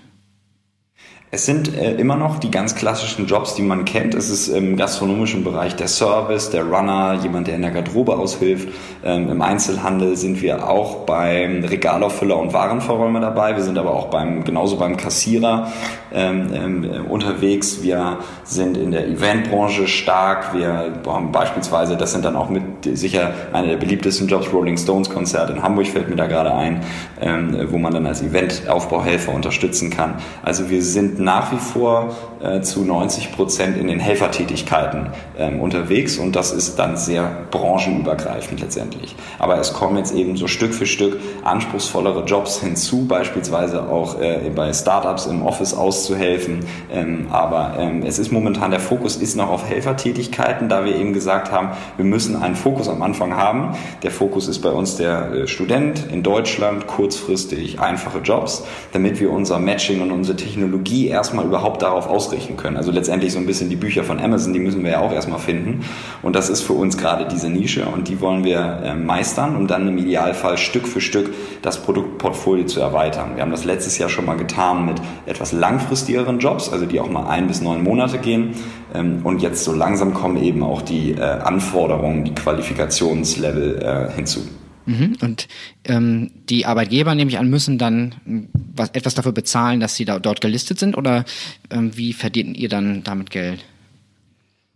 Es 1.34 1.46
sind 1.46 1.78
äh, 1.78 1.94
immer 1.94 2.18
noch 2.18 2.40
die 2.40 2.52
ganz 2.52 2.76
klassischen 2.76 3.26
Jobs, 3.26 3.56
die 3.56 3.62
man 3.62 3.86
kennt. 3.86 4.16
Es 4.16 4.30
ist 4.30 4.50
im 4.50 4.76
gastronomischen 4.76 5.46
Bereich 5.46 5.78
der 5.78 5.88
Service, 5.88 6.50
der 6.50 6.66
Runner, 6.66 7.18
jemand, 7.24 7.48
der 7.48 7.56
in 7.56 7.62
der 7.62 7.72
Garderobe 7.72 8.18
aushilft. 8.18 8.68
Ähm, 9.02 9.30
Im 9.30 9.42
Einzelhandel 9.42 10.18
sind 10.18 10.42
wir 10.42 10.70
auch 10.70 11.06
beim 11.06 11.64
Regalauffüller 11.64 12.38
und 12.38 12.52
Warenverräumer 12.52 13.22
dabei. 13.22 13.56
Wir 13.56 13.64
sind 13.64 13.78
aber 13.78 13.94
auch 13.94 14.08
beim, 14.08 14.44
genauso 14.44 14.76
beim 14.76 14.98
Kassierer 14.98 15.72
ähm, 16.14 16.50
ähm, 16.54 17.06
unterwegs. 17.08 17.82
Wir 17.82 18.18
sind 18.44 18.76
in 18.76 18.92
der 18.92 19.08
Eventbranche 19.08 19.88
stark. 19.88 20.54
Wir 20.54 21.02
haben 21.08 21.32
beispielsweise, 21.32 21.96
das 21.96 22.12
sind 22.12 22.26
dann 22.26 22.36
auch 22.36 22.50
mit 22.50 22.64
sicher 22.98 23.34
einer 23.54 23.68
der 23.68 23.78
beliebtesten 23.78 24.28
Jobs, 24.28 24.52
Rolling 24.52 24.76
Stones 24.76 25.10
Konzert 25.10 25.50
in 25.50 25.64
Hamburg 25.64 25.88
fällt 25.88 26.10
mir 26.10 26.18
da 26.18 26.28
gerade 26.28 26.54
ein, 26.54 26.82
ähm, 27.22 27.68
wo 27.70 27.78
man 27.78 27.94
dann 27.94 28.06
als 28.06 28.22
Eventaufbauhelfer 28.22 29.34
unterstützen 29.34 29.90
kann. 29.90 30.16
Also 30.44 30.70
wir 30.70 30.84
sind 30.84 31.21
nach 31.24 31.52
wie 31.52 31.60
vor 31.60 32.10
äh, 32.44 32.62
zu 32.62 32.84
90 32.84 33.32
Prozent 33.34 33.78
in 33.78 33.88
den 33.88 34.00
Helfertätigkeiten 34.00 35.08
ähm, 35.38 35.60
unterwegs 35.60 36.18
und 36.18 36.36
das 36.36 36.52
ist 36.52 36.80
dann 36.80 36.98
sehr 36.98 37.30
branchenübergreifend 37.52 38.60
letztendlich. 38.62 39.16
Aber 39.38 39.60
es 39.60 39.74
kommen 39.74 39.98
jetzt 39.98 40.14
eben 40.16 40.38
so 40.38 40.48
Stück 40.48 40.74
für 40.74 40.88
Stück 40.88 41.20
anspruchsvollere 41.44 42.26
Jobs 42.26 42.60
hinzu, 42.60 43.06
beispielsweise 43.06 43.88
auch 43.90 44.20
äh, 44.20 44.50
bei 44.56 44.74
Startups 44.74 45.28
im 45.28 45.44
Office 45.44 45.76
auszuhelfen. 45.76 46.66
Ähm, 46.92 47.28
aber 47.30 47.76
ähm, 47.78 48.04
es 48.04 48.18
ist 48.18 48.32
momentan 48.32 48.72
der 48.72 48.80
Fokus 48.80 49.18
ist 49.18 49.36
noch 49.36 49.50
auf 49.50 49.70
Helfertätigkeiten, 49.70 50.68
da 50.68 50.84
wir 50.84 50.96
eben 50.96 51.14
gesagt 51.14 51.52
haben, 51.52 51.70
wir 51.98 52.06
müssen 52.06 52.42
einen 52.42 52.56
Fokus 52.56 52.90
am 52.90 53.04
Anfang 53.04 53.36
haben. 53.36 53.76
Der 54.02 54.12
Fokus 54.12 54.48
ist 54.48 54.60
bei 54.60 54.72
uns 54.72 54.98
der 54.98 55.32
äh, 55.32 55.48
Student 55.48 56.08
in 56.12 56.24
Deutschland, 56.24 56.88
kurzfristig 56.88 57.80
einfache 57.80 58.20
Jobs, 58.20 58.64
damit 58.94 59.20
wir 59.20 59.32
unser 59.32 59.60
Matching 59.60 60.02
und 60.02 60.12
unsere 60.12 60.38
Technologie 60.38 61.08
erstmal 61.08 61.46
überhaupt 61.46 61.84
darauf 61.84 62.08
ausrichten 62.08 62.31
können. 62.58 62.78
Also 62.78 62.92
letztendlich 62.92 63.34
so 63.34 63.40
ein 63.40 63.46
bisschen 63.46 63.70
die 63.70 63.76
Bücher 63.76 64.04
von 64.04 64.20
Amazon, 64.20 64.54
die 64.54 64.60
müssen 64.60 64.84
wir 64.84 64.92
ja 64.92 65.00
auch 65.00 65.12
erstmal 65.12 65.40
finden. 65.40 65.86
Und 66.22 66.36
das 66.36 66.50
ist 66.50 66.62
für 66.62 66.74
uns 66.74 66.98
gerade 66.98 67.28
diese 67.28 67.50
Nische 67.50 67.86
und 67.86 68.08
die 68.08 68.22
wollen 68.22 68.44
wir 68.44 68.82
äh, 68.84 68.96
meistern, 68.96 69.56
um 69.56 69.68
dann 69.68 69.88
im 69.88 69.98
Idealfall 69.98 70.58
Stück 70.58 70.88
für 70.88 71.02
Stück 71.02 71.34
das 71.62 71.82
Produktportfolio 71.84 72.66
zu 72.66 72.80
erweitern. 72.80 73.32
Wir 73.36 73.44
haben 73.44 73.52
das 73.52 73.66
letztes 73.66 73.98
Jahr 73.98 74.10
schon 74.10 74.26
mal 74.26 74.38
getan 74.38 74.86
mit 74.86 75.02
etwas 75.26 75.52
langfristigeren 75.52 76.40
Jobs, 76.40 76.72
also 76.72 76.86
die 76.86 77.00
auch 77.00 77.10
mal 77.10 77.28
ein 77.28 77.48
bis 77.48 77.62
neun 77.62 77.84
Monate 77.84 78.18
gehen. 78.18 78.56
Ähm, 78.94 79.22
und 79.24 79.42
jetzt 79.42 79.64
so 79.64 79.74
langsam 79.74 80.14
kommen 80.14 80.38
eben 80.38 80.64
auch 80.64 80.82
die 80.82 81.12
äh, 81.12 81.22
Anforderungen, 81.22 82.24
die 82.24 82.36
Qualifikationslevel 82.36 83.82
äh, 83.82 84.16
hinzu. 84.16 84.42
Mhm. 84.86 85.18
Und 85.22 85.48
ähm, 85.86 86.32
die 86.50 86.66
Arbeitgeber, 86.66 87.16
nehme 87.16 87.30
ich 87.30 87.38
an, 87.38 87.50
müssen 87.50 87.78
dann 87.78 88.16
hm, 88.26 88.50
was, 88.54 88.90
etwas 88.90 89.16
dafür 89.16 89.32
bezahlen, 89.32 89.80
dass 89.80 89.96
sie 89.96 90.06
da, 90.06 90.20
dort 90.20 90.42
gelistet 90.42 90.80
sind 90.80 90.98
oder 90.98 91.26
ähm, 91.70 91.96
wie 91.96 92.14
verdient 92.14 92.58
ihr 92.58 92.70
dann 92.70 93.04
damit 93.04 93.30
Geld? 93.30 93.64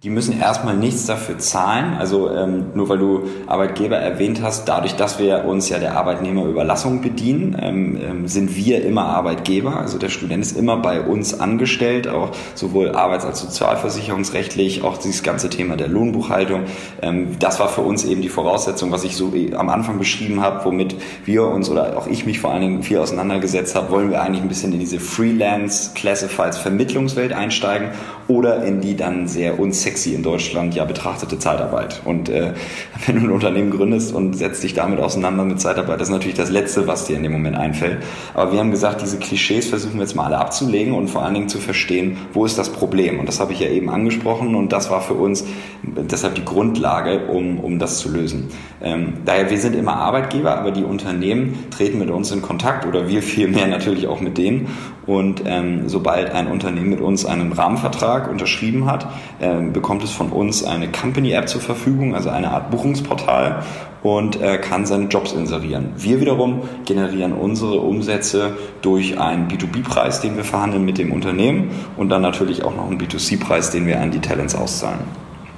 Die 0.06 0.12
müssen 0.12 0.40
erstmal 0.40 0.78
nichts 0.78 1.08
dafür 1.08 1.40
zahlen. 1.40 1.96
Also 1.98 2.30
ähm, 2.30 2.66
nur 2.76 2.90
weil 2.90 3.00
du 3.00 3.24
Arbeitgeber 3.48 3.98
erwähnt 3.98 4.40
hast, 4.44 4.66
dadurch, 4.70 4.96
dass 4.96 5.18
wir 5.18 5.46
uns 5.46 5.68
ja 5.70 5.80
der 5.80 5.98
Arbeitnehmerüberlassung 5.98 7.02
bedienen, 7.02 7.58
ähm, 7.60 7.98
ähm, 8.00 8.28
sind 8.28 8.56
wir 8.56 8.86
immer 8.86 9.06
Arbeitgeber. 9.06 9.78
Also 9.80 9.98
der 9.98 10.10
Student 10.10 10.44
ist 10.44 10.56
immer 10.56 10.78
bei 10.78 11.02
uns 11.02 11.40
angestellt, 11.40 12.08
auch 12.08 12.30
sowohl 12.54 12.92
arbeits- 12.92 13.26
als 13.26 13.40
sozialversicherungsrechtlich, 13.40 14.84
auch 14.84 15.00
dieses 15.00 15.24
ganze 15.24 15.50
Thema 15.50 15.76
der 15.76 15.88
Lohnbuchhaltung. 15.88 16.66
Ähm, 17.02 17.40
das 17.40 17.60
war 17.60 17.70
für 17.70 17.82
uns 17.82 18.06
eben 18.06 18.22
die 18.22 18.30
Voraussetzung, 18.30 18.92
was 18.92 19.04
ich 19.06 19.16
so 19.16 19.34
am 19.58 19.70
Anfang 19.70 19.98
beschrieben 19.98 20.40
habe, 20.40 20.66
womit 20.66 20.98
wir 21.26 21.48
uns 21.48 21.68
oder 21.68 21.98
auch 21.98 22.06
ich 22.06 22.28
mich 22.28 22.40
vor 22.40 22.52
allen 22.52 22.62
Dingen 22.62 22.84
viel 22.84 23.00
auseinandergesetzt 23.00 23.74
habe. 23.74 23.90
Wollen 23.90 24.12
wir 24.12 24.22
eigentlich 24.22 24.44
ein 24.44 24.50
bisschen 24.50 24.72
in 24.72 24.80
diese 24.80 25.00
Freelance 25.00 25.94
Classifieds 25.96 26.60
Vermittlungswelt 26.60 27.34
einsteigen 27.34 27.90
oder 28.28 28.64
in 28.64 28.82
die 28.82 28.96
dann 28.96 29.28
sehr 29.28 29.60
unsexy 29.60 29.95
in 30.04 30.24
Deutschland 30.24 30.75
ja 30.75 30.86
betrachtete 30.86 31.40
Zeitarbeit. 31.40 32.02
Und 32.06 32.30
äh, 32.30 32.54
wenn 33.06 33.16
du 33.16 33.22
ein 33.22 33.32
Unternehmen 33.32 33.72
gründest 33.72 34.14
und 34.14 34.36
setzt 34.36 34.64
dich 34.64 34.74
damit 34.74 35.00
auseinander 35.00 35.44
mit 35.44 35.60
Zeitarbeit, 35.60 36.00
das 36.00 36.10
ist 36.10 36.14
natürlich 36.14 36.38
das 36.38 36.50
Letzte, 36.50 36.88
was 36.88 37.06
dir 37.06 37.16
in 37.16 37.24
dem 37.24 37.32
Moment 37.32 37.56
einfällt. 37.56 38.04
Aber 38.34 38.52
wir 38.52 38.60
haben 38.60 38.72
gesagt, 38.72 39.02
diese 39.02 39.18
Klischees 39.18 39.68
versuchen 39.68 39.96
wir 39.96 40.02
jetzt 40.02 40.16
mal 40.16 40.25
alle 40.25 40.38
abzulegen 40.38 40.94
und 40.94 41.08
vor 41.08 41.24
allen 41.24 41.34
Dingen 41.34 41.50
zu 41.50 41.60
verstehen, 41.60 42.18
wo 42.34 42.46
ist 42.46 42.58
das 42.58 42.70
Problem. 42.70 43.20
Und 43.20 43.28
das 43.28 43.40
habe 43.40 43.54
ich 43.54 43.60
ja 43.60 43.68
eben 43.68 43.90
angesprochen 43.90 44.56
und 44.56 44.72
das 44.72 44.90
war 44.90 45.02
für 45.02 45.14
uns 45.14 45.46
deshalb 45.84 46.36
die 46.36 46.46
Grundlage, 46.46 47.28
um, 47.28 47.60
um 47.60 47.80
das 47.80 48.00
zu 48.00 48.10
lösen. 48.10 48.50
Ähm, 48.82 49.14
daher, 49.25 49.50
wir 49.50 49.58
sind 49.58 49.75
immer 49.75 49.96
Arbeitgeber, 49.96 50.58
aber 50.58 50.72
die 50.72 50.84
Unternehmen 50.84 51.66
treten 51.72 52.00
mit 52.00 52.10
uns 52.10 52.32
in 52.32 52.42
Kontakt 52.42 52.86
oder 52.86 53.08
wir 53.08 53.22
vielmehr 53.22 53.68
natürlich 53.68 54.08
auch 54.08 54.22
mit 54.22 54.38
denen. 54.38 54.68
Und 55.06 55.44
ähm, 55.46 55.88
sobald 55.88 56.32
ein 56.32 56.48
Unternehmen 56.48 56.90
mit 56.90 57.02
uns 57.02 57.25
einen 57.25 57.52
Rahmenvertrag 57.52 58.30
unterschrieben 58.30 58.86
hat, 58.86 59.08
ähm, 59.40 59.72
bekommt 59.75 60.03
es 60.03 60.12
von 60.12 60.32
uns 60.32 60.63
eine 60.63 60.89
Company-App 60.89 61.50
zur 61.50 61.62
Verfügung, 61.62 62.15
also 62.15 62.29
eine 62.29 62.51
Art 62.51 62.72
Buchungsportal 62.72 63.63
und 64.01 64.41
äh, 64.41 64.58
kann 64.58 64.86
seine 64.86 65.08
Jobs 65.08 65.34
inserieren. 65.34 65.91
Wir 65.98 66.22
wiederum 66.22 66.62
generieren 66.86 67.34
unsere 67.34 67.82
Umsätze 67.82 68.58
durch 68.82 69.20
einen 69.20 69.50
B2B-Preis, 69.50 70.22
den 70.22 70.38
wir 70.38 70.46
verhandeln 70.46 70.86
mit 70.86 70.98
dem 70.98 71.12
Unternehmen 71.12 71.72
und 71.98 72.10
dann 72.10 72.22
natürlich 72.22 72.63
auch 72.63 72.75
noch 72.75 72.88
einen 72.89 73.00
B2C-Preis, 73.00 73.70
den 73.70 73.86
wir 73.86 74.00
an 74.00 74.12
die 74.12 74.20
Talents 74.20 74.55
auszahlen. 74.55 75.01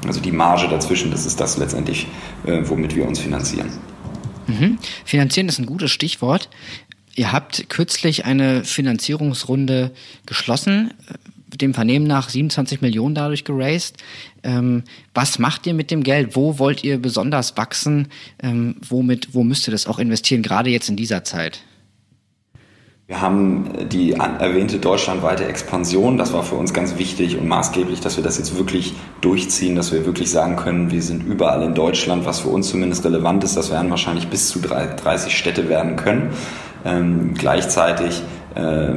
Also 0.08 0.20
die 0.20 0.32
Marge 0.32 0.68
dazwischen, 0.68 1.12
das 1.12 1.26
ist 1.26 1.40
das 1.40 1.58
letztendlich, 1.58 2.08
äh, 2.46 2.62
womit 2.64 2.96
wir 2.96 3.08
uns 3.08 3.20
finanzieren. 3.20 3.70
Mhm. 4.48 4.80
Finanzieren 5.06 5.48
ist 5.48 5.60
ein 5.60 5.66
gutes 5.66 5.92
Stichwort. 5.92 6.50
Ihr 7.18 7.32
habt 7.32 7.68
kürzlich 7.70 8.26
eine 8.26 8.64
Finanzierungsrunde 8.64 9.92
geschlossen, 10.28 10.94
äh, 11.10 11.58
dem 11.58 11.74
Vernehmen 11.74 12.06
nach 12.06 12.30
27 12.30 12.82
Millionen 12.82 13.16
dadurch 13.16 13.44
geraced. 13.44 13.98
Ähm, 14.44 14.84
was 15.16 15.40
macht 15.40 15.66
ihr 15.66 15.74
mit 15.74 15.90
dem 15.90 16.04
Geld? 16.04 16.36
Wo 16.36 16.60
wollt 16.60 16.84
ihr 16.84 17.02
besonders 17.02 17.58
wachsen? 17.58 18.10
Ähm, 18.40 18.76
womit, 18.88 19.34
wo 19.34 19.44
müsst 19.44 19.68
ihr 19.68 19.72
das 19.72 19.88
auch 19.88 19.98
investieren, 19.98 20.44
gerade 20.44 20.70
jetzt 20.70 20.90
in 20.90 20.96
dieser 20.96 21.24
Zeit? 21.24 21.62
Wir 23.08 23.22
haben 23.22 23.88
die 23.90 24.12
erwähnte 24.12 24.78
deutschlandweite 24.78 25.46
Expansion. 25.46 26.18
Das 26.18 26.34
war 26.34 26.44
für 26.44 26.56
uns 26.56 26.74
ganz 26.74 27.00
wichtig 27.00 27.38
und 27.38 27.48
maßgeblich, 27.48 28.02
dass 28.02 28.18
wir 28.18 28.24
das 28.24 28.38
jetzt 28.38 28.58
wirklich 28.58 28.94
durchziehen, 29.22 29.76
dass 29.76 29.94
wir 29.94 30.06
wirklich 30.06 30.30
sagen 30.30 30.58
können, 30.58 30.92
wir 30.92 31.02
sind 31.02 31.24
überall 31.24 31.64
in 31.64 31.74
Deutschland, 31.74 32.26
was 32.26 32.42
für 32.42 32.50
uns 32.50 32.68
zumindest 32.68 33.06
relevant 33.06 33.46
ist. 33.46 33.56
Das 33.56 33.72
werden 33.72 33.90
wahrscheinlich 33.90 34.28
bis 34.28 34.50
zu 34.50 34.60
30 34.60 35.36
Städte 35.36 35.70
werden 35.70 35.96
können. 35.96 36.32
Ähm, 36.86 37.34
gleichzeitig 37.34 38.22
äh, 38.56 38.94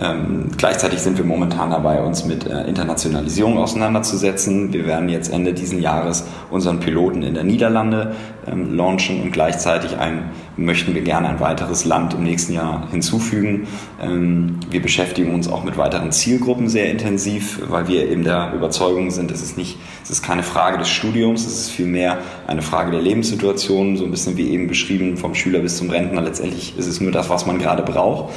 ähm, 0.00 0.48
gleichzeitig 0.56 1.00
sind 1.00 1.18
wir 1.18 1.26
momentan 1.26 1.70
dabei, 1.70 2.00
uns 2.00 2.24
mit 2.24 2.46
äh, 2.46 2.62
Internationalisierung 2.62 3.58
auseinanderzusetzen. 3.58 4.72
Wir 4.72 4.86
werden 4.86 5.10
jetzt 5.10 5.30
Ende 5.30 5.52
diesen 5.52 5.82
Jahres 5.82 6.24
unseren 6.50 6.80
Piloten 6.80 7.22
in 7.22 7.34
der 7.34 7.44
Niederlande 7.44 8.14
ähm, 8.46 8.74
launchen 8.74 9.20
und 9.20 9.32
gleichzeitig 9.32 9.98
ein, 9.98 10.30
möchten 10.56 10.94
wir 10.94 11.02
gerne 11.02 11.28
ein 11.28 11.40
weiteres 11.40 11.84
Land 11.84 12.14
im 12.14 12.22
nächsten 12.22 12.54
Jahr 12.54 12.88
hinzufügen. 12.90 13.68
Ähm, 14.02 14.60
wir 14.70 14.80
beschäftigen 14.80 15.34
uns 15.34 15.48
auch 15.48 15.64
mit 15.64 15.76
weiteren 15.76 16.12
Zielgruppen 16.12 16.68
sehr 16.68 16.90
intensiv, 16.90 17.60
weil 17.68 17.86
wir 17.86 18.08
eben 18.10 18.24
der 18.24 18.54
Überzeugung 18.54 19.10
sind, 19.10 19.30
es 19.30 19.42
ist 19.42 19.58
nicht, 19.58 19.78
es 20.02 20.08
ist 20.08 20.22
keine 20.22 20.42
Frage 20.42 20.78
des 20.78 20.88
Studiums, 20.88 21.44
es 21.46 21.60
ist 21.60 21.70
vielmehr 21.70 22.18
eine 22.46 22.62
Frage 22.62 22.90
der 22.90 23.02
Lebenssituation, 23.02 23.98
so 23.98 24.04
ein 24.04 24.10
bisschen 24.10 24.38
wie 24.38 24.48
eben 24.48 24.66
beschrieben, 24.66 25.18
vom 25.18 25.34
Schüler 25.34 25.58
bis 25.58 25.76
zum 25.76 25.90
Rentner. 25.90 26.22
Letztendlich 26.22 26.78
ist 26.78 26.86
es 26.86 27.02
nur 27.02 27.12
das, 27.12 27.28
was 27.28 27.44
man 27.44 27.58
gerade 27.58 27.82
braucht. 27.82 28.32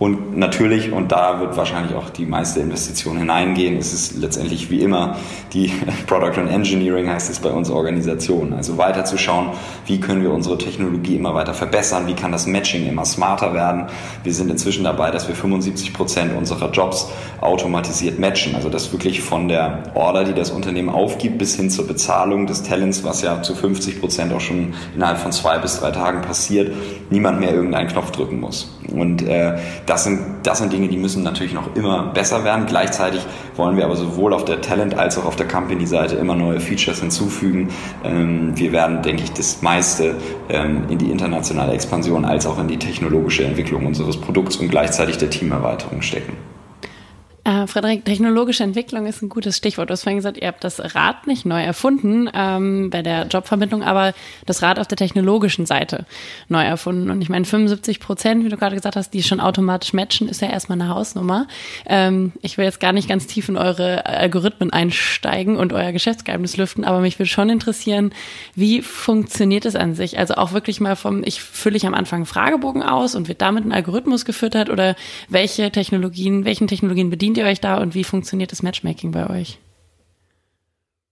Und 0.00 0.38
natürlich, 0.38 0.92
und 0.92 1.12
da 1.12 1.40
wird 1.40 1.58
wahrscheinlich 1.58 1.94
auch 1.94 2.08
die 2.08 2.24
meiste 2.24 2.58
Investition 2.60 3.18
hineingehen, 3.18 3.76
ist 3.76 3.92
es 3.92 4.16
letztendlich 4.16 4.70
wie 4.70 4.80
immer 4.80 5.16
die 5.52 5.70
Product 6.06 6.40
and 6.40 6.50
Engineering 6.50 7.06
heißt 7.10 7.28
es 7.28 7.38
bei 7.38 7.50
uns 7.50 7.68
Organisation. 7.68 8.54
Also 8.54 8.78
weiter 8.78 9.04
zu 9.04 9.18
schauen, 9.18 9.50
wie 9.84 10.00
können 10.00 10.22
wir 10.22 10.30
unsere 10.30 10.56
Technologie 10.56 11.16
immer 11.16 11.34
weiter 11.34 11.52
verbessern, 11.52 12.06
wie 12.06 12.14
kann 12.14 12.32
das 12.32 12.46
Matching 12.46 12.88
immer 12.88 13.04
smarter 13.04 13.52
werden. 13.52 13.88
Wir 14.24 14.32
sind 14.32 14.50
inzwischen 14.50 14.84
dabei, 14.84 15.10
dass 15.10 15.28
wir 15.28 15.34
75 15.34 15.92
Prozent 15.92 16.34
unserer 16.34 16.70
Jobs 16.70 17.10
automatisiert 17.42 18.18
matchen. 18.18 18.54
Also 18.54 18.70
das 18.70 18.90
wirklich 18.92 19.20
von 19.20 19.48
der 19.48 19.82
Order, 19.92 20.24
die 20.24 20.32
das 20.32 20.50
Unternehmen 20.50 20.88
aufgibt, 20.88 21.36
bis 21.36 21.56
hin 21.56 21.68
zur 21.68 21.86
Bezahlung 21.86 22.46
des 22.46 22.62
Talents, 22.62 23.04
was 23.04 23.20
ja 23.20 23.42
zu 23.42 23.54
50 23.54 24.00
Prozent 24.00 24.32
auch 24.32 24.40
schon 24.40 24.72
innerhalb 24.94 25.18
von 25.18 25.30
zwei 25.30 25.58
bis 25.58 25.78
drei 25.78 25.90
Tagen 25.90 26.22
passiert, 26.22 26.74
niemand 27.10 27.38
mehr 27.38 27.52
irgendeinen 27.52 27.88
Knopf 27.88 28.12
drücken 28.12 28.40
muss. 28.40 28.74
Und 28.90 29.22
äh, 29.22 29.58
das 29.90 30.04
sind, 30.04 30.20
das 30.44 30.58
sind 30.58 30.72
Dinge, 30.72 30.86
die 30.86 30.96
müssen 30.96 31.24
natürlich 31.24 31.52
noch 31.52 31.74
immer 31.74 32.04
besser 32.14 32.44
werden. 32.44 32.66
Gleichzeitig 32.66 33.26
wollen 33.56 33.76
wir 33.76 33.84
aber 33.84 33.96
sowohl 33.96 34.32
auf 34.32 34.44
der 34.44 34.60
Talent- 34.60 34.96
als 34.96 35.18
auch 35.18 35.24
auf 35.24 35.34
der 35.34 35.48
Company-Seite 35.48 36.14
immer 36.14 36.36
neue 36.36 36.60
Features 36.60 37.00
hinzufügen. 37.00 37.70
Ähm, 38.04 38.56
wir 38.56 38.70
werden, 38.70 39.02
denke 39.02 39.24
ich, 39.24 39.32
das 39.32 39.62
meiste 39.62 40.14
ähm, 40.48 40.84
in 40.88 40.98
die 40.98 41.10
internationale 41.10 41.72
Expansion 41.72 42.24
als 42.24 42.46
auch 42.46 42.60
in 42.60 42.68
die 42.68 42.78
technologische 42.78 43.42
Entwicklung 43.42 43.84
unseres 43.84 44.16
Produkts 44.16 44.56
und 44.58 44.68
gleichzeitig 44.68 45.18
der 45.18 45.28
Teamerweiterung 45.28 46.02
stecken. 46.02 46.34
Äh, 47.42 47.66
Frederik, 47.66 48.04
technologische 48.04 48.62
Entwicklung 48.62 49.06
ist 49.06 49.22
ein 49.22 49.30
gutes 49.30 49.56
Stichwort. 49.56 49.88
Du 49.88 49.92
hast 49.92 50.02
vorhin 50.02 50.18
gesagt, 50.18 50.36
ihr 50.36 50.46
habt 50.46 50.62
das 50.62 50.94
Rad 50.94 51.26
nicht 51.26 51.46
neu 51.46 51.62
erfunden 51.62 52.28
ähm, 52.34 52.90
bei 52.90 53.00
der 53.00 53.26
Jobvermittlung, 53.28 53.82
aber 53.82 54.12
das 54.44 54.60
Rad 54.60 54.78
auf 54.78 54.86
der 54.86 54.98
technologischen 54.98 55.64
Seite 55.64 56.04
neu 56.48 56.62
erfunden. 56.62 57.10
Und 57.10 57.22
ich 57.22 57.30
meine, 57.30 57.46
75 57.46 57.98
Prozent, 57.98 58.44
wie 58.44 58.50
du 58.50 58.58
gerade 58.58 58.76
gesagt 58.76 58.96
hast, 58.96 59.14
die 59.14 59.22
schon 59.22 59.40
automatisch 59.40 59.94
matchen, 59.94 60.28
ist 60.28 60.42
ja 60.42 60.48
erstmal 60.48 60.80
eine 60.80 60.90
Hausnummer. 60.90 61.46
Ähm, 61.86 62.32
ich 62.42 62.58
will 62.58 62.66
jetzt 62.66 62.78
gar 62.78 62.92
nicht 62.92 63.08
ganz 63.08 63.26
tief 63.26 63.48
in 63.48 63.56
eure 63.56 64.04
Algorithmen 64.04 64.70
einsteigen 64.70 65.56
und 65.56 65.72
euer 65.72 65.92
Geschäftsgeheimnis 65.92 66.58
lüften, 66.58 66.84
aber 66.84 67.00
mich 67.00 67.18
würde 67.18 67.30
schon 67.30 67.48
interessieren, 67.48 68.12
wie 68.54 68.82
funktioniert 68.82 69.64
es 69.64 69.76
an 69.76 69.94
sich? 69.94 70.18
Also 70.18 70.34
auch 70.34 70.52
wirklich 70.52 70.78
mal 70.80 70.94
vom, 70.94 71.22
ich 71.24 71.40
fülle 71.40 71.78
ich 71.78 71.86
am 71.86 71.94
Anfang 71.94 72.18
einen 72.18 72.26
Fragebogen 72.26 72.82
aus 72.82 73.14
und 73.14 73.28
wird 73.28 73.40
damit 73.40 73.64
ein 73.64 73.72
Algorithmus 73.72 74.26
gefüttert 74.26 74.68
oder 74.68 74.94
welche 75.30 75.70
Technologien, 75.70 76.44
welchen 76.44 76.68
Technologien 76.68 77.08
bedient 77.08 77.29
ihr 77.36 77.44
euch 77.44 77.60
da 77.60 77.78
und 77.78 77.94
wie 77.94 78.04
funktioniert 78.04 78.52
das 78.52 78.62
Matchmaking 78.62 79.10
bei 79.12 79.28
euch? 79.28 79.58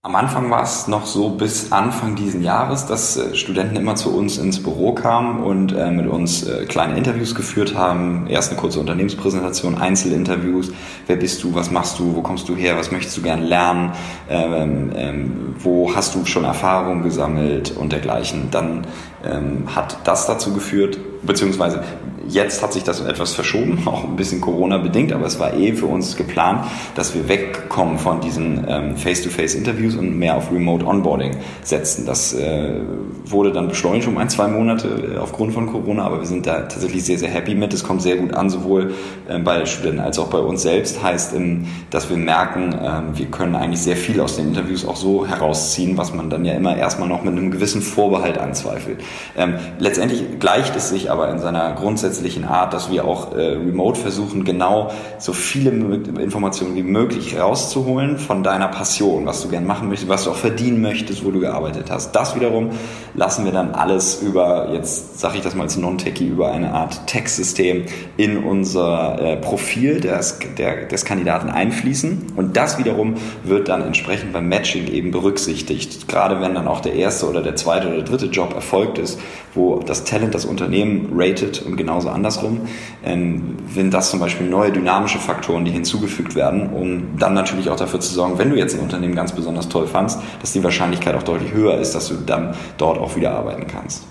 Am 0.01 0.15
Anfang 0.15 0.49
war 0.49 0.63
es 0.63 0.87
noch 0.87 1.05
so 1.05 1.31
bis 1.31 1.73
Anfang 1.73 2.15
diesen 2.15 2.41
Jahres, 2.41 2.85
dass 2.85 3.17
äh, 3.17 3.35
Studenten 3.35 3.75
immer 3.75 3.95
zu 3.95 4.15
uns 4.15 4.37
ins 4.37 4.63
Büro 4.63 4.93
kamen 4.93 5.43
und 5.43 5.73
äh, 5.73 5.91
mit 5.91 6.07
uns 6.07 6.47
äh, 6.47 6.65
kleine 6.65 6.95
Interviews 6.95 7.35
geführt 7.35 7.75
haben. 7.75 8.25
Erst 8.27 8.49
eine 8.49 8.61
kurze 8.61 8.79
Unternehmenspräsentation, 8.79 9.77
Einzelinterviews. 9.77 10.71
Wer 11.05 11.17
bist 11.17 11.43
du? 11.43 11.53
Was 11.53 11.69
machst 11.69 11.99
du? 11.99 12.15
Wo 12.15 12.21
kommst 12.21 12.47
du 12.47 12.55
her? 12.55 12.77
Was 12.77 12.91
möchtest 12.91 13.17
du 13.17 13.21
gern 13.21 13.41
lernen? 13.41 13.91
Ähm, 14.29 14.91
ähm, 14.95 15.55
wo 15.59 15.93
hast 15.93 16.15
du 16.15 16.23
schon 16.25 16.45
Erfahrung 16.45 17.01
gesammelt 17.03 17.71
und 17.71 17.91
dergleichen? 17.91 18.51
Dann 18.51 18.87
ähm, 19.25 19.63
hat 19.75 19.97
das 20.03 20.27
dazu 20.27 20.53
geführt, 20.53 20.97
beziehungsweise 21.23 21.83
Jetzt 22.29 22.61
hat 22.61 22.73
sich 22.73 22.83
das 22.83 23.01
etwas 23.01 23.33
verschoben, 23.33 23.79
auch 23.85 24.03
ein 24.03 24.15
bisschen 24.15 24.39
Corona-bedingt, 24.39 25.11
aber 25.13 25.25
es 25.25 25.39
war 25.39 25.55
eh 25.55 25.73
für 25.73 25.87
uns 25.87 26.15
geplant, 26.15 26.65
dass 26.93 27.15
wir 27.15 27.27
wegkommen 27.27 27.97
von 27.97 28.21
diesen 28.21 28.65
ähm, 28.67 28.95
Face-to-Face-Interviews 28.95 29.95
und 29.95 30.17
mehr 30.17 30.37
auf 30.37 30.51
Remote-Onboarding 30.51 31.37
setzen. 31.63 32.05
Das 32.05 32.33
äh, 32.33 32.81
wurde 33.25 33.51
dann 33.51 33.67
beschleunigt 33.67 34.07
um 34.07 34.17
ein, 34.19 34.29
zwei 34.29 34.47
Monate 34.47 35.15
äh, 35.15 35.17
aufgrund 35.17 35.53
von 35.53 35.67
Corona, 35.67 36.03
aber 36.05 36.19
wir 36.19 36.27
sind 36.27 36.45
da 36.45 36.61
tatsächlich 36.61 37.03
sehr, 37.03 37.17
sehr 37.17 37.29
happy 37.29 37.55
mit. 37.55 37.73
Es 37.73 37.83
kommt 37.83 38.03
sehr 38.03 38.17
gut 38.17 38.33
an, 38.33 38.51
sowohl 38.51 38.93
äh, 39.27 39.39
bei 39.39 39.65
Studenten 39.65 40.01
als 40.01 40.19
auch 40.19 40.27
bei 40.27 40.39
uns 40.39 40.61
selbst. 40.61 41.01
Heißt, 41.01 41.33
ähm, 41.33 41.65
dass 41.89 42.11
wir 42.11 42.17
merken, 42.17 42.73
äh, 42.73 43.17
wir 43.17 43.25
können 43.25 43.55
eigentlich 43.55 43.81
sehr 43.81 43.97
viel 43.97 44.21
aus 44.21 44.35
den 44.35 44.49
Interviews 44.49 44.85
auch 44.85 44.97
so 44.97 45.25
herausziehen, 45.25 45.97
was 45.97 46.13
man 46.13 46.29
dann 46.29 46.45
ja 46.45 46.53
immer 46.53 46.77
erstmal 46.77 47.09
noch 47.09 47.23
mit 47.23 47.35
einem 47.35 47.49
gewissen 47.49 47.81
Vorbehalt 47.81 48.37
anzweifelt. 48.37 48.99
Ähm, 49.37 49.55
letztendlich 49.79 50.39
gleicht 50.39 50.75
es 50.75 50.89
sich 50.89 51.11
aber 51.11 51.29
in 51.29 51.39
seiner 51.39 51.73
grundsätzlichen 51.73 52.45
Art, 52.45 52.73
dass 52.73 52.91
wir 52.91 53.05
auch 53.05 53.35
äh, 53.35 53.53
remote 53.53 53.99
versuchen, 53.99 54.43
genau 54.43 54.91
so 55.17 55.33
viele 55.33 55.71
Informationen 55.71 56.75
wie 56.75 56.83
möglich 56.83 57.39
rauszuholen 57.39 58.17
von 58.17 58.43
deiner 58.43 58.67
Passion, 58.67 59.25
was 59.25 59.41
du 59.41 59.49
gern 59.49 59.65
machen 59.65 59.89
möchtest, 59.89 60.09
was 60.09 60.23
du 60.25 60.31
auch 60.31 60.35
verdienen 60.35 60.81
möchtest, 60.81 61.25
wo 61.25 61.31
du 61.31 61.39
gearbeitet 61.39 61.89
hast. 61.89 62.11
Das 62.13 62.35
wiederum 62.35 62.71
lassen 63.13 63.45
wir 63.45 63.51
dann 63.51 63.71
alles 63.71 64.21
über, 64.21 64.69
jetzt 64.73 65.19
sage 65.19 65.37
ich 65.37 65.43
das 65.43 65.55
mal 65.55 65.63
als 65.63 65.77
Non-Techie, 65.77 66.27
über 66.27 66.51
eine 66.51 66.73
Art 66.73 67.07
Textsystem 67.07 67.85
in 68.17 68.43
unser 68.43 69.19
äh, 69.19 69.37
Profil 69.37 69.99
des, 69.99 70.39
der, 70.57 70.85
des 70.85 71.05
Kandidaten 71.05 71.49
einfließen 71.49 72.33
und 72.35 72.55
das 72.55 72.77
wiederum 72.77 73.15
wird 73.43 73.67
dann 73.69 73.81
entsprechend 73.81 74.33
beim 74.33 74.47
Matching 74.47 74.87
eben 74.87 75.11
berücksichtigt. 75.11 76.07
Gerade 76.07 76.41
wenn 76.41 76.53
dann 76.53 76.67
auch 76.67 76.81
der 76.81 76.93
erste 76.93 77.27
oder 77.27 77.41
der 77.41 77.55
zweite 77.55 77.87
oder 77.87 78.01
dritte 78.01 78.27
Job 78.27 78.53
erfolgt 78.53 78.97
ist, 78.99 79.19
wo 79.53 79.79
das 79.79 80.03
Talent 80.03 80.35
das 80.35 80.45
Unternehmen 80.45 81.09
ratet 81.15 81.61
und 81.61 81.75
genauso 81.77 82.09
andersrum, 82.09 82.61
ähm, 83.03 83.57
sind 83.73 83.93
das 83.93 84.11
zum 84.11 84.19
Beispiel 84.19 84.47
neue 84.47 84.71
dynamische 84.71 85.19
Faktoren, 85.19 85.65
die 85.65 85.71
hinzugefügt 85.71 86.35
werden, 86.35 86.69
um 86.69 87.17
dann 87.17 87.33
natürlich 87.33 87.69
auch 87.69 87.75
dafür 87.75 87.99
zu 87.99 88.13
sorgen, 88.13 88.37
wenn 88.37 88.49
du 88.49 88.57
jetzt 88.57 88.75
ein 88.75 88.81
Unternehmen 88.81 89.15
ganz 89.15 89.31
besonders 89.31 89.69
toll 89.69 89.87
fandst, 89.87 90.19
dass 90.41 90.53
die 90.53 90.63
Wahrscheinlichkeit 90.63 91.15
auch 91.15 91.23
deutlich 91.23 91.53
höher 91.53 91.77
ist, 91.77 91.95
dass 91.95 92.09
du 92.09 92.15
dann 92.15 92.55
dort 92.77 92.97
auch 92.97 93.15
wieder 93.15 93.31
arbeiten 93.31 93.67
kannst. 93.67 94.05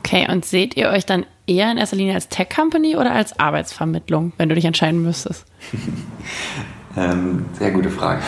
Okay, 0.00 0.26
und 0.30 0.44
seht 0.44 0.76
ihr 0.76 0.90
euch 0.90 1.06
dann 1.06 1.24
eher 1.46 1.70
in 1.72 1.78
erster 1.78 1.96
Linie 1.96 2.14
als 2.14 2.28
Tech-Company 2.28 2.96
oder 2.96 3.12
als 3.12 3.38
Arbeitsvermittlung, 3.38 4.32
wenn 4.36 4.48
du 4.48 4.54
dich 4.54 4.64
entscheiden 4.64 5.02
müsstest? 5.02 5.46
Ähm, 6.96 7.46
sehr 7.58 7.70
gute 7.72 7.90
Frage. 7.90 8.20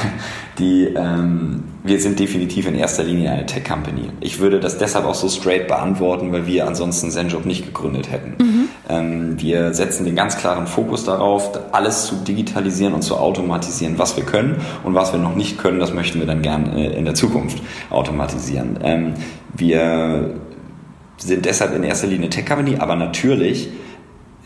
Die, 0.59 0.87
ähm, 0.87 1.63
wir 1.85 2.01
sind 2.01 2.19
definitiv 2.19 2.67
in 2.67 2.75
erster 2.75 3.05
Linie 3.05 3.31
eine 3.31 3.47
Tech-Company. 3.47 4.11
Ich 4.21 4.41
würde 4.41 4.59
das 4.59 4.79
deshalb 4.79 5.05
auch 5.05 5.15
so 5.15 5.29
straight 5.29 5.69
beantworten, 5.69 6.33
weil 6.33 6.47
wir 6.47 6.67
ansonsten 6.67 7.11
ZenJob 7.11 7.45
nicht 7.45 7.67
gegründet 7.67 8.11
hätten. 8.11 8.43
Mhm. 8.43 8.69
Ähm, 8.89 9.41
wir 9.41 9.75
setzen 9.75 10.05
den 10.05 10.17
ganz 10.17 10.37
klaren 10.39 10.67
Fokus 10.67 11.05
darauf, 11.05 11.51
alles 11.73 12.07
zu 12.07 12.17
digitalisieren 12.17 12.95
und 12.95 13.03
zu 13.03 13.17
automatisieren, 13.17 13.99
was 13.99 14.17
wir 14.17 14.25
können 14.25 14.57
und 14.83 14.95
was 14.95 15.13
wir 15.13 15.21
noch 15.21 15.37
nicht 15.37 15.59
können, 15.59 15.79
das 15.79 15.93
möchten 15.93 16.19
wir 16.19 16.27
dann 16.27 16.43
gern 16.43 16.75
äh, 16.77 16.97
in 16.97 17.05
der 17.05 17.15
Zukunft 17.15 17.63
automatisieren. 17.91 18.79
Ähm, 18.83 19.15
wir 19.55 20.35
sind 21.19 21.45
deshalb 21.45 21.75
in 21.75 21.85
erster 21.85 22.07
Linie 22.07 22.31
Tech-Company, 22.31 22.77
aber 22.79 22.97
natürlich 22.97 23.69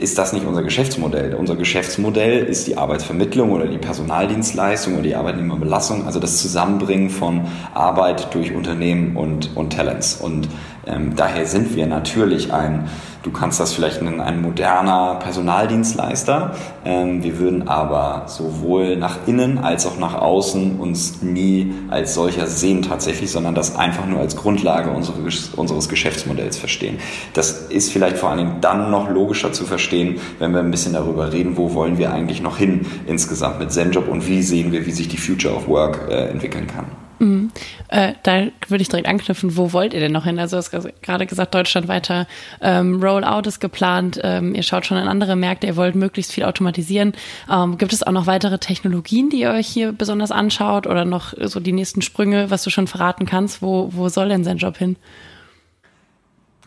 ist 0.00 0.16
das 0.16 0.32
nicht 0.32 0.46
unser 0.46 0.62
Geschäftsmodell. 0.62 1.34
Unser 1.34 1.56
Geschäftsmodell 1.56 2.44
ist 2.44 2.66
die 2.66 2.78
Arbeitsvermittlung 2.78 3.52
oder 3.52 3.66
die 3.66 3.76
Personaldienstleistung 3.76 4.94
oder 4.94 5.02
die 5.02 5.14
Arbeitnehmerbelastung, 5.14 6.06
also 6.06 6.18
das 6.18 6.38
Zusammenbringen 6.38 7.10
von 7.10 7.46
Arbeit 7.74 8.34
durch 8.34 8.54
Unternehmen 8.54 9.16
und, 9.16 9.54
und 9.56 9.74
Talents. 9.74 10.14
Und 10.14 10.48
ähm, 10.86 11.14
daher 11.16 11.44
sind 11.44 11.76
wir 11.76 11.86
natürlich 11.86 12.50
ein 12.50 12.88
Du 13.22 13.30
kannst 13.30 13.60
das 13.60 13.74
vielleicht 13.74 14.00
nennen, 14.00 14.20
ein 14.20 14.40
moderner 14.40 15.16
Personaldienstleister. 15.16 16.54
Ähm, 16.86 17.22
wir 17.22 17.38
würden 17.38 17.68
aber 17.68 18.24
sowohl 18.26 18.96
nach 18.96 19.26
innen 19.26 19.58
als 19.58 19.86
auch 19.86 19.98
nach 19.98 20.14
außen 20.14 20.80
uns 20.80 21.20
nie 21.20 21.74
als 21.88 22.14
solcher 22.14 22.46
sehen 22.46 22.80
tatsächlich, 22.82 23.30
sondern 23.30 23.54
das 23.54 23.76
einfach 23.76 24.06
nur 24.06 24.20
als 24.20 24.36
Grundlage 24.36 24.90
unseres 24.90 25.88
Geschäftsmodells 25.88 26.56
verstehen. 26.56 26.98
Das 27.34 27.66
ist 27.68 27.92
vielleicht 27.92 28.16
vor 28.16 28.30
allen 28.30 28.38
Dingen 28.38 28.60
dann 28.62 28.90
noch 28.90 29.10
logischer 29.10 29.52
zu 29.52 29.64
verstehen, 29.64 30.18
wenn 30.38 30.52
wir 30.52 30.60
ein 30.60 30.70
bisschen 30.70 30.94
darüber 30.94 31.32
reden, 31.32 31.58
wo 31.58 31.74
wollen 31.74 31.98
wir 31.98 32.12
eigentlich 32.12 32.40
noch 32.40 32.56
hin 32.56 32.86
insgesamt 33.06 33.58
mit 33.58 33.70
ZenJob 33.70 34.08
und 34.08 34.26
wie 34.26 34.42
sehen 34.42 34.72
wir, 34.72 34.86
wie 34.86 34.92
sich 34.92 35.08
die 35.08 35.18
Future 35.18 35.54
of 35.54 35.68
Work 35.68 36.08
äh, 36.08 36.28
entwickeln 36.28 36.66
kann. 36.66 36.86
Mhm. 37.20 37.52
Äh, 37.88 38.14
da 38.22 38.46
würde 38.68 38.80
ich 38.80 38.88
direkt 38.88 39.06
anknüpfen, 39.06 39.56
wo 39.56 39.74
wollt 39.74 39.92
ihr 39.92 40.00
denn 40.00 40.10
noch 40.12 40.24
hin? 40.24 40.38
Also 40.38 40.56
du 40.56 40.58
hast 40.58 41.02
gerade 41.02 41.26
gesagt, 41.26 41.54
Deutschland 41.54 41.86
weiter 41.86 42.26
ähm, 42.62 43.02
Rollout 43.02 43.46
ist 43.46 43.60
geplant, 43.60 44.18
ähm, 44.24 44.54
ihr 44.54 44.62
schaut 44.62 44.86
schon 44.86 44.96
in 44.96 45.06
andere 45.06 45.36
Märkte, 45.36 45.66
ihr 45.66 45.76
wollt 45.76 45.94
möglichst 45.94 46.32
viel 46.32 46.44
automatisieren. 46.44 47.12
Ähm, 47.50 47.76
gibt 47.76 47.92
es 47.92 48.02
auch 48.02 48.12
noch 48.12 48.26
weitere 48.26 48.58
Technologien, 48.58 49.28
die 49.28 49.40
ihr 49.40 49.50
euch 49.50 49.66
hier 49.66 49.92
besonders 49.92 50.30
anschaut 50.30 50.86
oder 50.86 51.04
noch 51.04 51.34
so 51.38 51.60
die 51.60 51.72
nächsten 51.72 52.00
Sprünge, 52.00 52.50
was 52.50 52.64
du 52.64 52.70
schon 52.70 52.86
verraten 52.86 53.26
kannst? 53.26 53.60
Wo, 53.60 53.90
wo 53.92 54.08
soll 54.08 54.30
denn 54.30 54.42
sein 54.42 54.56
Job 54.56 54.78
hin? 54.78 54.96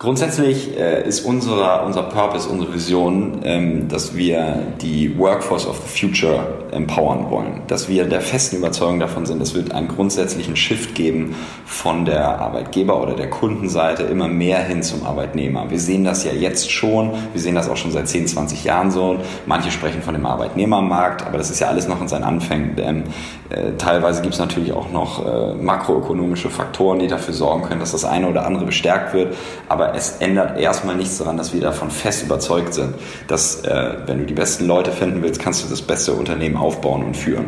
Grundsätzlich 0.03 0.77
äh, 0.77 1.07
ist 1.07 1.21
unser, 1.21 1.85
unser 1.85 2.03
Purpose, 2.03 2.49
unsere 2.49 2.73
Vision, 2.73 3.39
ähm, 3.45 3.87
dass 3.87 4.13
wir 4.13 4.57
die 4.81 5.17
Workforce 5.17 5.65
of 5.65 5.77
the 5.77 6.07
Future 6.07 6.45
empowern 6.73 7.29
wollen. 7.29 7.61
Dass 7.67 7.87
wir 7.87 8.03
der 8.03 8.19
festen 8.19 8.57
Überzeugung 8.57 8.99
davon 8.99 9.25
sind, 9.25 9.41
es 9.41 9.55
wird 9.55 9.71
einen 9.71 9.87
grundsätzlichen 9.87 10.57
Shift 10.57 10.93
geben 10.93 11.35
von 11.65 12.03
der 12.03 12.41
Arbeitgeber- 12.41 13.01
oder 13.01 13.13
der 13.13 13.29
Kundenseite 13.29 14.03
immer 14.03 14.27
mehr 14.27 14.61
hin 14.61 14.83
zum 14.83 15.05
Arbeitnehmer. 15.05 15.69
Wir 15.69 15.79
sehen 15.79 16.03
das 16.03 16.25
ja 16.25 16.33
jetzt 16.33 16.69
schon, 16.69 17.11
wir 17.31 17.39
sehen 17.39 17.55
das 17.55 17.69
auch 17.69 17.77
schon 17.77 17.91
seit 17.91 18.09
10, 18.09 18.27
20 18.27 18.65
Jahren 18.65 18.91
so. 18.91 19.19
Manche 19.45 19.71
sprechen 19.71 20.01
von 20.01 20.15
dem 20.15 20.25
Arbeitnehmermarkt, 20.25 21.25
aber 21.25 21.37
das 21.37 21.49
ist 21.49 21.61
ja 21.61 21.67
alles 21.67 21.87
noch 21.87 22.01
in 22.01 22.09
seinen 22.09 22.25
Anfängen. 22.25 22.75
Ähm, 22.77 23.03
äh, 23.49 23.77
teilweise 23.77 24.21
gibt 24.21 24.33
es 24.33 24.39
natürlich 24.41 24.73
auch 24.73 24.91
noch 24.91 25.25
äh, 25.25 25.53
makroökonomische 25.53 26.49
Faktoren, 26.49 26.99
die 26.99 27.07
dafür 27.07 27.33
sorgen 27.33 27.63
können, 27.63 27.79
dass 27.79 27.93
das 27.93 28.03
eine 28.03 28.27
oder 28.27 28.45
andere 28.45 28.65
bestärkt 28.65 29.13
wird. 29.13 29.33
Aber 29.69 29.92
es 29.95 30.17
ändert 30.19 30.59
erstmal 30.59 30.95
nichts 30.95 31.17
daran, 31.17 31.37
dass 31.37 31.53
wir 31.53 31.61
davon 31.61 31.89
fest 31.91 32.23
überzeugt 32.23 32.73
sind, 32.73 32.95
dass 33.27 33.63
äh, 33.63 33.97
wenn 34.05 34.19
du 34.19 34.25
die 34.25 34.33
besten 34.33 34.65
Leute 34.65 34.91
finden 34.91 35.21
willst, 35.21 35.41
kannst 35.41 35.63
du 35.63 35.69
das 35.69 35.81
beste 35.81 36.13
Unternehmen 36.13 36.57
aufbauen 36.57 37.03
und 37.03 37.15
führen. 37.15 37.45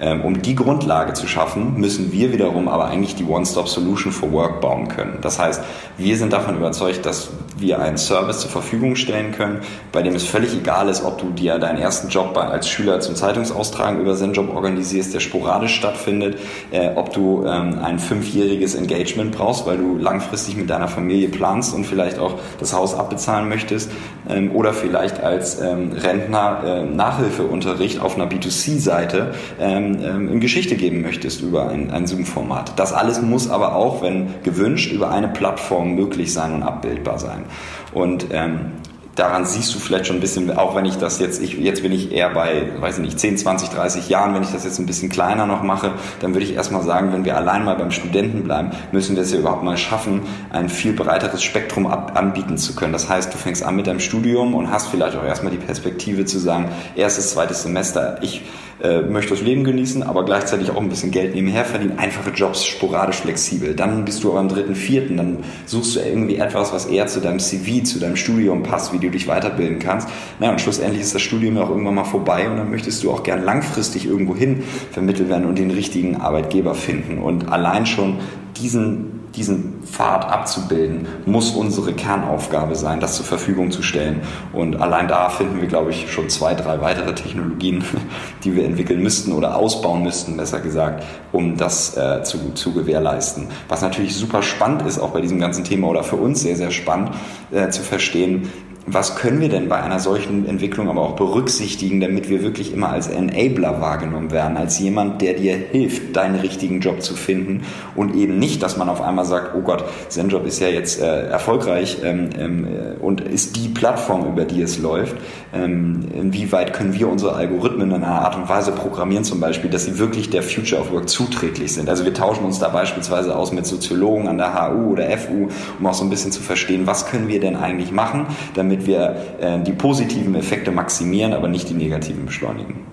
Ähm, 0.00 0.20
um 0.22 0.42
die 0.42 0.54
Grundlage 0.54 1.12
zu 1.14 1.26
schaffen, 1.26 1.74
müssen 1.78 2.12
wir 2.12 2.32
wiederum 2.32 2.68
aber 2.68 2.86
eigentlich 2.86 3.16
die 3.16 3.24
One-Stop-Solution 3.24 4.12
for 4.12 4.30
Work 4.32 4.60
bauen 4.60 4.88
können. 4.88 5.18
Das 5.22 5.40
heißt, 5.40 5.60
wir 5.96 6.16
sind 6.16 6.32
davon 6.32 6.56
überzeugt, 6.56 7.04
dass 7.04 7.30
wir 7.56 7.80
einen 7.80 7.98
Service 7.98 8.40
zur 8.40 8.50
Verfügung 8.50 8.94
stellen 8.94 9.32
können, 9.32 9.60
bei 9.90 10.02
dem 10.02 10.14
es 10.14 10.24
völlig 10.24 10.54
egal 10.54 10.88
ist, 10.88 11.04
ob 11.04 11.18
du 11.18 11.30
dir 11.30 11.58
deinen 11.58 11.78
ersten 11.78 12.08
Job 12.08 12.36
als 12.36 12.68
Schüler 12.68 13.00
zum 13.00 13.16
Zeitungsaustragen 13.16 14.00
über 14.00 14.14
ZenJob 14.14 14.54
organisierst, 14.54 15.14
der 15.14 15.20
sporadisch 15.20 15.74
stattfindet, 15.74 16.38
äh, 16.70 16.90
ob 16.94 17.12
du 17.12 17.44
ähm, 17.46 17.80
ein 17.82 17.98
fünfjähriges 17.98 18.76
Engagement 18.76 19.32
brauchst, 19.32 19.66
weil 19.66 19.78
du 19.78 19.98
langfristig 19.98 20.56
mit 20.56 20.70
deiner 20.70 20.88
Familie 20.88 21.28
planst 21.28 21.74
und 21.74 21.84
vielleicht 21.84 22.20
auch 22.20 22.34
das 22.60 22.72
Haus 22.72 22.94
abbezahlen 22.94 23.48
möchtest 23.48 23.90
ähm, 24.28 24.54
oder 24.54 24.72
vielleicht 24.72 25.22
als 25.22 25.60
ähm, 25.60 25.92
Rentner 25.92 26.62
äh, 26.64 26.84
Nachhilfeunterricht 26.84 28.00
auf 28.00 28.16
einer 28.16 28.26
B2C-Seite 28.26 29.34
ähm, 29.60 29.98
ähm, 30.02 30.28
in 30.32 30.40
Geschichte 30.40 30.76
geben 30.76 31.02
möchtest 31.02 31.42
über 31.42 31.68
ein, 31.68 31.90
ein 31.90 32.06
Zoom-Format. 32.06 32.72
Das 32.76 32.92
alles 32.92 33.20
muss 33.22 33.50
aber 33.50 33.74
auch, 33.74 34.02
wenn 34.02 34.34
gewünscht, 34.42 34.92
über 34.92 35.10
eine 35.10 35.28
Plattform 35.28 35.94
möglich 35.94 36.32
sein 36.32 36.54
und 36.54 36.62
abbildbar 36.62 37.18
sein. 37.18 37.44
Und 37.92 38.26
ähm, 38.30 38.72
daran 39.18 39.44
siehst 39.44 39.74
du 39.74 39.78
vielleicht 39.78 40.06
schon 40.06 40.16
ein 40.16 40.20
bisschen, 40.20 40.56
auch 40.56 40.74
wenn 40.76 40.84
ich 40.84 40.96
das 40.96 41.18
jetzt, 41.18 41.42
ich, 41.42 41.54
jetzt 41.54 41.82
bin 41.82 41.92
ich 41.92 42.12
eher 42.12 42.30
bei, 42.30 42.68
weiß 42.78 42.98
ich 42.98 43.04
nicht, 43.04 43.18
10, 43.18 43.38
20, 43.38 43.70
30 43.70 44.08
Jahren, 44.08 44.34
wenn 44.34 44.42
ich 44.42 44.52
das 44.52 44.64
jetzt 44.64 44.78
ein 44.78 44.86
bisschen 44.86 45.08
kleiner 45.08 45.46
noch 45.46 45.62
mache, 45.62 45.92
dann 46.20 46.34
würde 46.34 46.44
ich 46.44 46.54
erstmal 46.54 46.82
sagen, 46.82 47.12
wenn 47.12 47.24
wir 47.24 47.36
allein 47.36 47.64
mal 47.64 47.76
beim 47.76 47.90
Studenten 47.90 48.44
bleiben, 48.44 48.70
müssen 48.92 49.16
wir 49.16 49.22
es 49.22 49.32
ja 49.32 49.38
überhaupt 49.38 49.62
mal 49.62 49.76
schaffen, 49.76 50.22
ein 50.50 50.68
viel 50.68 50.92
breiteres 50.92 51.42
Spektrum 51.42 51.86
ab, 51.86 52.12
anbieten 52.14 52.58
zu 52.58 52.74
können. 52.74 52.92
Das 52.92 53.08
heißt, 53.08 53.32
du 53.32 53.38
fängst 53.38 53.62
an 53.62 53.76
mit 53.76 53.86
deinem 53.86 54.00
Studium 54.00 54.54
und 54.54 54.70
hast 54.70 54.88
vielleicht 54.88 55.16
auch 55.16 55.24
erstmal 55.24 55.52
die 55.52 55.58
Perspektive 55.58 56.24
zu 56.24 56.38
sagen, 56.38 56.70
erstes, 56.94 57.32
zweites 57.32 57.62
Semester, 57.62 58.18
ich 58.22 58.42
äh, 58.82 59.00
möchte 59.00 59.30
das 59.30 59.42
Leben 59.42 59.64
genießen, 59.64 60.02
aber 60.02 60.24
gleichzeitig 60.24 60.70
auch 60.70 60.80
ein 60.80 60.88
bisschen 60.88 61.10
Geld 61.10 61.34
nebenher 61.34 61.64
verdienen, 61.64 61.98
einfache 61.98 62.30
Jobs, 62.30 62.64
sporadisch 62.64 63.16
flexibel. 63.16 63.74
Dann 63.74 64.04
bist 64.04 64.22
du 64.22 64.30
aber 64.30 64.40
am 64.40 64.48
dritten, 64.48 64.74
vierten, 64.74 65.16
dann 65.16 65.38
suchst 65.66 65.96
du 65.96 66.00
irgendwie 66.00 66.36
etwas, 66.36 66.72
was 66.72 66.86
eher 66.86 67.08
zu 67.08 67.20
deinem 67.20 67.40
CV, 67.40 67.84
zu 67.84 67.98
deinem 67.98 68.16
Studium 68.16 68.62
passt, 68.62 68.92
wie 68.92 68.98
du 68.98 69.10
dich 69.10 69.26
weiterbilden 69.26 69.78
kannst. 69.80 70.08
Naja, 70.38 70.52
und 70.52 70.60
schlussendlich 70.60 71.02
ist 71.02 71.14
das 71.14 71.22
Studium 71.22 71.56
ja 71.56 71.64
auch 71.64 71.70
irgendwann 71.70 71.96
mal 71.96 72.04
vorbei 72.04 72.48
und 72.48 72.56
dann 72.56 72.70
möchtest 72.70 73.02
du 73.02 73.10
auch 73.10 73.22
gern 73.22 73.42
langfristig 73.42 74.06
irgendwo 74.06 74.36
hin 74.36 74.62
vermittelt 74.92 75.28
werden 75.28 75.46
und 75.46 75.58
den 75.58 75.70
richtigen 75.70 76.16
Arbeitgeber 76.16 76.74
finden. 76.74 77.18
Und 77.18 77.48
allein 77.50 77.84
schon 77.84 78.18
diesen 78.56 79.17
diesen 79.38 79.82
Pfad 79.84 80.24
abzubilden, 80.24 81.06
muss 81.24 81.52
unsere 81.52 81.92
Kernaufgabe 81.92 82.74
sein, 82.74 83.00
das 83.00 83.14
zur 83.16 83.24
Verfügung 83.24 83.70
zu 83.70 83.82
stellen. 83.82 84.20
Und 84.52 84.80
allein 84.80 85.08
da 85.08 85.30
finden 85.30 85.60
wir, 85.60 85.68
glaube 85.68 85.90
ich, 85.90 86.10
schon 86.12 86.28
zwei, 86.28 86.54
drei 86.54 86.80
weitere 86.80 87.14
Technologien, 87.14 87.84
die 88.44 88.54
wir 88.54 88.64
entwickeln 88.64 89.02
müssten 89.02 89.32
oder 89.32 89.56
ausbauen 89.56 90.02
müssten, 90.02 90.36
besser 90.36 90.60
gesagt, 90.60 91.04
um 91.32 91.56
das 91.56 91.96
äh, 91.96 92.22
zu, 92.24 92.52
zu 92.54 92.72
gewährleisten. 92.72 93.46
Was 93.68 93.82
natürlich 93.82 94.16
super 94.16 94.42
spannend 94.42 94.82
ist, 94.82 94.98
auch 94.98 95.10
bei 95.10 95.20
diesem 95.20 95.38
ganzen 95.38 95.64
Thema 95.64 95.88
oder 95.88 96.02
für 96.02 96.16
uns 96.16 96.40
sehr, 96.40 96.56
sehr 96.56 96.70
spannend 96.70 97.12
äh, 97.52 97.68
zu 97.70 97.82
verstehen, 97.82 98.50
was 98.94 99.16
können 99.16 99.40
wir 99.40 99.48
denn 99.48 99.68
bei 99.68 99.82
einer 99.82 100.00
solchen 100.00 100.46
Entwicklung 100.46 100.88
aber 100.88 101.02
auch 101.02 101.16
berücksichtigen, 101.16 102.00
damit 102.00 102.28
wir 102.28 102.42
wirklich 102.42 102.72
immer 102.72 102.90
als 102.90 103.08
Enabler 103.08 103.80
wahrgenommen 103.80 104.30
werden, 104.30 104.56
als 104.56 104.78
jemand, 104.78 105.20
der 105.22 105.34
dir 105.34 105.56
hilft, 105.56 106.16
deinen 106.16 106.36
richtigen 106.36 106.80
Job 106.80 107.02
zu 107.02 107.14
finden 107.14 107.62
und 107.94 108.14
eben 108.14 108.38
nicht, 108.38 108.62
dass 108.62 108.76
man 108.76 108.88
auf 108.88 109.00
einmal 109.00 109.24
sagt, 109.24 109.54
oh 109.54 109.60
Gott, 109.60 109.84
ZenJob 110.08 110.46
ist 110.46 110.60
ja 110.60 110.68
jetzt 110.68 111.00
äh, 111.00 111.26
erfolgreich 111.28 111.98
ähm, 112.04 112.30
ähm, 112.38 112.64
äh, 112.64 113.00
und 113.00 113.20
ist 113.20 113.56
die 113.56 113.68
Plattform, 113.68 114.26
über 114.26 114.44
die 114.44 114.62
es 114.62 114.78
läuft. 114.78 115.16
Ähm, 115.52 116.08
inwieweit 116.14 116.72
können 116.72 116.94
wir 116.94 117.08
unsere 117.08 117.34
Algorithmen 117.34 117.90
in 117.90 117.96
einer 117.96 118.22
Art 118.22 118.36
und 118.36 118.48
Weise 118.48 118.72
programmieren 118.72 119.24
zum 119.24 119.40
Beispiel, 119.40 119.70
dass 119.70 119.84
sie 119.84 119.98
wirklich 119.98 120.30
der 120.30 120.42
Future 120.42 120.80
of 120.80 120.92
Work 120.92 121.08
zuträglich 121.08 121.72
sind. 121.72 121.88
Also 121.88 122.04
wir 122.04 122.14
tauschen 122.14 122.44
uns 122.44 122.58
da 122.58 122.68
beispielsweise 122.68 123.36
aus 123.36 123.52
mit 123.52 123.66
Soziologen 123.66 124.28
an 124.28 124.38
der 124.38 124.54
HU 124.54 124.92
oder 124.92 125.08
FU, 125.16 125.48
um 125.78 125.86
auch 125.86 125.94
so 125.94 126.04
ein 126.04 126.10
bisschen 126.10 126.32
zu 126.32 126.42
verstehen, 126.42 126.86
was 126.86 127.06
können 127.06 127.28
wir 127.28 127.40
denn 127.40 127.56
eigentlich 127.56 127.92
machen, 127.92 128.26
damit 128.54 128.77
damit 128.78 128.86
wir 128.86 129.16
äh, 129.40 129.62
die 129.62 129.72
positiven 129.72 130.34
Effekte 130.34 130.70
maximieren, 130.70 131.32
aber 131.32 131.48
nicht 131.48 131.68
die 131.68 131.74
negativen 131.74 132.26
beschleunigen. 132.26 132.86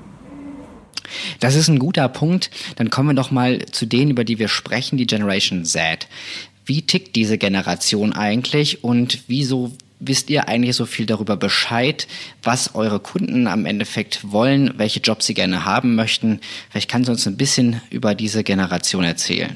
Das 1.39 1.55
ist 1.55 1.67
ein 1.67 1.79
guter 1.79 2.07
Punkt. 2.09 2.49
Dann 2.75 2.89
kommen 2.89 3.09
wir 3.09 3.13
doch 3.13 3.31
mal 3.31 3.65
zu 3.71 3.85
denen, 3.85 4.11
über 4.11 4.23
die 4.23 4.39
wir 4.39 4.47
sprechen, 4.47 4.97
die 4.97 5.07
Generation 5.07 5.65
Z. 5.65 6.07
Wie 6.65 6.81
tickt 6.81 7.15
diese 7.15 7.37
Generation 7.37 8.13
eigentlich 8.13 8.83
und 8.83 9.19
wieso 9.27 9.71
wisst 9.99 10.29
ihr 10.29 10.47
eigentlich 10.49 10.75
so 10.75 10.85
viel 10.85 11.05
darüber 11.05 11.37
Bescheid, 11.37 12.07
was 12.43 12.75
eure 12.75 12.99
Kunden 12.99 13.47
am 13.47 13.65
Endeffekt 13.65 14.31
wollen, 14.31 14.73
welche 14.77 14.99
Jobs 14.99 15.25
sie 15.27 15.33
gerne 15.33 15.65
haben 15.65 15.95
möchten? 15.95 16.41
Vielleicht 16.69 16.89
kannst 16.89 17.07
du 17.07 17.13
uns 17.13 17.27
ein 17.27 17.37
bisschen 17.37 17.81
über 17.91 18.15
diese 18.15 18.43
Generation 18.43 19.03
erzählen. 19.03 19.55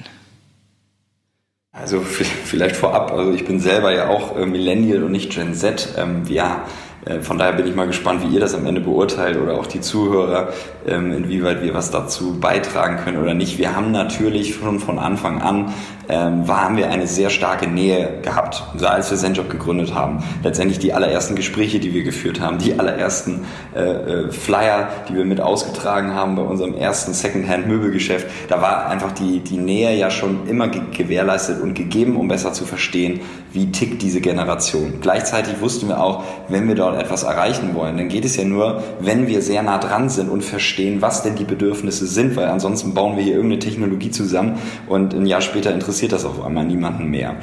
Also 1.80 2.02
vielleicht 2.02 2.76
vorab, 2.76 3.14
also 3.14 3.32
ich 3.32 3.46
bin 3.46 3.62
selber 3.62 3.94
ja 3.94 4.10
auch 4.10 4.38
äh, 4.38 4.46
Millennial 4.46 5.04
und 5.04 5.14
nicht 5.14 5.32
Gen 5.34 5.54
Z. 5.54 5.96
Ähm, 5.98 6.28
wir 6.28 6.64
äh, 7.06 7.22
von 7.22 7.38
daher 7.38 7.54
bin 7.54 7.68
ich 7.68 7.76
mal 7.76 7.88
gespannt, 7.88 8.22
wie 8.22 8.34
ihr 8.34 8.42
das 8.42 8.54
am 8.54 8.66
Ende 8.66 8.82
beurteilt 8.82 9.38
oder 9.38 9.54
auch 9.54 9.66
die 9.66 9.80
Zuhörer, 9.80 10.50
ähm, 10.86 11.14
inwieweit 11.14 11.64
wir 11.64 11.74
was 11.74 11.90
dazu 11.90 12.38
beitragen 12.40 12.98
können 12.98 13.18
oder 13.18 13.34
nicht. 13.34 13.58
Wir 13.58 13.76
haben 13.76 13.92
natürlich 13.92 14.56
schon 14.56 14.80
von 14.80 15.00
Anfang 15.00 15.42
an 15.42 15.74
ähm, 16.10 16.48
haben 16.48 16.76
wir 16.76 16.90
eine 16.90 17.08
sehr 17.08 17.30
starke 17.30 17.68
Nähe 17.68 18.20
gehabt, 18.24 18.64
als 18.82 19.12
wir 19.12 19.18
ZenJob 19.18 19.50
gegründet 19.50 19.94
haben. 19.94 20.24
Letztendlich 20.44 20.80
die 20.80 20.92
allerersten 20.92 21.36
Gespräche, 21.36 21.80
die 21.80 21.94
wir 21.94 22.04
geführt 22.04 22.42
haben, 22.42 22.58
die 22.58 22.78
allerersten 22.80 23.46
äh, 23.76 23.82
äh, 23.82 24.32
Flyer, 24.32 24.90
die 25.08 25.16
wir 25.16 25.26
mit 25.26 25.40
ausgetragen 25.40 26.14
haben 26.16 26.36
bei 26.36 26.42
unserem 26.42 26.76
ersten 26.76 27.14
Secondhand-Möbelgeschäft, 27.14 28.28
da 28.48 28.62
war 28.62 28.88
einfach 28.88 29.12
die, 29.12 29.40
die 29.40 29.58
Nähe 29.58 29.96
ja 29.96 30.10
schon 30.10 30.48
immer 30.48 30.68
gewährleistet 30.68 31.62
und 31.62 31.76
gegeben, 31.76 32.18
um 32.18 32.28
besser 32.28 32.54
zu 32.54 32.66
verstehen, 32.66 33.22
wie 33.54 33.72
tickt 33.72 34.02
diese 34.02 34.22
Generation. 34.22 34.96
Gleichzeitig 35.02 35.62
wussten 35.62 35.88
wir 35.88 36.02
auch, 36.02 36.24
wenn 36.48 36.68
wir 36.68 36.76
dort 36.76 37.00
etwas 37.00 37.24
erreichen 37.24 37.74
wollen, 37.74 37.98
dann 37.98 38.08
geht 38.08 38.26
es 38.26 38.36
ja 38.36 38.44
nur, 38.44 38.84
wenn 39.00 39.28
wir 39.28 39.42
sehr 39.42 39.64
nah 39.64 39.78
dran 39.78 40.10
sind 40.10 40.30
und 40.30 40.44
verstehen, 40.44 41.02
was 41.02 41.24
denn 41.24 41.36
die 41.36 41.44
Bedürfnisse 41.46 42.06
sind, 42.06 42.36
weil 42.36 42.48
ansonsten 42.48 42.94
bauen 42.94 43.18
wir 43.18 43.24
hier 43.24 43.34
irgendeine 43.34 43.60
Technologie 43.60 44.12
zusammen 44.12 44.60
und 44.88 45.14
ein 45.14 45.26
Jahr 45.26 45.42
später 45.42 45.72
interessiert 46.00 46.14
das 46.14 46.26
auf 46.26 46.46
einmal 46.46 46.66
niemanden 46.66 47.10
mehr. 47.10 47.36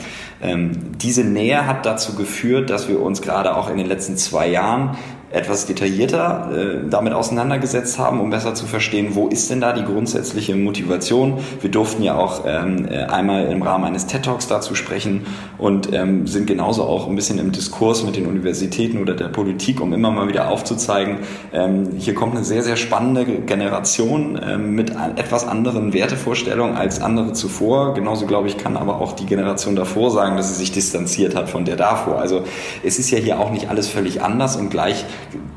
Ähm, 0.43 0.73
diese 0.99 1.25
Nähe 1.25 1.67
hat 1.67 1.85
dazu 1.85 2.15
geführt, 2.15 2.71
dass 2.71 2.89
wir 2.89 3.01
uns 3.01 3.21
gerade 3.21 3.57
auch 3.57 3.71
in 3.71 3.77
den 3.77 3.87
letzten 3.87 4.17
zwei 4.17 4.49
Jahren 4.49 4.97
etwas 5.37 5.67
detaillierter 5.67 6.51
äh, 6.53 6.89
damit 6.89 7.13
auseinandergesetzt 7.13 7.99
haben, 7.99 8.21
um 8.21 8.31
besser 8.31 8.55
zu 8.55 8.67
verstehen, 8.67 9.11
wo 9.15 9.29
ist 9.29 9.51
denn 9.51 9.61
da 9.61 9.73
die 9.73 9.85
grundsätzliche 9.85 10.57
Motivation. 10.57 11.39
Wir 11.61 11.71
durften 11.71 12.03
ja 12.03 12.17
auch 12.17 12.45
ähm, 12.47 12.89
äh, 12.89 13.05
einmal 13.05 13.47
im 13.47 13.63
Rahmen 13.63 13.85
eines 13.85 14.07
TED 14.07 14.25
Talks 14.25 14.49
dazu 14.49 14.75
sprechen 14.75 15.27
und 15.59 15.93
ähm, 15.93 16.27
sind 16.27 16.47
genauso 16.47 16.85
auch 16.85 17.09
ein 17.09 17.15
bisschen 17.15 17.39
im 17.39 17.53
Diskurs 17.53 18.05
mit 18.05 18.17
den 18.17 18.27
Universitäten 18.27 18.99
oder 18.99 19.15
der 19.15 19.29
Politik, 19.29 19.81
um 19.81 19.93
immer 19.93 20.11
mal 20.11 20.29
wieder 20.29 20.49
aufzuzeigen, 20.49 21.19
ähm, 21.53 21.91
hier 21.99 22.15
kommt 22.15 22.35
eine 22.35 22.45
sehr, 22.45 22.63
sehr 22.63 22.77
spannende 22.77 23.25
Generation 23.25 24.41
ähm, 24.43 24.75
mit 24.75 24.93
etwas 25.17 25.47
anderen 25.47 25.93
Wertevorstellungen 25.93 26.77
als 26.77 27.01
andere 27.01 27.33
zuvor. 27.33 27.95
Genauso, 27.95 28.27
glaube 28.27 28.49
ich, 28.49 28.59
kann 28.59 28.77
aber 28.77 29.01
auch 29.01 29.13
die 29.13 29.27
Generation 29.27 29.77
davor 29.77 30.11
sagen, 30.11 30.37
dass 30.37 30.49
sie 30.49 30.55
sich 30.55 30.73
distanziert 30.73 31.35
hat 31.35 31.49
von 31.49 31.65
der 31.65 31.77
davor. 31.77 32.19
Also 32.19 32.45
es 32.83 32.99
ist 32.99 33.11
ja 33.11 33.19
hier 33.19 33.41
auch 33.41 33.51
nicht 33.51 33.69
alles 33.69 33.89
völlig 33.89 34.23
anders 34.23 34.57
und 34.57 34.71
gleich 34.71 35.05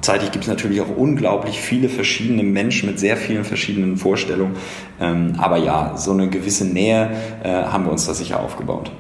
Gleichzeitig 0.01 0.32
gibt 0.32 0.45
es 0.45 0.49
natürlich 0.49 0.82
auch 0.82 0.95
unglaublich 0.95 1.60
viele 1.60 1.89
verschiedene 1.89 2.43
Menschen 2.43 2.89
mit 2.89 2.99
sehr 2.99 3.17
vielen 3.17 3.43
verschiedenen 3.43 3.97
Vorstellungen. 3.97 4.55
Ähm, 4.99 5.36
aber 5.38 5.58
ja, 5.58 5.97
so 5.97 6.12
eine 6.12 6.29
gewisse 6.29 6.65
Nähe 6.65 7.12
äh, 7.43 7.49
haben 7.49 7.86
wir 7.86 7.91
uns 7.91 8.05
da 8.05 8.13
sicher 8.13 8.39
aufgebaut. 8.39 8.91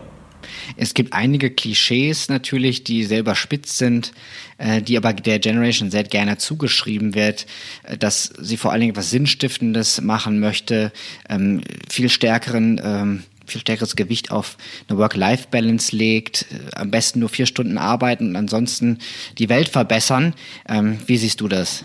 Es 0.77 0.93
gibt 0.93 1.13
einige 1.13 1.49
Klischees 1.49 2.29
natürlich, 2.29 2.83
die 2.83 3.03
selber 3.03 3.35
spitz 3.35 3.77
sind, 3.77 4.11
äh, 4.57 4.81
die 4.81 4.97
aber 4.97 5.13
der 5.13 5.39
Generation 5.39 5.91
Z 5.91 6.09
gerne 6.09 6.37
zugeschrieben 6.37 7.15
wird, 7.15 7.47
äh, 7.83 7.97
dass 7.97 8.31
sie 8.39 8.57
vor 8.57 8.71
allen 8.71 8.81
Dingen 8.81 8.91
etwas 8.91 9.09
Sinnstiftendes 9.09 10.01
machen 10.01 10.39
möchte, 10.39 10.91
ähm, 11.27 11.61
viel 11.89 12.09
stärkeren 12.09 12.79
ähm, 12.83 13.23
viel 13.49 13.61
stärkeres 13.61 13.95
Gewicht 13.95 14.31
auf 14.31 14.57
eine 14.87 14.97
Work-Life-Balance 14.97 15.95
legt, 15.95 16.45
äh, 16.51 16.75
am 16.75 16.91
besten 16.91 17.19
nur 17.19 17.29
vier 17.29 17.45
Stunden 17.45 17.77
arbeiten 17.77 18.29
und 18.29 18.35
ansonsten 18.35 18.99
die 19.37 19.49
Welt 19.49 19.69
verbessern. 19.69 20.33
Ähm, 20.67 20.99
wie 21.05 21.17
siehst 21.17 21.41
du 21.41 21.47
das? 21.47 21.83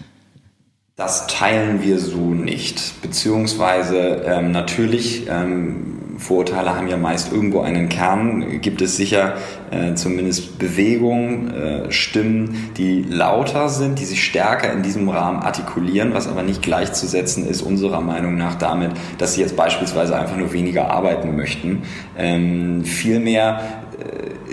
Das 0.97 1.27
teilen 1.27 1.83
wir 1.83 1.99
so 1.99 2.35
nicht. 2.35 3.03
Beziehungsweise 3.03 4.23
ähm, 4.27 4.53
natürlich, 4.53 5.27
ähm, 5.29 6.04
Vorurteile 6.19 6.77
haben 6.77 6.89
ja 6.89 6.97
meist 6.97 7.33
irgendwo 7.33 7.61
einen 7.61 7.89
Kern, 7.89 8.61
gibt 8.61 8.81
es 8.83 8.97
sicher 8.97 9.35
äh, 9.71 9.95
zumindest 9.95 10.59
Bewegungen, 10.59 11.53
äh, 11.53 11.93
Stimmen, 11.93 12.71
die 12.77 13.03
lauter 13.03 13.69
sind, 13.69 13.99
die 13.99 14.05
sich 14.05 14.25
stärker 14.25 14.73
in 14.73 14.83
diesem 14.83 15.09
Rahmen 15.09 15.41
artikulieren, 15.41 16.15
was 16.15 16.29
aber 16.29 16.43
nicht 16.43 16.63
gleichzusetzen 16.63 17.47
ist 17.47 17.63
unserer 17.63 18.01
Meinung 18.01 18.37
nach 18.37 18.55
damit, 18.55 18.93
dass 19.19 19.35
sie 19.35 19.41
jetzt 19.41 19.57
beispielsweise 19.57 20.17
einfach 20.17 20.37
nur 20.37 20.53
weniger 20.53 20.91
arbeiten 20.91 21.37
möchten. 21.37 21.83
Ähm, 22.17 22.85
vielmehr 22.85 23.84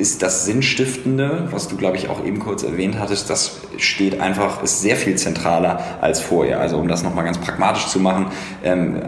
ist 0.01 0.23
das 0.23 0.45
Sinnstiftende, 0.45 1.47
was 1.51 1.67
du, 1.67 1.77
glaube 1.77 1.95
ich, 1.95 2.09
auch 2.09 2.25
eben 2.25 2.39
kurz 2.39 2.63
erwähnt 2.63 2.97
hattest, 2.99 3.29
das 3.29 3.61
steht 3.77 4.19
einfach, 4.19 4.63
ist 4.63 4.81
sehr 4.81 4.95
viel 4.95 5.15
zentraler 5.15 5.79
als 6.01 6.19
vorher. 6.19 6.59
Also 6.59 6.77
um 6.77 6.87
das 6.87 7.03
nochmal 7.03 7.23
ganz 7.23 7.37
pragmatisch 7.37 7.85
zu 7.85 7.99
machen, 7.99 8.25
ähm, 8.63 8.99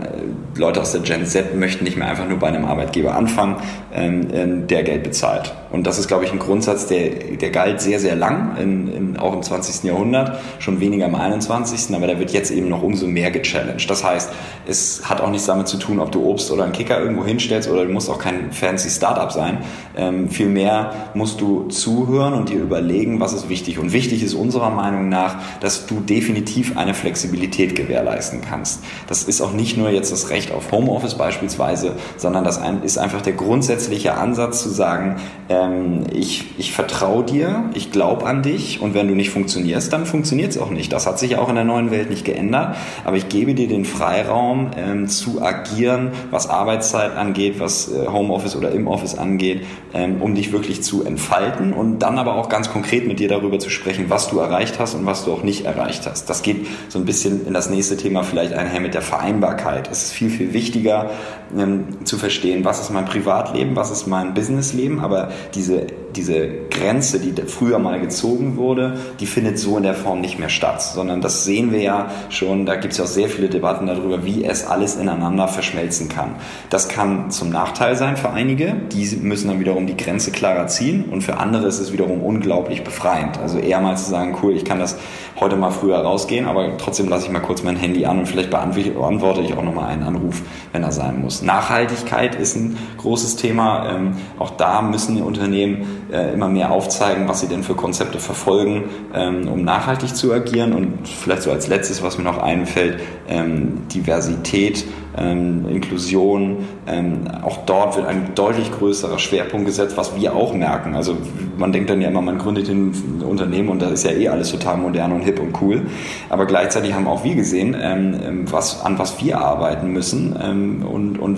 Leute 0.56 0.80
aus 0.80 0.92
der 0.92 1.02
Gen 1.02 1.26
Z 1.26 1.56
möchten 1.56 1.84
nicht 1.84 1.98
mehr 1.98 2.08
einfach 2.08 2.30
nur 2.30 2.38
bei 2.38 2.48
einem 2.48 2.66
Arbeitgeber 2.66 3.16
anfangen, 3.16 3.56
ähm, 3.92 4.28
ähm 4.32 4.68
der 4.68 4.84
Geld 4.84 5.02
bezahlt. 5.04 5.56
Und 5.72 5.88
das 5.88 5.98
ist, 5.98 6.08
glaube 6.08 6.24
ich, 6.24 6.32
ein 6.32 6.38
Grundsatz, 6.38 6.86
der, 6.86 7.10
der 7.10 7.50
galt 7.50 7.82
sehr, 7.82 8.00
sehr 8.00 8.16
lang, 8.16 8.56
in, 8.62 8.88
in, 8.94 9.18
auch 9.18 9.34
im 9.34 9.42
20. 9.42 9.84
Jahrhundert, 9.84 10.40
schon 10.60 10.80
weniger 10.80 11.08
im 11.08 11.16
21., 11.16 11.96
aber 11.96 12.06
der 12.06 12.20
wird 12.20 12.30
jetzt 12.30 12.52
eben 12.52 12.70
noch 12.70 12.84
umso 12.84 13.08
mehr 13.08 13.32
gechallenged. 13.32 13.90
Das 13.90 14.04
heißt, 14.04 14.32
es 14.68 15.10
hat 15.10 15.20
auch 15.20 15.32
nichts 15.32 15.48
damit 15.48 15.68
zu 15.68 15.78
tun, 15.78 16.00
ob 16.00 16.12
du 16.12 16.24
Obst 16.24 16.52
oder 16.52 16.66
einen 16.66 16.74
Kicker 16.74 17.00
irgendwo 17.00 17.26
hinstellst 17.26 17.68
oder 17.68 17.86
du 17.86 17.92
musst 17.92 18.08
auch 18.12 18.20
kein 18.20 18.52
fancy 18.52 18.92
Startup 18.92 19.32
sein. 19.32 19.64
Ähm, 19.98 20.30
vielmehr 20.30 20.83
musst 21.14 21.42
du 21.42 21.68
zuhören 21.68 22.34
und 22.34 22.50
dir 22.50 22.60
überlegen, 22.60 23.20
was 23.20 23.34
ist 23.34 23.50
wichtig. 23.50 23.80
Und 23.80 23.94
wichtig 23.94 24.24
ist 24.24 24.34
unserer 24.34 24.70
Meinung 24.70 25.10
nach, 25.10 25.38
dass 25.60 25.86
du 25.86 26.00
definitiv 26.00 26.78
eine 26.78 26.94
Flexibilität 26.94 27.76
gewährleisten 27.76 28.42
kannst. 28.42 28.84
Das 29.08 29.24
ist 29.24 29.42
auch 29.42 29.54
nicht 29.54 29.78
nur 29.78 29.90
jetzt 29.90 30.12
das 30.12 30.30
Recht 30.30 30.52
auf 30.52 30.72
Homeoffice 30.72 31.16
beispielsweise, 31.16 31.94
sondern 32.18 32.44
das 32.44 32.60
ist 32.84 32.98
einfach 32.98 33.22
der 33.22 33.34
grundsätzliche 33.34 34.16
Ansatz 34.16 34.64
zu 34.64 34.70
sagen, 34.70 35.18
ähm, 35.50 36.06
ich, 36.12 36.46
ich 36.58 36.72
vertraue 36.72 37.24
dir, 37.24 37.70
ich 37.74 37.92
glaube 37.92 38.26
an 38.26 38.44
dich 38.44 38.82
und 38.82 38.94
wenn 38.94 39.08
du 39.08 39.16
nicht 39.16 39.30
funktionierst, 39.30 39.92
dann 39.92 40.06
funktioniert 40.06 40.52
es 40.52 40.58
auch 40.58 40.70
nicht. 40.70 40.92
Das 40.92 41.08
hat 41.08 41.20
sich 41.20 41.38
auch 41.38 41.50
in 41.50 41.56
der 41.56 41.64
neuen 41.64 41.92
Welt 41.92 42.10
nicht 42.10 42.26
geändert, 42.26 42.76
aber 43.06 43.18
ich 43.18 43.30
gebe 43.30 43.54
dir 43.54 43.68
den 43.68 43.86
Freiraum 43.86 44.72
ähm, 44.78 45.08
zu 45.08 45.42
agieren, 45.42 46.12
was 46.32 46.50
Arbeitszeit 46.50 47.16
angeht, 47.16 47.60
was 47.60 47.92
äh, 47.92 48.08
Homeoffice 48.08 48.56
oder 48.56 48.72
im 48.72 48.88
Office 48.88 49.18
angeht, 49.18 49.66
ähm, 49.94 50.22
um 50.22 50.36
dich 50.36 50.52
wirklich 50.52 50.63
zu 50.84 51.04
entfalten 51.04 51.74
und 51.74 52.00
dann 52.00 52.18
aber 52.18 52.36
auch 52.36 52.50
ganz 52.50 52.70
konkret 52.70 53.08
mit 53.08 53.20
dir 53.20 53.28
darüber 53.28 53.60
zu 53.60 53.70
sprechen, 53.70 54.10
was 54.10 54.30
du 54.30 54.40
erreicht 54.40 54.80
hast 54.80 54.96
und 54.96 55.06
was 55.06 55.26
du 55.26 55.34
auch 55.34 55.44
nicht 55.44 55.66
erreicht 55.66 56.08
hast. 56.08 56.30
Das 56.30 56.42
geht 56.42 56.68
so 56.90 57.00
ein 57.00 57.06
bisschen 57.06 57.46
in 57.46 57.54
das 57.54 57.70
nächste 57.70 57.98
Thema 57.98 58.24
vielleicht 58.24 58.54
einher 58.54 58.80
mit 58.80 58.94
der 58.94 59.02
Vereinbarkeit. 59.02 59.90
Es 59.92 60.04
ist 60.04 60.12
viel, 60.14 60.30
viel 60.30 60.54
wichtiger 60.54 61.12
ähm, 61.58 62.06
zu 62.06 62.18
verstehen, 62.18 62.66
was 62.66 62.80
ist 62.80 62.92
mein 62.92 63.06
Privatleben, 63.06 63.76
was 63.76 63.92
ist 63.92 64.08
mein 64.08 64.34
Businessleben, 64.34 65.00
aber 65.00 65.32
diese, 65.54 65.88
diese 66.16 66.48
Grenze, 66.70 67.20
die 67.20 67.34
früher 67.44 67.80
mal 67.80 68.00
gezogen 68.00 68.58
wurde, 68.58 68.98
die 69.20 69.26
findet 69.26 69.60
so 69.60 69.78
in 69.78 69.84
der 69.84 69.94
Form 69.94 70.22
nicht 70.22 70.40
mehr 70.40 70.50
statt, 70.50 70.82
sondern 70.82 71.22
das 71.22 71.44
sehen 71.44 71.72
wir 71.72 71.82
ja 71.82 72.12
schon, 72.30 72.66
da 72.66 72.76
gibt 72.76 72.94
es 72.94 72.98
ja 72.98 73.06
auch 73.06 73.10
sehr 73.10 73.30
viele 73.30 73.50
Debatten 73.50 73.88
darüber, 73.88 74.26
wie 74.26 74.44
es 74.44 74.66
alles 74.66 74.96
ineinander 74.96 75.48
verschmelzen 75.48 76.10
kann. 76.10 76.36
Das 76.70 76.88
kann 76.88 77.32
zum 77.32 77.50
Nachteil 77.50 77.96
sein 77.96 78.18
für 78.18 78.30
einige, 78.30 78.76
die 78.92 79.16
müssen 79.18 79.48
dann 79.48 79.60
wiederum 79.60 79.88
die 79.88 79.98
Grenze 79.98 80.32
klarer 80.32 80.68
ziehen 80.68 81.06
und 81.12 81.22
für 81.22 81.38
andere 81.38 81.68
ist 81.68 81.80
es 81.80 81.94
wiederum 81.94 82.22
unglaublich 82.22 82.84
befreiend. 82.84 83.40
Also 83.40 83.58
eher 83.58 83.82
mal 83.82 83.98
zu 83.98 84.10
sagen, 84.10 84.38
cool, 84.44 84.56
ich 84.56 84.66
kann 84.66 84.80
das 84.80 84.98
heute 85.40 85.56
mal 85.56 85.72
früher 85.72 85.98
rausgehen, 85.98 86.46
aber 86.46 86.78
trotzdem 86.78 87.10
lasse 87.10 87.26
ich 87.26 87.32
mal 87.32 87.40
kurz 87.40 87.64
mein 87.64 87.76
Handy 87.76 88.06
an 88.06 88.20
und 88.20 88.28
vielleicht 88.28 88.50
beantworte 88.50 89.42
ich 89.42 89.54
auch 89.54 89.64
nochmal 89.64 89.90
einen 89.90 90.04
Anruf, 90.04 90.42
wenn 90.72 90.84
er 90.84 90.92
sein 90.92 91.22
muss. 91.22 91.42
Nachhaltigkeit 91.42 92.36
ist 92.36 92.56
ein 92.56 92.78
großes 92.98 93.36
Thema. 93.36 93.90
Ähm, 93.90 94.14
auch 94.40 94.52
da 94.52 94.82
müssen 94.82 95.16
die 95.16 95.22
Unternehmen 95.22 96.03
äh, 96.14 96.34
immer 96.34 96.48
mehr 96.48 96.72
aufzeigen, 96.72 97.28
was 97.28 97.42
sie 97.42 97.48
denn 97.48 97.64
für 97.64 97.76
Konzepte 97.76 98.20
verfolgen, 98.20 98.86
ähm, 99.14 99.48
um 99.48 99.64
nachhaltig 99.64 100.16
zu 100.16 100.32
agieren. 100.32 100.74
Und 100.74 101.08
vielleicht 101.08 101.42
so 101.42 101.52
als 101.52 101.68
letztes, 101.68 102.04
was 102.04 102.18
mir 102.18 102.24
noch 102.24 102.38
einfällt, 102.38 103.02
ähm, 103.28 103.88
Diversität 103.94 104.86
ähm, 105.18 105.68
Inklusion. 105.70 106.66
Ähm, 106.88 107.28
auch 107.44 107.66
dort 107.66 107.96
wird 107.98 108.08
ein 108.08 108.32
deutlich 108.36 108.72
größerer 108.72 109.20
Schwerpunkt 109.20 109.66
gesetzt, 109.66 109.98
was 109.98 110.16
wir 110.16 110.36
auch 110.36 110.54
merken. 110.54 110.96
Also 110.96 111.18
man 111.58 111.72
denkt 111.72 111.90
dann 111.90 112.02
ja 112.02 112.10
immer, 112.10 112.22
man 112.22 112.38
gründet 112.38 112.70
ein 112.70 112.94
Unternehmen 113.28 113.70
und 113.70 113.82
da 113.82 113.90
ist 113.90 114.04
ja 114.04 114.12
eh 114.12 114.28
alles 114.28 114.52
total 114.52 114.78
modern 114.78 115.12
und 115.12 115.22
hip 115.22 115.40
und 115.40 115.62
cool. 115.62 115.84
Aber 116.30 116.46
gleichzeitig 116.46 116.94
haben 116.94 117.08
auch 117.08 117.24
wir 117.24 117.36
gesehen, 117.36 117.76
ähm, 117.80 118.20
ähm 118.24 118.44
was, 118.52 118.84
an 118.84 119.00
was 119.00 119.24
wir 119.24 119.40
arbeiten 119.40 119.88
müssen 119.92 120.36
ähm, 120.42 120.86
und, 120.86 121.18
und 121.18 121.38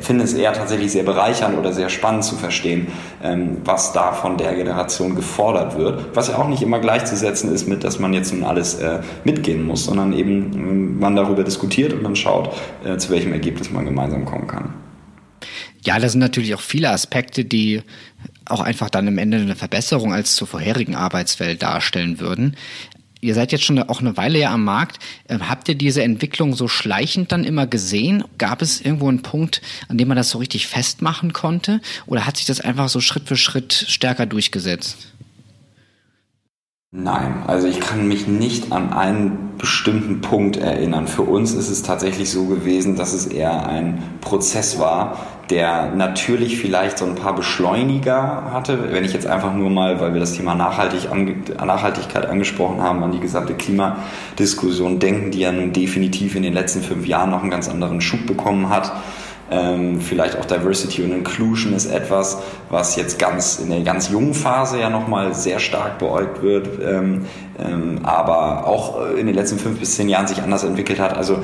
finden 0.00 0.22
es 0.22 0.34
eher 0.34 0.52
tatsächlich 0.52 0.92
sehr 0.92 1.02
bereichernd 1.02 1.58
oder 1.58 1.72
sehr 1.72 1.88
spannend 1.88 2.24
zu 2.24 2.36
verstehen, 2.36 2.86
ähm, 3.22 3.58
was 3.64 3.92
da 3.92 4.12
von 4.12 4.36
der 4.36 4.54
Generation 4.54 5.14
gefordert 5.14 5.76
wird. 5.76 6.14
Was 6.14 6.28
ja 6.28 6.38
auch 6.38 6.48
nicht 6.48 6.62
immer 6.62 6.78
gleichzusetzen 6.78 7.52
ist 7.52 7.68
mit, 7.68 7.84
dass 7.84 7.98
man 7.98 8.12
jetzt 8.12 8.32
nun 8.32 8.44
alles 8.44 8.74
äh, 8.74 9.00
mitgehen 9.24 9.66
muss, 9.66 9.84
sondern 9.84 10.12
eben 10.12 10.98
man 10.98 11.16
darüber 11.16 11.42
diskutiert 11.44 11.92
und 11.92 12.04
dann 12.04 12.16
schaut, 12.16 12.50
äh, 12.84 12.98
zu 12.98 13.10
welchem 13.10 13.32
Ergebnis 13.32 13.70
man 13.70 13.84
gemeinsam 13.84 14.24
kommen 14.24 14.46
kann. 14.46 14.74
Ja, 15.84 15.98
da 15.98 16.08
sind 16.08 16.20
natürlich 16.20 16.54
auch 16.54 16.60
viele 16.60 16.90
Aspekte, 16.90 17.44
die 17.44 17.82
auch 18.44 18.60
einfach 18.60 18.90
dann 18.90 19.08
am 19.08 19.18
Ende 19.18 19.38
eine 19.38 19.56
Verbesserung 19.56 20.12
als 20.12 20.36
zur 20.36 20.46
vorherigen 20.46 20.94
Arbeitswelt 20.94 21.62
darstellen 21.62 22.20
würden. 22.20 22.56
Ihr 23.20 23.34
seid 23.34 23.52
jetzt 23.52 23.64
schon 23.64 23.78
auch 23.78 24.00
eine 24.00 24.16
Weile 24.16 24.40
ja 24.40 24.52
am 24.52 24.64
Markt. 24.64 24.98
Ähm, 25.28 25.48
habt 25.48 25.68
ihr 25.68 25.76
diese 25.76 26.02
Entwicklung 26.02 26.54
so 26.54 26.66
schleichend 26.66 27.30
dann 27.30 27.44
immer 27.44 27.68
gesehen? 27.68 28.24
Gab 28.36 28.62
es 28.62 28.80
irgendwo 28.80 29.08
einen 29.08 29.22
Punkt, 29.22 29.62
an 29.86 29.96
dem 29.96 30.08
man 30.08 30.16
das 30.16 30.30
so 30.30 30.38
richtig 30.38 30.66
festmachen 30.66 31.32
konnte? 31.32 31.80
Oder 32.06 32.26
hat 32.26 32.36
sich 32.36 32.46
das 32.46 32.60
einfach 32.60 32.88
so 32.88 33.00
Schritt 33.00 33.28
für 33.28 33.36
Schritt 33.36 33.72
stärker 33.72 34.26
durchgesetzt? 34.26 35.12
Nein, 36.94 37.44
also 37.46 37.68
ich 37.68 37.80
kann 37.80 38.06
mich 38.06 38.26
nicht 38.26 38.70
an 38.70 38.92
einen 38.92 39.56
bestimmten 39.56 40.20
Punkt 40.20 40.58
erinnern. 40.58 41.08
Für 41.08 41.22
uns 41.22 41.54
ist 41.54 41.70
es 41.70 41.82
tatsächlich 41.82 42.30
so 42.30 42.44
gewesen, 42.44 42.96
dass 42.96 43.14
es 43.14 43.24
eher 43.24 43.66
ein 43.66 44.02
Prozess 44.20 44.78
war, 44.78 45.16
der 45.48 45.94
natürlich 45.94 46.58
vielleicht 46.58 46.98
so 46.98 47.06
ein 47.06 47.14
paar 47.14 47.34
Beschleuniger 47.34 48.52
hatte. 48.52 48.92
Wenn 48.92 49.06
ich 49.06 49.14
jetzt 49.14 49.26
einfach 49.26 49.54
nur 49.54 49.70
mal, 49.70 50.02
weil 50.02 50.12
wir 50.12 50.20
das 50.20 50.34
Thema 50.34 50.54
Nachhaltig 50.54 51.08
Nachhaltigkeit 51.64 52.26
angesprochen 52.26 52.82
haben, 52.82 53.02
an 53.02 53.12
die 53.12 53.20
gesamte 53.20 53.54
Klimadiskussion 53.54 54.98
denken, 54.98 55.30
die 55.30 55.40
ja 55.40 55.50
nun 55.50 55.72
definitiv 55.72 56.36
in 56.36 56.42
den 56.42 56.52
letzten 56.52 56.82
fünf 56.82 57.06
Jahren 57.06 57.30
noch 57.30 57.40
einen 57.40 57.50
ganz 57.50 57.70
anderen 57.70 58.02
Schub 58.02 58.26
bekommen 58.26 58.68
hat 58.68 58.92
ähm, 59.52 60.00
vielleicht 60.00 60.38
auch 60.38 60.46
Diversity 60.46 61.02
und 61.02 61.12
Inclusion 61.12 61.74
ist 61.74 61.86
etwas, 61.86 62.38
was 62.70 62.96
jetzt 62.96 63.18
ganz 63.18 63.58
in 63.58 63.68
der 63.68 63.80
ganz 63.82 64.08
jungen 64.08 64.32
Phase 64.32 64.80
ja 64.80 64.88
nochmal 64.88 65.34
sehr 65.34 65.58
stark 65.58 65.98
beäugt 65.98 66.42
wird, 66.42 66.68
ähm, 66.82 67.26
ähm, 67.58 67.98
aber 68.02 68.66
auch 68.66 69.10
in 69.10 69.26
den 69.26 69.34
letzten 69.34 69.58
fünf 69.58 69.78
bis 69.78 69.96
zehn 69.96 70.08
Jahren 70.08 70.26
sich 70.26 70.42
anders 70.42 70.64
entwickelt 70.64 70.98
hat. 70.98 71.16
Also 71.16 71.38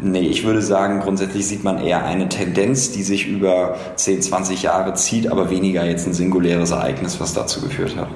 Nee, 0.00 0.28
ich 0.28 0.44
würde 0.44 0.62
sagen, 0.62 1.00
grundsätzlich 1.00 1.46
sieht 1.48 1.64
man 1.64 1.84
eher 1.84 2.04
eine 2.04 2.28
Tendenz, 2.28 2.92
die 2.92 3.02
sich 3.02 3.26
über 3.26 3.76
10, 3.96 4.22
20 4.22 4.62
Jahre 4.62 4.94
zieht, 4.94 5.28
aber 5.28 5.50
weniger 5.50 5.84
jetzt 5.84 6.06
ein 6.06 6.12
singuläres 6.12 6.70
Ereignis, 6.70 7.18
was 7.18 7.34
dazu 7.34 7.60
geführt 7.60 7.96
hat. 7.96 8.08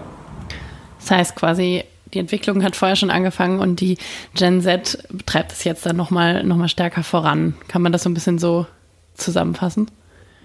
Das 1.00 1.10
heißt 1.10 1.34
quasi, 1.34 1.82
die 2.14 2.20
Entwicklung 2.20 2.62
hat 2.62 2.76
vorher 2.76 2.94
schon 2.94 3.10
angefangen 3.10 3.58
und 3.58 3.80
die 3.80 3.98
Gen 4.34 4.60
Z 4.60 5.08
treibt 5.26 5.50
es 5.50 5.64
jetzt 5.64 5.84
dann 5.84 5.96
nochmal 5.96 6.44
noch 6.44 6.56
mal 6.56 6.68
stärker 6.68 7.02
voran. 7.02 7.54
Kann 7.66 7.82
man 7.82 7.90
das 7.90 8.04
so 8.04 8.10
ein 8.10 8.14
bisschen 8.14 8.38
so 8.38 8.66
zusammenfassen? 9.14 9.90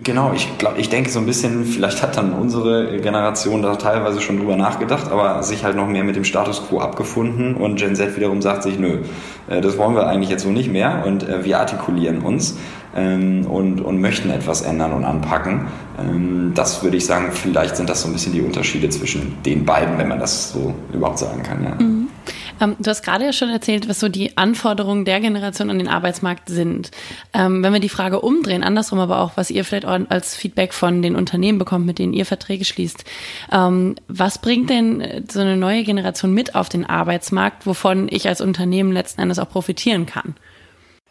Genau, 0.04 0.32
ich 0.36 0.60
glaube, 0.60 0.80
ich 0.80 0.90
denke 0.90 1.10
so 1.10 1.18
ein 1.18 1.26
bisschen, 1.26 1.66
vielleicht 1.66 2.04
hat 2.04 2.18
dann 2.18 2.34
unsere 2.34 3.00
Generation 3.00 3.64
da 3.64 3.76
teilweise 3.78 4.22
schon 4.22 4.38
drüber 4.38 4.56
nachgedacht, 4.56 5.12
aber 5.12 5.42
sich 5.42 5.64
halt 5.64 5.76
noch 5.76 5.88
mehr 5.88 6.04
mit 6.04 6.16
dem 6.16 6.24
Status 6.24 6.68
quo 6.68 6.80
abgefunden 6.80 7.56
und 7.56 7.78
Gen 7.78 7.96
Z 7.96 8.16
wiederum 8.16 8.44
sagt 8.44 8.62
sich, 8.62 8.78
nö, 8.78 9.00
äh, 9.50 9.60
das 9.60 9.76
wollen 9.80 9.96
wir 9.96 10.06
eigentlich 10.06 10.30
jetzt 10.30 10.44
so 10.44 10.50
nicht 10.50 10.72
mehr 10.72 11.04
und 11.08 11.28
äh, 11.28 11.44
wir 11.44 11.60
artikulieren 11.60 12.20
uns 12.20 12.60
ähm, 12.96 13.48
und, 13.48 13.82
und 13.82 14.00
möchten 14.00 14.30
etwas 14.30 14.62
ändern 14.62 14.94
und 14.94 15.04
anpacken. 15.04 15.66
Ähm, 16.00 16.52
das 16.54 16.84
würde 16.84 16.98
ich 16.98 17.08
sagen, 17.08 17.32
vielleicht 17.32 17.76
sind 17.76 17.90
das 17.90 18.04
so 18.04 18.08
ein 18.08 18.14
bisschen 18.14 18.34
die 18.34 18.42
Unterschiede 18.42 18.90
zwischen 18.90 19.42
den 19.48 19.66
beiden, 19.66 19.98
wenn 19.98 20.10
man 20.10 20.20
das 20.20 20.52
so 20.52 20.76
überhaupt 20.94 21.18
sagen 21.18 21.42
kann. 21.42 21.64
Ja. 21.64 21.74
Mhm. 21.84 22.08
Ähm, 22.62 22.76
du 22.80 22.90
hast 22.90 23.04
gerade 23.04 23.26
ja 23.26 23.34
schon 23.34 23.50
erzählt, 23.50 23.88
was 23.90 24.00
so 24.00 24.10
die 24.10 24.38
Anforderungen 24.38 25.06
der 25.06 25.20
Generation 25.20 25.70
an 25.70 25.78
den 25.78 25.88
Arbeitsmarkt 25.88 26.50
sind. 26.50 26.92
Ähm, 27.34 27.64
wenn 27.64 27.74
wir 27.74 27.80
die 27.80 27.90
Frage 27.90 28.22
umdrehen, 28.22 28.64
andersrum 28.64 29.00
aber 29.00 29.20
auch, 29.20 29.32
was 29.36 29.50
ihr 29.52 29.64
vielleicht 29.64 29.86
als 29.86 30.36
Feedback 30.36 30.74
von 30.74 31.02
den 31.02 31.16
Unternehmen 31.16 31.58
bekommt, 31.58 31.86
mit 31.86 32.00
denen 32.00 32.14
ihr 32.14 32.26
Verträge 32.26 32.66
schließt. 32.66 33.04
Ähm, 33.52 33.96
was 34.08 34.40
bringt 34.40 34.70
denn 34.70 35.02
äh, 35.02 35.22
so 35.30 35.40
eine 35.40 35.58
neue 35.58 35.84
Generation 35.84 36.34
mit 36.34 36.56
auf 36.56 36.70
den 36.70 36.86
Arbeitsmarkt, 36.86 37.66
wovon 37.66 38.08
ich 38.10 38.28
als 38.28 38.42
Unternehmen 38.42 38.92
letzten 38.92 39.22
Endes 39.22 39.40
auch 39.40 39.50
profitieren 39.50 40.06
kann? 40.06 40.36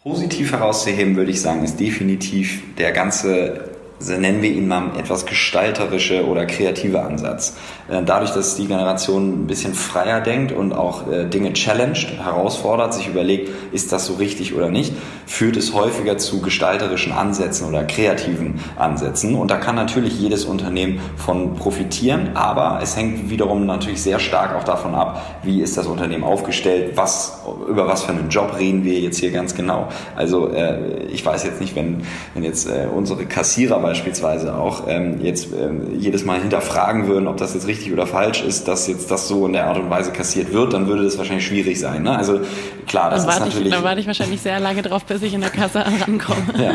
Positiv 0.03 0.51
herauszuheben, 0.51 1.15
würde 1.15 1.31
ich 1.31 1.41
sagen, 1.41 1.63
ist 1.63 1.79
definitiv 1.79 2.61
der 2.77 2.91
ganze 2.91 3.77
nennen 3.99 4.41
wir 4.41 4.51
ihn 4.51 4.67
mal 4.67 4.97
etwas 4.97 5.25
gestalterische 5.25 6.25
oder 6.27 6.45
kreative 6.45 7.01
Ansatz. 7.01 7.57
Äh, 7.89 8.03
dadurch, 8.03 8.31
dass 8.31 8.55
die 8.55 8.67
Generation 8.67 9.43
ein 9.43 9.47
bisschen 9.47 9.73
freier 9.73 10.21
denkt 10.21 10.51
und 10.51 10.73
auch 10.73 11.09
äh, 11.09 11.25
Dinge 11.25 11.53
challenged, 11.53 12.19
herausfordert, 12.19 12.93
sich 12.93 13.07
überlegt, 13.07 13.49
ist 13.71 13.91
das 13.91 14.05
so 14.05 14.15
richtig 14.15 14.55
oder 14.55 14.69
nicht, 14.69 14.93
führt 15.25 15.57
es 15.57 15.73
häufiger 15.73 16.17
zu 16.17 16.41
gestalterischen 16.41 17.11
Ansätzen 17.11 17.67
oder 17.67 17.83
kreativen 17.83 18.59
Ansätzen. 18.75 19.35
Und 19.35 19.51
da 19.51 19.57
kann 19.57 19.75
natürlich 19.75 20.19
jedes 20.19 20.45
Unternehmen 20.45 20.99
von 21.15 21.55
profitieren, 21.55 22.31
aber 22.35 22.79
es 22.81 22.95
hängt 22.95 23.29
wiederum 23.29 23.65
natürlich 23.65 24.01
sehr 24.01 24.19
stark 24.19 24.55
auch 24.55 24.63
davon 24.63 24.95
ab, 24.95 25.39
wie 25.43 25.61
ist 25.61 25.77
das 25.77 25.87
Unternehmen 25.87 26.23
aufgestellt, 26.23 26.93
was, 26.95 27.43
über 27.69 27.87
was 27.87 28.03
für 28.03 28.11
einen 28.11 28.29
Job 28.29 28.55
reden 28.57 28.83
wir 28.83 28.99
jetzt 28.99 29.19
hier 29.19 29.31
ganz 29.31 29.55
genau. 29.55 29.87
Also 30.15 30.49
äh, 30.49 31.05
ich 31.05 31.25
weiß 31.25 31.43
jetzt 31.43 31.61
nicht, 31.61 31.75
wenn, 31.75 32.03
wenn 32.33 32.43
jetzt 32.43 32.67
unsere 32.95 33.25
Kassierer 33.25 33.79
beispielsweise 33.79 34.55
auch 34.55 34.83
ähm, 34.87 35.21
jetzt 35.21 35.47
ähm, 35.53 35.99
jedes 35.99 36.25
Mal 36.25 36.39
hinterfragen 36.39 37.07
würden, 37.07 37.27
ob 37.27 37.37
das 37.37 37.53
jetzt 37.53 37.67
richtig 37.67 37.76
oder 37.93 38.07
falsch 38.07 38.43
ist, 38.43 38.67
dass 38.67 38.87
jetzt 38.87 39.09
das 39.09 39.27
so 39.27 39.45
in 39.45 39.53
der 39.53 39.67
Art 39.67 39.77
und 39.77 39.89
Weise 39.89 40.11
kassiert 40.11 40.53
wird, 40.53 40.73
dann 40.73 40.87
würde 40.87 41.03
das 41.03 41.17
wahrscheinlich 41.17 41.45
schwierig 41.45 41.79
sein. 41.79 42.03
Ne? 42.03 42.17
Also 42.17 42.41
klar, 42.85 43.09
das 43.09 43.21
ist 43.21 43.27
natürlich. 43.27 43.67
Ich, 43.67 43.71
dann 43.71 43.83
warte 43.83 44.01
ich 44.01 44.07
wahrscheinlich 44.07 44.41
sehr 44.41 44.59
lange 44.59 44.81
drauf, 44.81 45.05
bis 45.05 45.21
ich 45.21 45.33
in 45.33 45.41
der 45.41 45.49
Kasse 45.49 45.83
rankomme. 45.85 46.41
ja, 46.57 46.73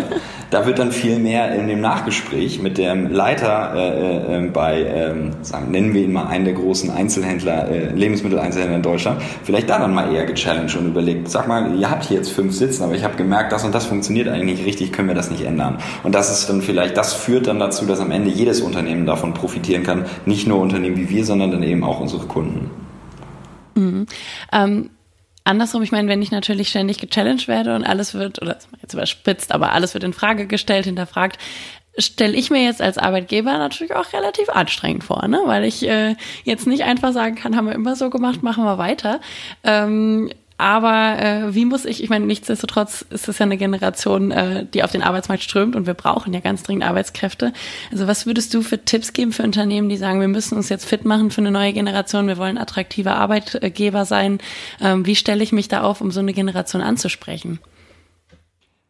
da 0.51 0.67
wird 0.67 0.79
dann 0.79 0.93
viel 0.93 1.19
mehr 1.19 1.55
in 1.55 1.69
dem 1.69 1.81
Nachgespräch 1.81 2.61
mit 2.61 2.79
dem 2.79 3.11
Leiter 3.11 3.75
äh, 3.75 4.39
äh, 4.39 4.51
bei, 4.51 4.83
äh, 4.83 5.15
sagen, 5.43 5.71
nennen 5.71 5.93
wir 5.93 6.03
ihn 6.03 6.13
mal 6.13 6.27
einen 6.27 6.45
der 6.45 6.55
großen 6.55 6.91
Einzelhändler, 6.91 7.69
äh, 7.69 7.89
Lebensmitteleinzelhändler 7.95 8.77
in 8.77 8.83
Deutschland, 8.83 9.23
vielleicht 9.43 9.69
da 9.69 9.79
dann 9.79 9.93
mal 9.93 10.15
eher 10.15 10.25
gechallenged 10.25 10.77
und 10.77 10.87
überlegt, 10.87 11.29
sag 11.29 11.49
mal, 11.49 11.75
ihr 11.79 11.91
habt 11.91 12.05
hier 12.05 12.19
jetzt 12.19 12.31
fünf 12.31 12.55
Sitzen, 12.55 12.85
aber 12.85 12.95
ich 12.95 13.05
habe 13.05 13.17
gemerkt, 13.17 13.53
das 13.53 13.65
und 13.65 13.75
das 13.75 13.87
funktioniert 13.87 14.29
eigentlich 14.29 14.59
nicht 14.59 14.67
richtig, 14.67 14.93
können 14.93 15.09
wir 15.09 15.15
das 15.15 15.31
nicht 15.31 15.45
ändern. 15.45 15.79
Und 16.03 16.15
das 16.15 16.31
ist 16.31 16.49
dann 16.49 16.63
vielleicht 16.63 16.97
das 16.97 17.15
führt 17.15 17.47
dann 17.47 17.59
dazu, 17.59 17.87
dass 17.87 18.01
am 18.01 18.11
Ende 18.11 18.31
jedes 18.31 18.61
Unternehmen 18.61 19.07
davon 19.07 19.35
profitieren 19.35 19.83
kann. 19.83 20.05
Nicht 20.27 20.47
nur 20.47 20.61
Unternehmen 20.61 20.92
wie 20.97 21.09
wir, 21.09 21.25
sondern 21.25 21.51
dann 21.51 21.63
eben 21.63 21.85
auch 21.85 22.01
unsere 22.01 22.27
Kunden. 22.27 22.71
Mhm. 23.75 24.07
Ähm, 24.53 24.91
andersrum, 25.45 25.83
ich 25.83 25.93
meine, 25.93 26.09
wenn 26.09 26.23
ich 26.23 26.31
natürlich 26.31 26.69
ständig 26.69 26.99
gechallenged 26.99 27.49
werde 27.49 27.75
und 27.75 27.85
alles 27.85 28.15
wird, 28.15 28.41
oder 28.43 28.59
jetzt 28.81 28.95
überspitzt, 28.95 29.53
aber 29.53 29.73
alles 29.73 29.95
wird 29.95 30.05
in 30.05 30.13
Frage 30.13 30.47
gestellt, 30.47 30.85
hinterfragt, 30.85 31.39
stelle 31.99 32.35
ich 32.35 32.51
mir 32.51 32.65
jetzt 32.65 32.81
als 32.81 32.97
Arbeitgeber 32.97 33.59
natürlich 33.59 33.95
auch 33.95 34.13
relativ 34.13 34.49
anstrengend 34.49 35.05
vor, 35.05 35.29
ne? 35.29 35.41
weil 35.45 35.65
ich 35.65 35.87
äh, 35.87 36.17
jetzt 36.45 36.67
nicht 36.67 36.85
einfach 36.85 37.13
sagen 37.13 37.35
kann, 37.35 37.55
haben 37.55 37.67
wir 37.67 37.75
immer 37.75 37.97
so 37.97 38.09
gemacht, 38.09 38.43
machen 38.43 38.65
wir 38.65 38.79
weiter. 38.79 39.21
Ähm, 39.63 40.31
aber 40.63 41.19
äh, 41.19 41.55
wie 41.57 41.65
muss 41.65 41.85
ich, 41.85 42.05
ich 42.05 42.09
meine, 42.09 42.25
nichtsdestotrotz 42.25 43.05
ist 43.11 43.27
es 43.27 43.39
ja 43.41 43.47
eine 43.47 43.57
Generation, 43.57 44.31
äh, 44.31 44.65
die 44.65 44.85
auf 44.85 44.93
den 44.93 45.03
Arbeitsmarkt 45.03 45.43
strömt 45.43 45.75
und 45.75 45.89
wir 45.89 45.95
brauchen 45.95 46.33
ja 46.33 46.39
ganz 46.39 46.63
dringend 46.63 46.85
Arbeitskräfte. 46.85 47.53
Also 47.91 48.07
was 48.07 48.27
würdest 48.27 48.55
du 48.55 48.63
für 48.63 48.79
Tipps 48.85 49.13
geben 49.13 49.33
für 49.33 49.43
Unternehmen, 49.43 49.89
die 49.89 49.97
sagen, 49.97 50.21
wir 50.21 50.29
müssen 50.29 50.57
uns 50.57 50.69
jetzt 50.69 50.85
fit 50.85 51.05
machen 51.05 51.33
für 51.33 51.41
eine 51.41 51.51
neue 51.51 51.73
Generation, 51.73 52.29
wir 52.29 52.39
wollen 52.39 52.59
attraktive 52.59 53.13
Arbeitgeber 53.13 54.05
sein. 54.05 54.39
Ähm, 54.81 55.05
wie 55.05 55.17
stelle 55.17 55.43
ich 55.43 55.51
mich 55.51 55.67
da 55.67 55.83
auf, 55.83 56.01
um 56.01 56.13
so 56.13 56.21
eine 56.21 56.33
Generation 56.33 56.81
anzusprechen? 56.81 57.59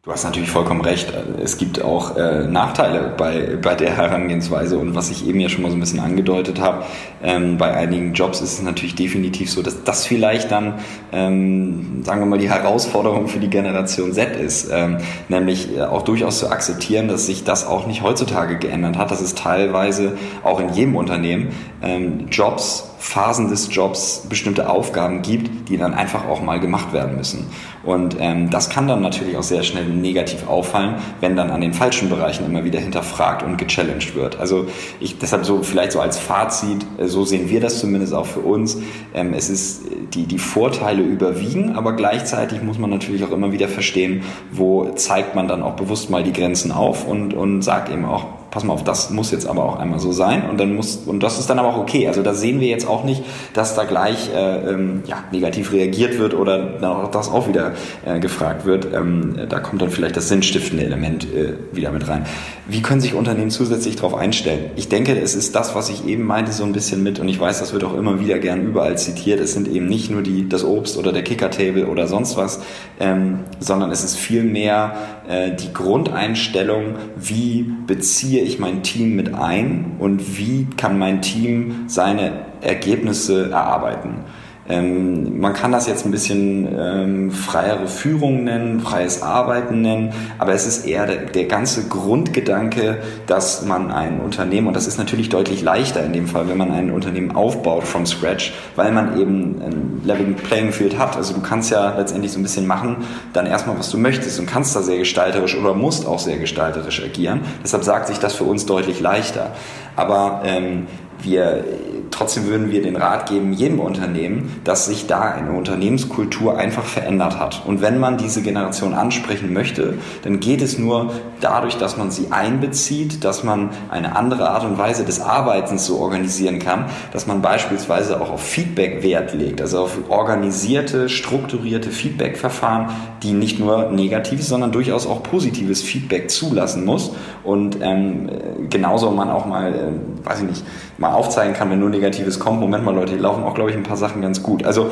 Du 0.05 0.11
hast 0.11 0.25
natürlich 0.25 0.51
vollkommen 0.51 0.81
recht. 0.81 1.13
Es 1.41 1.57
gibt 1.57 1.81
auch 1.81 2.17
äh, 2.17 2.45
Nachteile 2.45 3.13
bei, 3.15 3.55
bei 3.61 3.73
der 3.73 3.95
Herangehensweise 3.95 4.77
und 4.77 4.95
was 4.95 5.09
ich 5.09 5.25
eben 5.25 5.39
ja 5.39 5.47
schon 5.47 5.61
mal 5.61 5.69
so 5.69 5.77
ein 5.77 5.79
bisschen 5.79 6.01
angedeutet 6.01 6.59
habe, 6.59 6.83
ähm, 7.23 7.57
bei 7.57 7.73
einigen 7.73 8.13
Jobs 8.13 8.41
ist 8.41 8.51
es 8.51 8.61
natürlich 8.61 8.95
definitiv 8.95 9.49
so, 9.49 9.61
dass 9.61 9.85
das 9.85 10.05
vielleicht 10.05 10.51
dann, 10.51 10.81
ähm, 11.13 12.03
sagen 12.03 12.19
wir 12.19 12.25
mal, 12.25 12.37
die 12.37 12.49
Herausforderung 12.49 13.29
für 13.29 13.39
die 13.39 13.49
Generation 13.49 14.11
Z 14.11 14.35
ist, 14.35 14.69
ähm, 14.73 14.97
nämlich 15.29 15.77
äh, 15.77 15.83
auch 15.83 16.01
durchaus 16.01 16.39
zu 16.39 16.49
akzeptieren, 16.49 17.07
dass 17.07 17.27
sich 17.27 17.45
das 17.45 17.65
auch 17.65 17.87
nicht 17.87 18.03
heutzutage 18.03 18.57
geändert 18.57 18.97
hat, 18.97 19.09
dass 19.09 19.21
es 19.21 19.35
teilweise 19.35 20.17
auch 20.43 20.59
in 20.59 20.73
jedem 20.73 20.97
Unternehmen 20.97 21.53
ähm, 21.83 22.27
Jobs, 22.31 22.89
Phasen 22.97 23.49
des 23.49 23.67
Jobs, 23.75 24.25
bestimmte 24.29 24.69
Aufgaben 24.69 25.21
gibt, 25.21 25.69
die 25.69 25.77
dann 25.77 25.93
einfach 25.93 26.25
auch 26.25 26.41
mal 26.41 26.59
gemacht 26.59 26.93
werden 26.93 27.17
müssen. 27.17 27.47
Und 27.83 28.15
ähm, 28.19 28.49
das 28.49 28.69
kann 28.69 28.87
dann 28.87 29.01
natürlich 29.01 29.35
auch 29.35 29.43
sehr 29.43 29.63
schnell 29.63 29.85
negativ 29.85 30.47
auffallen, 30.47 30.95
wenn 31.19 31.35
dann 31.35 31.51
an 31.51 31.59
den 31.59 31.73
falschen 31.73 32.09
Bereichen 32.09 32.45
immer 32.45 32.63
wieder 32.63 32.79
hinterfragt 32.79 33.43
und 33.43 33.57
gechallenged 33.57 34.15
wird. 34.15 34.39
Also 34.39 34.67
ich 35.01 35.17
deshalb 35.19 35.45
so 35.45 35.63
vielleicht 35.63 35.91
so 35.91 35.99
als 35.99 36.17
Fazit, 36.17 36.85
äh, 36.97 37.07
so 37.07 37.25
sehen 37.25 37.49
wir 37.49 37.59
das 37.59 37.79
zumindest 37.79 38.13
auch 38.13 38.25
für 38.25 38.39
uns. 38.39 38.77
Ähm, 39.13 39.33
es 39.33 39.49
ist 39.49 39.83
die 40.13 40.25
die 40.25 40.39
Vorteile 40.39 41.01
überwiegen, 41.01 41.75
aber 41.75 41.93
gleichzeitig 41.93 42.63
muss 42.63 42.79
man 42.79 42.89
natürlich 42.89 43.25
auch 43.25 43.31
immer 43.31 43.51
wieder 43.51 43.67
verstehen, 43.67 44.23
wo 44.51 44.89
zeigt 44.91 45.35
man 45.35 45.49
dann 45.49 45.61
auch 45.61 45.73
bewusst 45.73 46.09
mal 46.09 46.23
die 46.23 46.33
Grenzen 46.33 46.71
auf 46.71 47.05
und 47.05 47.33
und 47.33 47.63
sagt 47.63 47.89
eben 47.89 48.05
auch 48.05 48.27
pass 48.53 48.63
mal 48.63 48.73
auf, 48.73 48.83
das 48.83 49.09
muss 49.09 49.31
jetzt 49.31 49.47
aber 49.47 49.65
auch 49.65 49.79
einmal 49.79 49.99
so 49.99 50.11
sein 50.11 50.47
und 50.47 50.59
dann 50.59 50.75
muss 50.75 50.97
und 51.07 51.23
das 51.23 51.39
ist 51.39 51.49
dann 51.49 51.57
aber 51.57 51.69
auch 51.69 51.77
okay. 51.77 52.07
Also 52.07 52.21
da 52.21 52.35
sehen 52.35 52.59
wir 52.59 52.67
jetzt 52.67 52.87
auch 52.87 53.03
nicht, 53.03 53.23
dass 53.53 53.73
da 53.73 53.83
gleich 53.83 54.29
äh, 54.31 54.69
ähm, 54.69 55.01
ja, 55.07 55.23
negativ 55.31 55.71
reagiert 55.71 56.19
wird 56.19 56.35
oder 56.35 56.77
auch 56.83 57.09
das 57.09 57.29
auch 57.29 57.47
wieder 57.47 57.71
äh, 58.05 58.19
gefragt 58.19 58.65
wird. 58.65 58.87
Ähm, 58.93 59.39
da 59.49 59.59
kommt 59.59 59.81
dann 59.81 59.89
vielleicht 59.89 60.15
das 60.15 60.29
sinnstiftende 60.29 60.85
Element 60.85 61.25
äh, 61.33 61.53
wieder 61.71 61.91
mit 61.91 62.07
rein. 62.07 62.25
Wie 62.67 62.83
können 62.83 63.01
sich 63.01 63.15
Unternehmen 63.15 63.49
zusätzlich 63.49 63.95
darauf 63.95 64.13
einstellen? 64.13 64.69
Ich 64.75 64.87
denke, 64.87 65.19
es 65.19 65.33
ist 65.33 65.55
das, 65.55 65.73
was 65.73 65.89
ich 65.89 66.05
eben 66.05 66.23
meinte, 66.23 66.51
so 66.51 66.63
ein 66.63 66.73
bisschen 66.73 67.01
mit 67.01 67.19
und 67.19 67.27
ich 67.29 67.39
weiß, 67.39 67.59
das 67.59 67.73
wird 67.73 67.83
auch 67.83 67.95
immer 67.95 68.19
wieder 68.19 68.37
gern 68.37 68.61
überall 68.61 68.99
zitiert. 68.99 69.39
Es 69.39 69.53
sind 69.53 69.67
eben 69.67 69.87
nicht 69.87 70.11
nur 70.11 70.21
die 70.21 70.47
das 70.47 70.63
Obst 70.63 70.97
oder 70.97 71.11
der 71.11 71.23
Kicker-Table 71.23 71.87
oder 71.87 72.07
sonst 72.07 72.37
was, 72.37 72.61
ähm, 72.99 73.39
sondern 73.59 73.89
es 73.89 74.03
ist 74.03 74.15
vielmehr 74.15 74.95
äh, 75.27 75.51
die 75.55 75.73
Grundeinstellung, 75.73 76.95
wie 77.15 77.65
beziehe 77.87 78.43
ich 78.43 78.59
mein 78.59 78.83
Team 78.83 79.15
mit 79.15 79.33
ein 79.33 79.95
und 79.99 80.37
wie 80.37 80.67
kann 80.77 80.97
mein 80.97 81.21
Team 81.21 81.85
seine 81.87 82.45
Ergebnisse 82.61 83.51
erarbeiten. 83.51 84.25
Ähm, 84.69 85.39
man 85.41 85.53
kann 85.53 85.73
das 85.73 85.87
jetzt 85.87 86.05
ein 86.05 86.11
bisschen 86.11 86.67
ähm, 86.77 87.31
freiere 87.31 87.87
Führung 87.87 88.45
nennen, 88.45 88.79
freies 88.79 89.21
Arbeiten 89.21 89.81
nennen, 89.81 90.13
aber 90.39 90.53
es 90.53 90.65
ist 90.65 90.85
eher 90.85 91.05
der, 91.05 91.25
der, 91.25 91.45
ganze 91.45 91.89
Grundgedanke, 91.89 92.99
dass 93.27 93.65
man 93.65 93.91
ein 93.91 94.21
Unternehmen, 94.21 94.67
und 94.67 94.75
das 94.75 94.87
ist 94.87 94.97
natürlich 94.97 95.27
deutlich 95.27 95.61
leichter 95.61 96.05
in 96.05 96.13
dem 96.13 96.27
Fall, 96.27 96.47
wenn 96.47 96.57
man 96.57 96.71
ein 96.71 96.91
Unternehmen 96.91 97.35
aufbaut 97.35 97.83
from 97.83 98.05
scratch, 98.05 98.53
weil 98.77 98.93
man 98.93 99.19
eben 99.19 99.61
ein 99.61 100.01
Level 100.05 100.33
Playing 100.33 100.71
Field 100.71 100.97
hat. 100.97 101.17
Also 101.17 101.33
du 101.33 101.41
kannst 101.41 101.69
ja 101.69 101.97
letztendlich 101.97 102.31
so 102.31 102.39
ein 102.39 102.43
bisschen 102.43 102.65
machen, 102.65 102.97
dann 103.33 103.45
erstmal, 103.45 103.77
was 103.77 103.89
du 103.91 103.97
möchtest 103.97 104.39
und 104.39 104.45
kannst 104.45 104.75
da 104.75 104.81
sehr 104.81 104.97
gestalterisch 104.97 105.57
oder 105.57 105.73
musst 105.73 106.07
auch 106.07 106.19
sehr 106.19 106.37
gestalterisch 106.37 107.03
agieren. 107.03 107.41
Deshalb 107.63 107.83
sagt 107.83 108.07
sich 108.07 108.19
das 108.19 108.33
für 108.33 108.45
uns 108.45 108.65
deutlich 108.65 109.01
leichter. 109.01 109.51
Aber 109.95 110.41
ähm, 110.45 110.87
wir 111.23 111.63
trotzdem 112.11 112.45
würden 112.45 112.71
wir 112.71 112.81
den 112.81 112.95
Rat 112.95 113.29
geben, 113.29 113.53
jedem 113.53 113.79
Unternehmen, 113.79 114.59
dass 114.63 114.85
sich 114.85 115.07
da 115.07 115.21
eine 115.21 115.51
Unternehmenskultur 115.51 116.57
einfach 116.57 116.85
verändert 116.85 117.39
hat. 117.39 117.63
Und 117.65 117.81
wenn 117.81 117.99
man 117.99 118.17
diese 118.17 118.41
Generation 118.41 118.93
ansprechen 118.93 119.51
möchte, 119.51 119.95
dann 120.23 120.39
geht 120.39 120.61
es 120.61 120.77
nur 120.77 121.11
dadurch, 121.43 121.77
dass 121.77 121.97
man 121.97 122.11
sie 122.11 122.31
einbezieht, 122.31 123.23
dass 123.23 123.43
man 123.43 123.71
eine 123.89 124.15
andere 124.15 124.49
Art 124.49 124.63
und 124.63 124.77
Weise 124.77 125.03
des 125.03 125.19
Arbeitens 125.19 125.85
so 125.85 125.99
organisieren 125.99 126.59
kann, 126.59 126.85
dass 127.11 127.27
man 127.27 127.41
beispielsweise 127.41 128.21
auch 128.21 128.31
auf 128.31 128.41
Feedback 128.41 129.03
Wert 129.03 129.33
legt, 129.33 129.61
also 129.61 129.79
auf 129.79 129.97
organisierte, 130.09 131.09
strukturierte 131.09 131.89
Feedback-Verfahren, 131.89 132.89
die 133.21 133.33
nicht 133.33 133.59
nur 133.59 133.91
negatives, 133.91 134.47
sondern 134.47 134.71
durchaus 134.71 135.05
auch 135.05 135.23
positives 135.23 135.81
Feedback 135.81 136.29
zulassen 136.29 136.85
muss. 136.85 137.11
Und 137.43 137.77
ähm, 137.81 138.29
genauso 138.69 139.11
man 139.11 139.29
auch 139.29 139.45
mal, 139.45 139.73
äh, 139.73 140.27
weiß 140.27 140.41
ich 140.41 140.49
nicht, 140.49 140.65
mal 140.97 141.13
aufzeigen 141.13 141.53
kann, 141.53 141.69
wenn 141.69 141.79
nur 141.79 141.89
Negatives 141.89 142.39
kommt, 142.39 142.59
Moment 142.59 142.83
mal 142.83 142.95
Leute, 142.95 143.13
hier 143.13 143.21
laufen 143.21 143.43
auch, 143.43 143.53
glaube 143.53 143.71
ich, 143.71 143.75
ein 143.75 143.83
paar 143.83 143.97
Sachen 143.97 144.21
ganz 144.21 144.43
gut. 144.43 144.63
Also 144.63 144.89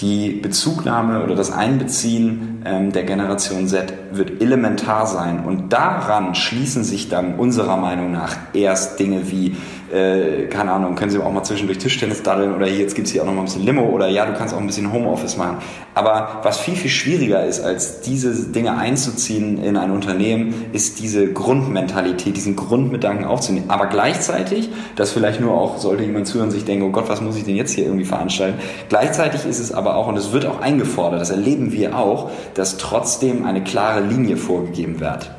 die 0.00 0.30
Bezugnahme 0.30 1.22
oder 1.22 1.34
das 1.34 1.52
Einbeziehen 1.52 2.62
ähm, 2.64 2.92
der 2.92 3.04
Generation 3.04 3.68
Z 3.68 3.92
wird 4.12 4.40
elementar 4.40 5.06
sein. 5.06 5.44
Und 5.44 5.72
daran 5.72 6.34
schließen 6.34 6.82
sich 6.82 7.08
dann 7.08 7.34
unserer 7.36 7.76
Meinung 7.76 8.10
nach 8.10 8.36
erst 8.52 8.98
Dinge 8.98 9.30
wie 9.30 9.56
äh, 9.92 10.46
keine 10.46 10.72
Ahnung, 10.72 10.94
können 10.94 11.10
Sie 11.10 11.18
auch 11.18 11.30
mal 11.30 11.42
zwischendurch 11.42 11.78
Tischtennis 11.78 12.22
daddeln 12.22 12.54
oder 12.54 12.66
jetzt 12.66 12.94
gibt 12.94 13.06
es 13.06 13.12
hier 13.12 13.22
auch 13.22 13.26
noch 13.26 13.34
mal 13.34 13.40
ein 13.40 13.44
bisschen 13.44 13.64
Limo 13.64 13.82
oder 13.82 14.08
ja, 14.08 14.24
du 14.24 14.32
kannst 14.32 14.54
auch 14.54 14.58
ein 14.58 14.66
bisschen 14.66 14.92
Homeoffice 14.92 15.36
machen. 15.36 15.58
Aber 15.94 16.40
was 16.42 16.58
viel, 16.58 16.74
viel 16.74 16.90
schwieriger 16.90 17.44
ist, 17.44 17.60
als 17.60 18.00
diese 18.00 18.50
Dinge 18.50 18.76
einzuziehen 18.78 19.62
in 19.62 19.76
ein 19.76 19.90
Unternehmen, 19.90 20.66
ist 20.72 21.00
diese 21.00 21.32
Grundmentalität, 21.32 22.36
diesen 22.36 22.56
Grundgedanken 22.56 23.26
aufzunehmen. 23.26 23.66
Aber 23.68 23.86
gleichzeitig, 23.86 24.70
das 24.96 25.12
vielleicht 25.12 25.40
nur 25.40 25.52
auch, 25.52 25.76
sollte 25.76 26.04
jemand 26.04 26.26
zuhören 26.26 26.50
sich 26.50 26.64
denken, 26.64 26.86
oh 26.86 26.90
Gott, 26.90 27.08
was 27.08 27.20
muss 27.20 27.36
ich 27.36 27.44
denn 27.44 27.56
jetzt 27.56 27.72
hier 27.72 27.84
irgendwie 27.84 28.06
veranstalten? 28.06 28.58
Gleichzeitig 28.88 29.44
ist 29.44 29.58
es 29.58 29.72
aber 29.72 29.96
auch, 29.96 30.08
und 30.08 30.16
es 30.16 30.32
wird 30.32 30.46
auch 30.46 30.60
eingefordert, 30.60 31.20
das 31.20 31.30
erleben 31.30 31.72
wir 31.72 31.98
auch, 31.98 32.30
dass 32.54 32.78
trotzdem 32.78 33.44
eine 33.44 33.62
klare 33.62 34.00
Linie 34.00 34.38
vorgegeben 34.38 35.00
wird, 35.00 35.30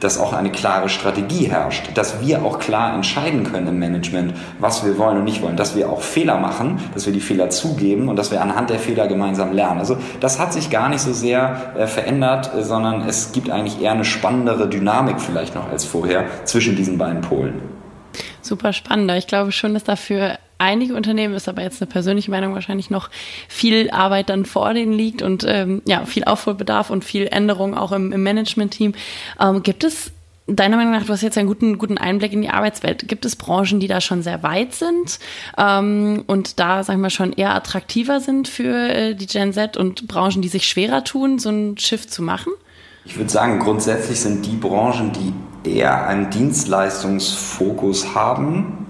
dass 0.00 0.18
auch 0.18 0.32
eine 0.32 0.50
klare 0.50 0.88
Strategie 0.88 1.50
herrscht, 1.50 1.90
dass 1.94 2.20
wir 2.20 2.44
auch 2.44 2.58
klar 2.58 2.94
entscheiden 2.94 3.44
können 3.44 3.78
Management, 3.78 4.34
was 4.58 4.84
wir 4.84 4.98
wollen 4.98 5.18
und 5.18 5.24
nicht 5.24 5.42
wollen, 5.42 5.56
dass 5.56 5.76
wir 5.76 5.90
auch 5.90 6.02
Fehler 6.02 6.38
machen, 6.38 6.78
dass 6.94 7.06
wir 7.06 7.12
die 7.12 7.20
Fehler 7.20 7.50
zugeben 7.50 8.08
und 8.08 8.16
dass 8.16 8.30
wir 8.30 8.40
anhand 8.40 8.70
der 8.70 8.78
Fehler 8.78 9.06
gemeinsam 9.06 9.52
lernen. 9.52 9.78
Also 9.78 9.96
das 10.20 10.38
hat 10.38 10.52
sich 10.52 10.70
gar 10.70 10.88
nicht 10.88 11.00
so 11.00 11.12
sehr 11.12 11.72
äh, 11.76 11.86
verändert, 11.86 12.52
äh, 12.54 12.62
sondern 12.62 13.08
es 13.08 13.32
gibt 13.32 13.50
eigentlich 13.50 13.80
eher 13.80 13.92
eine 13.92 14.04
spannendere 14.04 14.68
Dynamik 14.68 15.20
vielleicht 15.20 15.54
noch 15.54 15.70
als 15.70 15.84
vorher 15.84 16.24
zwischen 16.44 16.76
diesen 16.76 16.98
beiden 16.98 17.20
Polen. 17.20 17.60
Super 18.42 18.72
spannend. 18.72 19.10
Ich 19.12 19.26
glaube 19.26 19.52
schon, 19.52 19.74
dass 19.74 19.84
dafür 19.84 20.38
einige 20.58 20.94
Unternehmen, 20.94 21.34
ist 21.34 21.48
aber 21.48 21.62
jetzt 21.62 21.80
eine 21.80 21.90
persönliche 21.90 22.30
Meinung 22.30 22.54
wahrscheinlich 22.54 22.90
noch 22.90 23.10
viel 23.48 23.90
Arbeit 23.90 24.28
dann 24.28 24.44
vor 24.44 24.74
denen 24.74 24.92
liegt 24.92 25.22
und 25.22 25.44
ähm, 25.46 25.82
ja, 25.86 26.04
viel 26.04 26.24
Aufholbedarf 26.24 26.90
und 26.90 27.04
viel 27.04 27.28
Änderung 27.28 27.76
auch 27.76 27.92
im, 27.92 28.12
im 28.12 28.22
Management-Team. 28.22 28.94
Ähm, 29.40 29.62
gibt 29.62 29.84
es 29.84 30.12
Deiner 30.50 30.78
Meinung 30.78 30.94
nach, 30.94 31.04
du 31.04 31.12
hast 31.12 31.20
jetzt 31.20 31.36
einen 31.36 31.46
guten, 31.46 31.76
guten 31.76 31.98
Einblick 31.98 32.32
in 32.32 32.40
die 32.40 32.48
Arbeitswelt. 32.48 33.06
Gibt 33.06 33.26
es 33.26 33.36
Branchen, 33.36 33.80
die 33.80 33.86
da 33.86 34.00
schon 34.00 34.22
sehr 34.22 34.42
weit 34.42 34.74
sind 34.74 35.18
ähm, 35.58 36.24
und 36.26 36.58
da, 36.58 36.82
sagen 36.82 37.02
wir 37.02 37.10
schon, 37.10 37.34
eher 37.34 37.54
attraktiver 37.54 38.20
sind 38.20 38.48
für 38.48 38.88
äh, 38.88 39.14
die 39.14 39.26
Gen 39.26 39.52
Z 39.52 39.76
und 39.76 40.08
Branchen, 40.08 40.40
die 40.40 40.48
sich 40.48 40.66
schwerer 40.66 41.04
tun, 41.04 41.38
so 41.38 41.50
ein 41.50 41.76
Schiff 41.76 42.08
zu 42.08 42.22
machen? 42.22 42.50
Ich 43.04 43.18
würde 43.18 43.28
sagen, 43.28 43.58
grundsätzlich 43.58 44.20
sind 44.20 44.46
die 44.46 44.56
Branchen, 44.56 45.12
die 45.12 45.34
eher 45.70 46.06
einen 46.06 46.30
Dienstleistungsfokus 46.30 48.14
haben, 48.14 48.86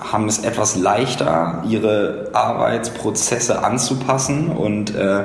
haben 0.00 0.28
es 0.28 0.38
etwas 0.40 0.76
leichter, 0.76 1.64
ihre 1.68 2.30
Arbeitsprozesse 2.32 3.64
anzupassen 3.64 4.48
und, 4.48 4.94
äh, 4.94 5.24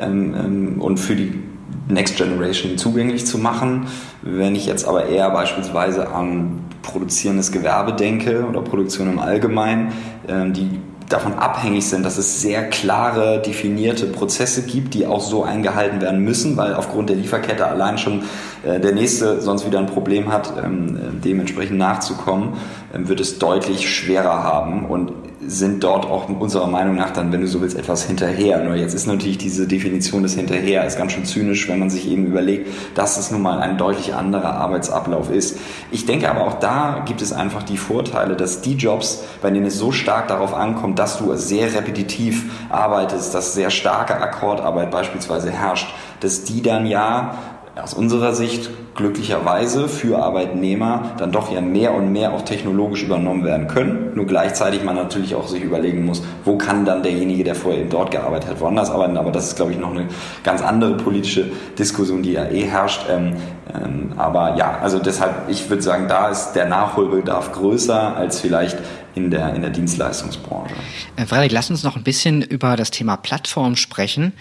ähm, 0.00 0.34
ähm 0.34 0.80
und 0.80 0.98
für 0.98 1.16
die 1.16 1.42
Next 1.88 2.16
Generation 2.16 2.76
zugänglich 2.76 3.26
zu 3.26 3.38
machen. 3.38 3.86
Wenn 4.22 4.54
ich 4.54 4.66
jetzt 4.66 4.86
aber 4.86 5.06
eher 5.06 5.30
beispielsweise 5.30 6.08
an 6.08 6.64
produzierendes 6.82 7.52
Gewerbe 7.52 7.92
denke 7.92 8.46
oder 8.46 8.60
Produktion 8.60 9.10
im 9.12 9.18
Allgemeinen, 9.18 9.92
ähm, 10.28 10.52
die 10.52 10.80
davon 11.08 11.34
abhängig 11.34 11.88
sind, 11.88 12.04
dass 12.04 12.18
es 12.18 12.40
sehr 12.40 12.68
klare, 12.68 13.40
definierte 13.40 14.06
Prozesse 14.06 14.62
gibt, 14.62 14.94
die 14.94 15.06
auch 15.06 15.20
so 15.20 15.44
eingehalten 15.44 16.00
werden 16.00 16.20
müssen, 16.20 16.56
weil 16.56 16.74
aufgrund 16.74 17.08
der 17.08 17.16
Lieferkette 17.16 17.66
allein 17.66 17.98
schon 17.98 18.24
äh, 18.64 18.80
der 18.80 18.92
Nächste 18.92 19.40
sonst 19.40 19.66
wieder 19.66 19.78
ein 19.78 19.86
Problem 19.86 20.32
hat, 20.32 20.52
ähm, 20.62 21.20
dementsprechend 21.24 21.78
nachzukommen, 21.78 22.54
ähm, 22.94 23.08
wird 23.08 23.20
es 23.20 23.38
deutlich 23.38 23.88
schwerer 23.88 24.42
haben. 24.42 24.86
Und 24.86 25.12
sind 25.48 25.82
dort 25.82 26.04
auch 26.04 26.28
unserer 26.28 26.66
Meinung 26.66 26.94
nach 26.94 27.10
dann, 27.10 27.32
wenn 27.32 27.40
du 27.40 27.46
so 27.46 27.60
willst, 27.60 27.76
etwas 27.76 28.04
hinterher. 28.04 28.62
Nur 28.62 28.74
jetzt 28.74 28.94
ist 28.94 29.06
natürlich 29.06 29.38
diese 29.38 29.66
Definition 29.66 30.22
des 30.22 30.34
Hinterher 30.34 30.86
ist 30.86 30.98
ganz 30.98 31.12
schön 31.12 31.24
zynisch, 31.24 31.68
wenn 31.68 31.78
man 31.78 31.90
sich 31.90 32.08
eben 32.08 32.26
überlegt, 32.26 32.68
dass 32.94 33.16
es 33.16 33.30
nun 33.30 33.42
mal 33.42 33.58
ein 33.60 33.78
deutlich 33.78 34.14
anderer 34.14 34.54
Arbeitsablauf 34.54 35.30
ist. 35.30 35.58
Ich 35.90 36.06
denke 36.06 36.30
aber 36.30 36.46
auch 36.46 36.58
da 36.60 37.02
gibt 37.06 37.22
es 37.22 37.32
einfach 37.32 37.62
die 37.62 37.78
Vorteile, 37.78 38.36
dass 38.36 38.60
die 38.60 38.74
Jobs, 38.74 39.24
bei 39.40 39.50
denen 39.50 39.66
es 39.66 39.78
so 39.78 39.90
stark 39.90 40.28
darauf 40.28 40.54
ankommt, 40.54 40.98
dass 40.98 41.18
du 41.18 41.34
sehr 41.34 41.74
repetitiv 41.74 42.68
arbeitest, 42.70 43.34
dass 43.34 43.54
sehr 43.54 43.70
starke 43.70 44.20
Akkordarbeit 44.20 44.90
beispielsweise 44.90 45.50
herrscht, 45.50 45.88
dass 46.20 46.44
die 46.44 46.62
dann 46.62 46.86
ja 46.86 47.34
aus 47.82 47.94
unserer 47.94 48.34
Sicht 48.34 48.70
glücklicherweise 48.94 49.88
für 49.88 50.18
Arbeitnehmer 50.18 51.12
dann 51.18 51.30
doch 51.30 51.52
ja 51.52 51.60
mehr 51.60 51.94
und 51.94 52.12
mehr 52.12 52.32
auch 52.32 52.42
technologisch 52.42 53.04
übernommen 53.04 53.44
werden 53.44 53.68
können. 53.68 54.12
Nur 54.14 54.26
gleichzeitig 54.26 54.82
man 54.82 54.96
natürlich 54.96 55.34
auch 55.34 55.46
sich 55.46 55.62
überlegen 55.62 56.04
muss, 56.04 56.22
wo 56.44 56.58
kann 56.58 56.84
dann 56.84 57.02
derjenige, 57.02 57.44
der 57.44 57.54
vorher 57.54 57.80
eben 57.80 57.90
dort 57.90 58.10
gearbeitet 58.10 58.50
hat, 58.50 58.60
woanders 58.60 58.90
arbeiten. 58.90 59.16
Aber 59.16 59.30
das 59.30 59.48
ist, 59.48 59.56
glaube 59.56 59.72
ich, 59.72 59.78
noch 59.78 59.92
eine 59.92 60.08
ganz 60.42 60.62
andere 60.62 60.96
politische 60.96 61.50
Diskussion, 61.78 62.22
die 62.22 62.32
ja 62.32 62.46
eh 62.46 62.64
herrscht. 62.64 63.02
Ähm, 63.08 63.36
ähm, 63.72 64.12
aber 64.16 64.56
ja, 64.56 64.78
also 64.80 64.98
deshalb, 64.98 65.48
ich 65.48 65.68
würde 65.70 65.82
sagen, 65.82 66.08
da 66.08 66.28
ist 66.28 66.52
der 66.52 66.66
Nachholbedarf 66.66 67.52
größer 67.52 68.16
als 68.16 68.40
vielleicht 68.40 68.78
in 69.14 69.30
der, 69.30 69.54
in 69.54 69.62
der 69.62 69.70
Dienstleistungsbranche. 69.70 70.74
Äh, 71.16 71.26
Frederik, 71.26 71.52
lass 71.52 71.70
uns 71.70 71.82
noch 71.82 71.96
ein 71.96 72.04
bisschen 72.04 72.42
über 72.42 72.76
das 72.76 72.90
Thema 72.90 73.16
Plattform 73.16 73.76
sprechen. 73.76 74.32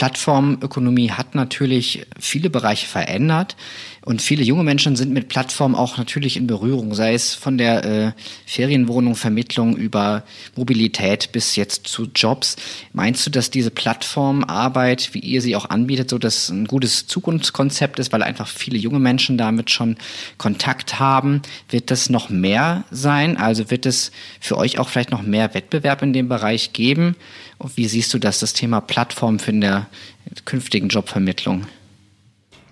Plattformökonomie 0.00 1.10
hat 1.10 1.34
natürlich 1.34 2.06
viele 2.18 2.48
Bereiche 2.48 2.86
verändert. 2.86 3.54
Und 4.02 4.22
viele 4.22 4.42
junge 4.42 4.64
Menschen 4.64 4.96
sind 4.96 5.12
mit 5.12 5.28
Plattformen 5.28 5.74
auch 5.74 5.98
natürlich 5.98 6.38
in 6.38 6.46
Berührung, 6.46 6.94
sei 6.94 7.12
es 7.12 7.34
von 7.34 7.58
der 7.58 7.84
äh, 7.84 8.12
Ferienwohnung, 8.46 9.14
Vermittlung 9.14 9.76
über 9.76 10.22
Mobilität 10.56 11.32
bis 11.32 11.54
jetzt 11.54 11.86
zu 11.86 12.08
Jobs. 12.14 12.56
Meinst 12.94 13.26
du, 13.26 13.30
dass 13.30 13.50
diese 13.50 13.70
Plattformarbeit, 13.70 15.10
wie 15.12 15.18
ihr 15.18 15.42
sie 15.42 15.54
auch 15.54 15.68
anbietet, 15.68 16.08
so 16.08 16.16
dass 16.16 16.48
ein 16.48 16.66
gutes 16.66 17.06
Zukunftskonzept 17.06 17.98
ist, 17.98 18.10
weil 18.10 18.22
einfach 18.22 18.48
viele 18.48 18.78
junge 18.78 19.00
Menschen 19.00 19.36
damit 19.36 19.70
schon 19.70 19.98
Kontakt 20.38 20.98
haben? 20.98 21.42
Wird 21.68 21.90
das 21.90 22.08
noch 22.08 22.30
mehr 22.30 22.84
sein? 22.90 23.36
Also 23.36 23.70
wird 23.70 23.84
es 23.84 24.12
für 24.40 24.56
euch 24.56 24.78
auch 24.78 24.88
vielleicht 24.88 25.10
noch 25.10 25.20
mehr 25.20 25.52
Wettbewerb 25.52 26.00
in 26.00 26.14
dem 26.14 26.30
Bereich 26.30 26.72
geben? 26.72 27.16
Wie 27.74 27.86
siehst 27.86 28.14
du 28.14 28.18
das, 28.18 28.40
das 28.40 28.52
Thema 28.52 28.80
Plattform 28.80 29.38
für 29.38 29.52
eine 29.52 29.86
künftigen 30.44 30.88
Jobvermittlung? 30.88 31.66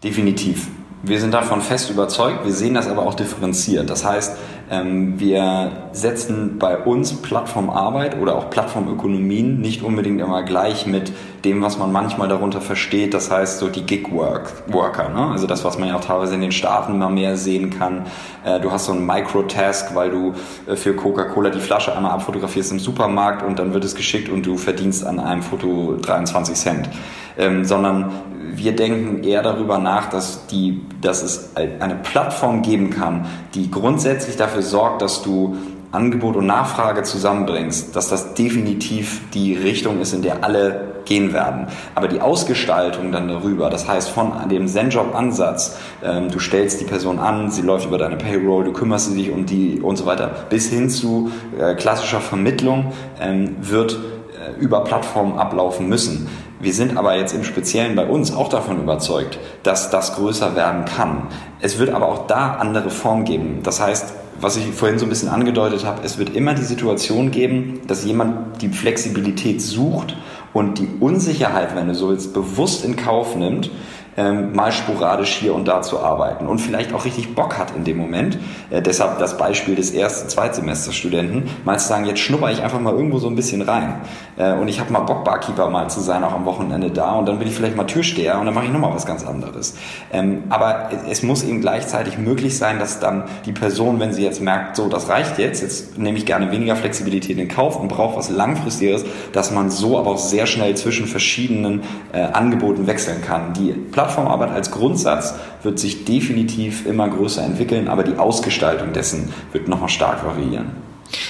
Definitiv. 0.02 0.68
Wir 1.02 1.20
sind 1.20 1.32
davon 1.32 1.60
fest 1.60 1.90
überzeugt, 1.90 2.44
wir 2.44 2.52
sehen 2.52 2.74
das 2.74 2.88
aber 2.88 3.06
auch 3.06 3.14
differenziert. 3.14 3.88
Das 3.88 4.04
heißt, 4.04 4.36
ähm, 4.70 5.20
wir 5.20 5.90
setzen 5.92 6.58
bei 6.58 6.76
uns 6.76 7.14
Plattformarbeit 7.22 8.18
oder 8.18 8.36
auch 8.36 8.50
Plattformökonomien 8.50 9.60
nicht 9.60 9.82
unbedingt 9.82 10.20
immer 10.20 10.42
gleich 10.42 10.86
mit 10.86 11.12
dem, 11.44 11.62
was 11.62 11.78
man 11.78 11.92
manchmal 11.92 12.28
darunter 12.28 12.60
versteht. 12.60 13.14
Das 13.14 13.30
heißt, 13.30 13.58
so 13.58 13.68
die 13.68 13.82
Gig-Worker, 13.82 15.08
ne? 15.08 15.30
also 15.32 15.46
das, 15.46 15.64
was 15.64 15.78
man 15.78 15.88
ja 15.88 15.96
auch 15.96 16.04
teilweise 16.04 16.34
in 16.34 16.40
den 16.40 16.52
Staaten 16.52 16.94
immer 16.94 17.10
mehr 17.10 17.36
sehen 17.36 17.70
kann. 17.70 18.06
Äh, 18.44 18.60
du 18.60 18.70
hast 18.70 18.86
so 18.86 18.92
einen 18.92 19.06
Microtask, 19.06 19.94
weil 19.94 20.10
du 20.10 20.34
äh, 20.66 20.76
für 20.76 20.94
Coca-Cola 20.94 21.50
die 21.50 21.60
Flasche 21.60 21.96
einmal 21.96 22.12
abfotografierst 22.12 22.72
im 22.72 22.78
Supermarkt 22.78 23.42
und 23.42 23.58
dann 23.58 23.74
wird 23.74 23.84
es 23.84 23.94
geschickt 23.94 24.28
und 24.28 24.46
du 24.46 24.56
verdienst 24.56 25.06
an 25.06 25.20
einem 25.20 25.42
Foto 25.42 25.96
23 26.00 26.54
Cent. 26.54 26.88
Ähm, 27.36 27.64
sondern 27.64 28.10
wir 28.58 28.74
denken 28.74 29.22
eher 29.22 29.42
darüber 29.42 29.78
nach, 29.78 30.08
dass, 30.10 30.46
die, 30.48 30.80
dass 31.00 31.22
es 31.22 31.54
eine 31.54 31.94
Plattform 31.94 32.62
geben 32.62 32.90
kann, 32.90 33.26
die 33.54 33.70
grundsätzlich 33.70 34.36
dafür 34.36 34.62
sorgt, 34.62 35.02
dass 35.02 35.22
du 35.22 35.56
Angebot 35.90 36.36
und 36.36 36.46
Nachfrage 36.46 37.02
zusammenbringst, 37.02 37.96
dass 37.96 38.08
das 38.08 38.34
definitiv 38.34 39.22
die 39.32 39.54
Richtung 39.54 40.00
ist, 40.00 40.12
in 40.12 40.22
der 40.22 40.44
alle 40.44 40.87
gehen 41.08 41.32
werden. 41.32 41.66
Aber 41.94 42.06
die 42.06 42.20
Ausgestaltung 42.20 43.10
dann 43.10 43.28
darüber, 43.28 43.70
das 43.70 43.88
heißt 43.88 44.10
von 44.10 44.32
dem 44.48 44.68
Zenjob-Ansatz, 44.68 45.78
ähm, 46.04 46.30
du 46.30 46.38
stellst 46.38 46.80
die 46.80 46.84
Person 46.84 47.18
an, 47.18 47.50
sie 47.50 47.62
läuft 47.62 47.86
über 47.86 47.98
deine 47.98 48.16
Payroll, 48.16 48.64
du 48.64 48.72
kümmerst 48.72 49.14
dich 49.16 49.30
um 49.30 49.46
die 49.46 49.80
und 49.80 49.96
so 49.96 50.06
weiter, 50.06 50.30
bis 50.50 50.68
hin 50.68 50.90
zu 50.90 51.30
äh, 51.58 51.74
klassischer 51.74 52.20
Vermittlung, 52.20 52.92
ähm, 53.20 53.56
wird 53.60 53.92
äh, 53.92 54.60
über 54.60 54.84
Plattformen 54.84 55.38
ablaufen 55.38 55.88
müssen. 55.88 56.28
Wir 56.60 56.72
sind 56.72 56.96
aber 56.96 57.16
jetzt 57.16 57.34
im 57.34 57.44
Speziellen 57.44 57.94
bei 57.94 58.04
uns 58.04 58.34
auch 58.34 58.48
davon 58.48 58.80
überzeugt, 58.80 59.38
dass 59.62 59.90
das 59.90 60.16
größer 60.16 60.56
werden 60.56 60.84
kann. 60.84 61.28
Es 61.60 61.78
wird 61.78 61.90
aber 61.90 62.08
auch 62.08 62.26
da 62.26 62.54
andere 62.54 62.90
Formen 62.90 63.24
geben. 63.24 63.60
Das 63.62 63.80
heißt, 63.80 64.12
was 64.40 64.56
ich 64.56 64.66
vorhin 64.66 64.98
so 64.98 65.06
ein 65.06 65.08
bisschen 65.08 65.28
angedeutet 65.28 65.84
habe, 65.84 66.02
es 66.04 66.18
wird 66.18 66.34
immer 66.34 66.54
die 66.54 66.62
Situation 66.62 67.30
geben, 67.30 67.80
dass 67.86 68.04
jemand 68.04 68.60
die 68.62 68.68
Flexibilität 68.68 69.60
sucht 69.60 70.16
und 70.52 70.78
die 70.78 70.88
Unsicherheit, 71.00 71.74
wenn 71.76 71.88
du 71.88 71.94
so 71.94 72.08
willst, 72.08 72.34
bewusst 72.34 72.84
in 72.84 72.96
Kauf 72.96 73.36
nimmt, 73.36 73.70
ähm, 74.18 74.52
mal 74.52 74.72
sporadisch 74.72 75.36
hier 75.36 75.54
und 75.54 75.68
da 75.68 75.80
zu 75.80 76.00
arbeiten 76.00 76.48
und 76.48 76.58
vielleicht 76.58 76.92
auch 76.92 77.04
richtig 77.04 77.36
Bock 77.36 77.56
hat 77.56 77.74
in 77.76 77.84
dem 77.84 77.96
Moment. 77.96 78.36
Äh, 78.68 78.82
deshalb 78.82 79.20
das 79.20 79.38
Beispiel 79.38 79.76
des 79.76 79.92
ersten, 79.92 80.28
Zweitsemesterstudenten, 80.28 81.44
mal 81.64 81.78
zu 81.78 81.86
sagen, 81.86 82.04
jetzt 82.04 82.18
schnupper 82.18 82.50
ich 82.50 82.60
einfach 82.60 82.80
mal 82.80 82.92
irgendwo 82.92 83.20
so 83.20 83.28
ein 83.28 83.36
bisschen 83.36 83.62
rein 83.62 84.00
äh, 84.36 84.54
und 84.54 84.66
ich 84.66 84.80
habe 84.80 84.92
mal 84.92 85.00
Bock, 85.00 85.24
Barkeeper 85.24 85.70
mal 85.70 85.88
zu 85.88 86.00
sein, 86.00 86.24
auch 86.24 86.32
am 86.32 86.44
Wochenende 86.44 86.90
da 86.90 87.12
und 87.12 87.26
dann 87.26 87.38
bin 87.38 87.46
ich 87.46 87.54
vielleicht 87.54 87.76
mal 87.76 87.84
Türsteher 87.84 88.40
und 88.40 88.46
dann 88.46 88.54
mache 88.54 88.64
ich 88.64 88.72
nochmal 88.72 88.92
was 88.92 89.06
ganz 89.06 89.24
anderes. 89.24 89.76
Ähm, 90.12 90.42
aber 90.48 90.90
es 91.08 91.22
muss 91.22 91.44
eben 91.44 91.60
gleichzeitig 91.60 92.18
möglich 92.18 92.58
sein, 92.58 92.80
dass 92.80 92.98
dann 92.98 93.24
die 93.46 93.52
Person, 93.52 94.00
wenn 94.00 94.12
sie 94.12 94.24
jetzt 94.24 94.42
merkt, 94.42 94.74
so, 94.74 94.88
das 94.88 95.08
reicht 95.08 95.38
jetzt, 95.38 95.62
jetzt 95.62 95.96
nehme 95.96 96.18
ich 96.18 96.26
gerne 96.26 96.50
weniger 96.50 96.74
Flexibilität 96.74 97.38
in 97.38 97.46
Kauf 97.46 97.78
und 97.78 97.86
brauche 97.86 98.16
was 98.16 98.30
Langfristiges, 98.30 99.04
dass 99.32 99.52
man 99.52 99.70
so 99.70 99.96
aber 99.96 100.10
auch 100.10 100.18
sehr 100.18 100.46
schnell 100.46 100.76
zwischen 100.76 101.06
verschiedenen 101.06 101.82
äh, 102.12 102.20
Angeboten 102.20 102.88
wechseln 102.88 103.22
kann. 103.22 103.52
Die 103.52 103.70
Plattform 103.70 104.07
Plattformarbeit 104.08 104.50
als 104.50 104.70
Grundsatz 104.70 105.34
wird 105.62 105.78
sich 105.78 106.06
definitiv 106.06 106.86
immer 106.86 107.08
größer 107.08 107.44
entwickeln, 107.44 107.88
aber 107.88 108.04
die 108.04 108.16
Ausgestaltung 108.16 108.94
dessen 108.94 109.32
wird 109.52 109.68
nochmal 109.68 109.90
stark 109.90 110.24
variieren. 110.24 110.70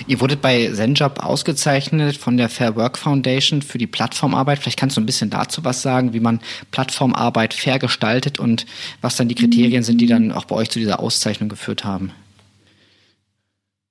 Ihr 0.07 0.21
wurdet 0.21 0.41
bei 0.41 0.71
ZenJob 0.73 1.25
ausgezeichnet 1.25 2.17
von 2.17 2.37
der 2.37 2.49
Fair 2.49 2.77
Work 2.77 2.99
Foundation 2.99 3.63
für 3.63 3.79
die 3.79 3.87
Plattformarbeit. 3.89 4.61
Vielleicht 4.61 4.79
kannst 4.79 4.97
du 4.97 5.01
ein 5.01 5.07
bisschen 5.07 5.31
dazu 5.31 5.65
was 5.65 5.83
sagen, 5.83 6.13
wie 6.13 6.21
man 6.21 6.41
Plattformarbeit 6.71 7.53
fair 7.53 7.81
gestaltet 7.81 8.39
und 8.39 8.65
was 9.01 9.17
dann 9.17 9.29
die 9.29 9.35
Kriterien 9.35 9.83
sind, 9.83 10.01
die 10.01 10.07
dann 10.07 10.31
auch 10.31 10.45
bei 10.45 10.55
euch 10.55 10.71
zu 10.71 10.79
dieser 10.79 11.01
Auszeichnung 11.01 11.49
geführt 11.49 11.85
haben. 11.85 12.13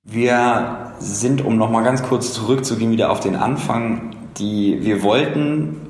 Wir 0.04 0.94
sind, 0.98 1.42
um 1.42 1.58
nochmal 1.58 1.84
ganz 1.84 2.02
kurz 2.02 2.32
zurückzugehen, 2.32 2.90
wieder 2.90 3.10
auf 3.10 3.20
den 3.20 3.36
Anfang, 3.36 4.16
die, 4.38 4.78
wir 4.80 5.02
wollten 5.02 5.87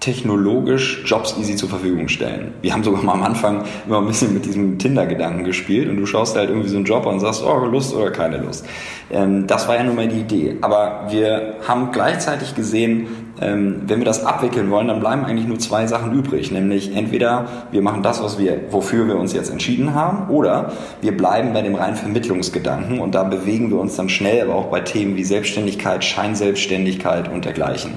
technologisch 0.00 1.02
Jobs 1.04 1.36
easy 1.38 1.56
zur 1.56 1.68
Verfügung 1.68 2.08
stellen. 2.08 2.54
Wir 2.62 2.72
haben 2.72 2.82
sogar 2.82 3.02
mal 3.02 3.12
am 3.12 3.22
Anfang 3.22 3.64
immer 3.86 3.98
ein 3.98 4.06
bisschen 4.06 4.32
mit 4.32 4.46
diesem 4.46 4.78
Tinder-Gedanken 4.78 5.44
gespielt 5.44 5.90
und 5.90 5.98
du 5.98 6.06
schaust 6.06 6.36
halt 6.36 6.48
irgendwie 6.48 6.70
so 6.70 6.76
einen 6.76 6.86
Job 6.86 7.04
und 7.04 7.20
sagst, 7.20 7.44
oh, 7.44 7.66
Lust 7.66 7.94
oder 7.94 8.10
keine 8.10 8.38
Lust. 8.38 8.64
Ähm, 9.10 9.46
das 9.46 9.68
war 9.68 9.76
ja 9.76 9.84
nun 9.84 9.96
mal 9.96 10.08
die 10.08 10.20
Idee. 10.20 10.56
Aber 10.62 11.06
wir 11.10 11.56
haben 11.68 11.92
gleichzeitig 11.92 12.54
gesehen, 12.54 13.08
ähm, 13.42 13.82
wenn 13.86 13.98
wir 13.98 14.06
das 14.06 14.24
abwickeln 14.24 14.70
wollen, 14.70 14.88
dann 14.88 15.00
bleiben 15.00 15.26
eigentlich 15.26 15.46
nur 15.46 15.58
zwei 15.58 15.86
Sachen 15.86 16.12
übrig. 16.14 16.50
Nämlich 16.50 16.96
entweder 16.96 17.46
wir 17.70 17.82
machen 17.82 18.02
das, 18.02 18.22
was 18.22 18.38
wir, 18.38 18.58
wofür 18.70 19.06
wir 19.06 19.16
uns 19.16 19.34
jetzt 19.34 19.50
entschieden 19.50 19.94
haben, 19.94 20.30
oder 20.30 20.72
wir 21.02 21.14
bleiben 21.14 21.52
bei 21.52 21.60
dem 21.60 21.74
reinen 21.74 21.96
Vermittlungsgedanken 21.96 23.00
und 23.00 23.14
da 23.14 23.24
bewegen 23.24 23.68
wir 23.68 23.78
uns 23.78 23.96
dann 23.96 24.08
schnell, 24.08 24.42
aber 24.42 24.54
auch 24.54 24.66
bei 24.66 24.80
Themen 24.80 25.16
wie 25.16 25.24
Selbstständigkeit, 25.24 26.02
Scheinselbstständigkeit 26.04 27.30
und 27.30 27.44
dergleichen. 27.44 27.92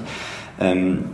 Ähm, 0.60 1.04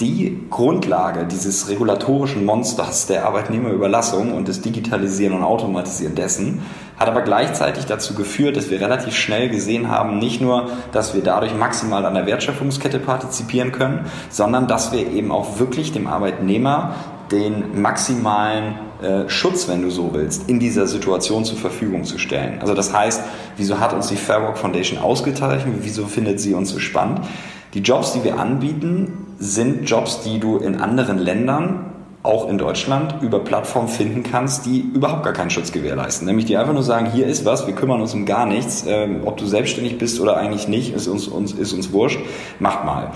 die 0.00 0.46
Grundlage 0.50 1.24
dieses 1.24 1.68
regulatorischen 1.68 2.44
Monsters 2.44 3.06
der 3.06 3.26
Arbeitnehmerüberlassung 3.26 4.32
und 4.32 4.48
des 4.48 4.60
Digitalisieren 4.60 5.36
und 5.36 5.44
Automatisieren 5.44 6.16
dessen 6.16 6.62
hat 6.96 7.08
aber 7.08 7.22
gleichzeitig 7.22 7.86
dazu 7.86 8.14
geführt, 8.14 8.56
dass 8.56 8.70
wir 8.70 8.80
relativ 8.80 9.14
schnell 9.14 9.48
gesehen 9.48 9.88
haben, 9.88 10.18
nicht 10.18 10.40
nur, 10.40 10.68
dass 10.92 11.14
wir 11.14 11.22
dadurch 11.22 11.54
maximal 11.54 12.04
an 12.06 12.14
der 12.14 12.26
Wertschöpfungskette 12.26 12.98
partizipieren 12.98 13.72
können, 13.72 14.06
sondern 14.30 14.68
dass 14.68 14.92
wir 14.92 15.10
eben 15.10 15.32
auch 15.32 15.58
wirklich 15.58 15.92
dem 15.92 16.06
Arbeitnehmer 16.06 16.94
den 17.32 17.80
maximalen 17.80 18.74
äh, 19.02 19.28
Schutz, 19.28 19.68
wenn 19.68 19.82
du 19.82 19.90
so 19.90 20.10
willst, 20.12 20.48
in 20.48 20.60
dieser 20.60 20.86
Situation 20.86 21.44
zur 21.44 21.58
Verfügung 21.58 22.04
zu 22.04 22.18
stellen. 22.18 22.60
Also 22.60 22.74
das 22.74 22.92
heißt, 22.92 23.22
wieso 23.56 23.80
hat 23.80 23.92
uns 23.92 24.08
die 24.08 24.16
Fairwork 24.16 24.58
Foundation 24.58 24.98
ausgezeichnet? 24.98 25.76
Wieso 25.80 26.06
findet 26.06 26.38
sie 26.38 26.54
uns 26.54 26.70
so 26.70 26.78
spannend? 26.78 27.20
Die 27.74 27.80
Jobs, 27.80 28.12
die 28.12 28.22
wir 28.22 28.38
anbieten, 28.38 29.34
sind 29.40 29.90
Jobs, 29.90 30.22
die 30.22 30.38
du 30.38 30.58
in 30.58 30.80
anderen 30.80 31.18
Ländern, 31.18 31.86
auch 32.22 32.48
in 32.48 32.56
Deutschland, 32.56 33.16
über 33.20 33.40
Plattformen 33.40 33.88
finden 33.88 34.22
kannst, 34.22 34.64
die 34.64 34.78
überhaupt 34.80 35.24
gar 35.24 35.32
keinen 35.32 35.50
Schutz 35.50 35.72
gewährleisten. 35.72 36.26
Nämlich 36.26 36.46
die 36.46 36.56
einfach 36.56 36.72
nur 36.72 36.84
sagen, 36.84 37.10
hier 37.10 37.26
ist 37.26 37.44
was, 37.44 37.66
wir 37.66 37.74
kümmern 37.74 38.00
uns 38.00 38.14
um 38.14 38.26
gar 38.26 38.46
nichts, 38.46 38.84
ähm, 38.86 39.22
ob 39.24 39.38
du 39.38 39.46
selbstständig 39.46 39.98
bist 39.98 40.20
oder 40.20 40.36
eigentlich 40.36 40.68
nicht, 40.68 40.94
ist 40.94 41.08
uns, 41.08 41.26
uns, 41.26 41.52
ist 41.52 41.72
uns 41.72 41.92
wurscht, 41.92 42.20
macht 42.60 42.84
mal. 42.84 43.10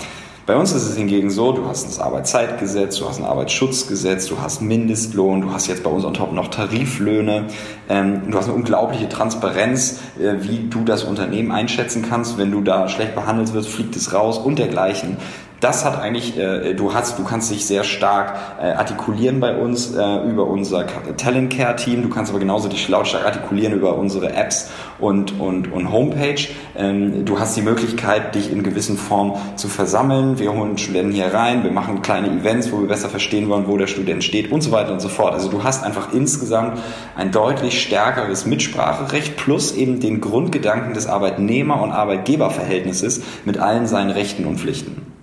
Bei 0.49 0.57
uns 0.57 0.73
ist 0.73 0.89
es 0.89 0.97
hingegen 0.97 1.29
so, 1.29 1.53
du 1.53 1.67
hast 1.67 1.87
das 1.87 2.01
Arbeitszeitgesetz, 2.01 2.97
du 2.97 3.07
hast 3.07 3.19
ein 3.19 3.27
Arbeitsschutzgesetz, 3.27 4.29
du 4.29 4.41
hast 4.41 4.63
Mindestlohn, 4.63 5.43
du 5.43 5.53
hast 5.53 5.67
jetzt 5.67 5.83
bei 5.83 5.91
uns 5.91 6.07
on 6.07 6.15
top 6.15 6.33
noch 6.33 6.49
Tariflöhne, 6.49 7.49
ähm, 7.91 8.31
du 8.31 8.39
hast 8.39 8.47
eine 8.47 8.55
unglaubliche 8.55 9.11
Transparenz, 9.11 10.01
äh, 10.19 10.37
wie 10.41 10.71
du 10.71 10.85
das 10.85 11.05
Unternehmen 11.05 11.53
einschätzen 11.53 12.03
kannst. 12.09 12.39
Wenn 12.39 12.51
du 12.51 12.63
da 12.63 12.89
schlecht 12.89 13.15
behandelt 13.15 13.53
wirst, 13.53 13.69
fliegt 13.69 13.95
es 13.95 14.15
raus 14.15 14.39
und 14.39 14.59
dergleichen 14.59 15.19
das 15.61 15.85
hat 15.85 16.01
eigentlich, 16.01 16.39
äh, 16.39 16.75
du 16.75 16.95
hast, 16.95 17.19
du 17.19 17.25
kannst 17.25 17.51
dich 17.51 17.67
sehr 17.67 17.83
stark 17.83 18.37
äh, 18.61 18.67
artikulieren 18.67 19.41
bei 19.41 19.57
uns 19.57 19.95
äh, 19.95 20.31
über 20.31 20.47
unser 20.47 20.87
Talent 21.17 21.53
Care 21.53 21.75
Team. 21.75 22.03
Du 22.03 22.09
kannst 22.09 22.31
aber 22.31 22.39
genauso 22.39 22.69
dich 22.69 22.89
lautstark 22.89 23.25
artikulieren 23.25 23.75
über 23.75 23.97
unsere 23.97 24.33
Apps 24.33 24.71
und 25.01 25.39
und 25.41 25.73
und 25.73 25.91
Homepage. 25.91 26.47
Ähm, 26.77 27.25
du 27.25 27.41
hast 27.41 27.57
die 27.57 27.63
Möglichkeit, 27.63 28.37
dich 28.37 28.53
in 28.53 28.63
gewissen 28.63 28.97
Form 28.97 29.35
zu 29.57 29.69
versammeln. 29.69 30.39
Wir 30.39 30.53
holen 30.53 30.79
Studenten 30.79 31.13
hier 31.13 31.35
rein, 31.35 31.65
wir 31.65 31.73
machen 31.73 32.03
kleine 32.03 32.29
Events, 32.29 32.71
wo 32.71 32.81
wir 32.81 32.89
besser 32.89 33.09
verstehen 33.09 33.49
wollen, 33.49 33.67
wo 33.67 33.77
der 33.77 33.89
Student 33.89 34.23
steht 34.23 34.53
und 34.53 34.63
so 34.63 34.71
weiter 34.71 34.93
und 34.93 35.01
so 35.01 35.09
fort. 35.09 35.35
Also 35.35 35.49
du 35.49 35.65
hast 35.65 35.83
einfach 35.83 36.13
insgesamt 36.13 36.79
ein 37.17 37.33
deutlich 37.33 37.83
stärkeres 37.83 38.47
Mitspracherecht 38.47 39.37
plus 39.37 39.73
eben 39.73 39.99
den 39.99 40.21
Grundgedanken 40.21 40.95
des 40.95 41.09
Arbeitnehmer- 41.09 41.83
und 41.83 41.91
Arbeitgeberverhältnisses 41.91 43.23
mit 43.45 43.59
allen 43.59 43.89
seinen 43.89 44.11
Rechten 44.11 44.45
und 44.45 44.61
Pflichten 44.61 45.18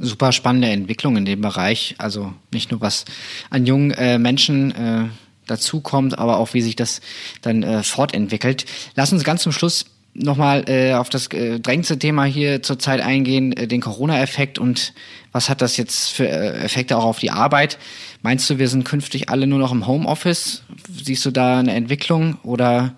super 0.00 0.32
spannende 0.32 0.68
Entwicklung 0.68 1.16
in 1.16 1.24
dem 1.24 1.40
Bereich. 1.40 1.94
Also 1.98 2.32
nicht 2.52 2.70
nur 2.70 2.80
was 2.80 3.04
an 3.50 3.66
jungen 3.66 3.92
äh, 3.92 4.18
Menschen 4.18 4.70
äh, 4.72 5.04
dazukommt, 5.46 6.18
aber 6.18 6.38
auch 6.38 6.54
wie 6.54 6.62
sich 6.62 6.76
das 6.76 7.00
dann 7.42 7.62
äh, 7.62 7.82
fortentwickelt. 7.82 8.64
Lass 8.94 9.12
uns 9.12 9.24
ganz 9.24 9.42
zum 9.42 9.52
Schluss 9.52 9.84
nochmal 10.14 10.68
äh, 10.68 10.94
auf 10.94 11.08
das 11.08 11.28
äh, 11.28 11.60
drängste 11.60 11.98
Thema 11.98 12.24
hier 12.24 12.62
zurzeit 12.62 13.00
eingehen, 13.00 13.52
äh, 13.52 13.66
den 13.66 13.80
Corona-Effekt 13.80 14.58
und 14.58 14.92
was 15.32 15.48
hat 15.48 15.62
das 15.62 15.76
jetzt 15.76 16.08
für 16.08 16.28
äh, 16.28 16.64
Effekte 16.64 16.96
auch 16.96 17.04
auf 17.04 17.20
die 17.20 17.30
Arbeit? 17.30 17.78
Meinst 18.22 18.50
du, 18.50 18.58
wir 18.58 18.68
sind 18.68 18.84
künftig 18.84 19.28
alle 19.28 19.46
nur 19.46 19.58
noch 19.58 19.72
im 19.72 19.86
Homeoffice? 19.86 20.62
Siehst 20.92 21.24
du 21.24 21.30
da 21.30 21.58
eine 21.58 21.74
Entwicklung 21.74 22.38
oder 22.42 22.94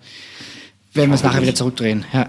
werden 0.93 1.09
wir 1.09 1.15
es 1.15 1.23
nachher 1.23 1.41
wieder 1.41 1.55
zurückdrehen? 1.55 2.05
Ja. 2.13 2.27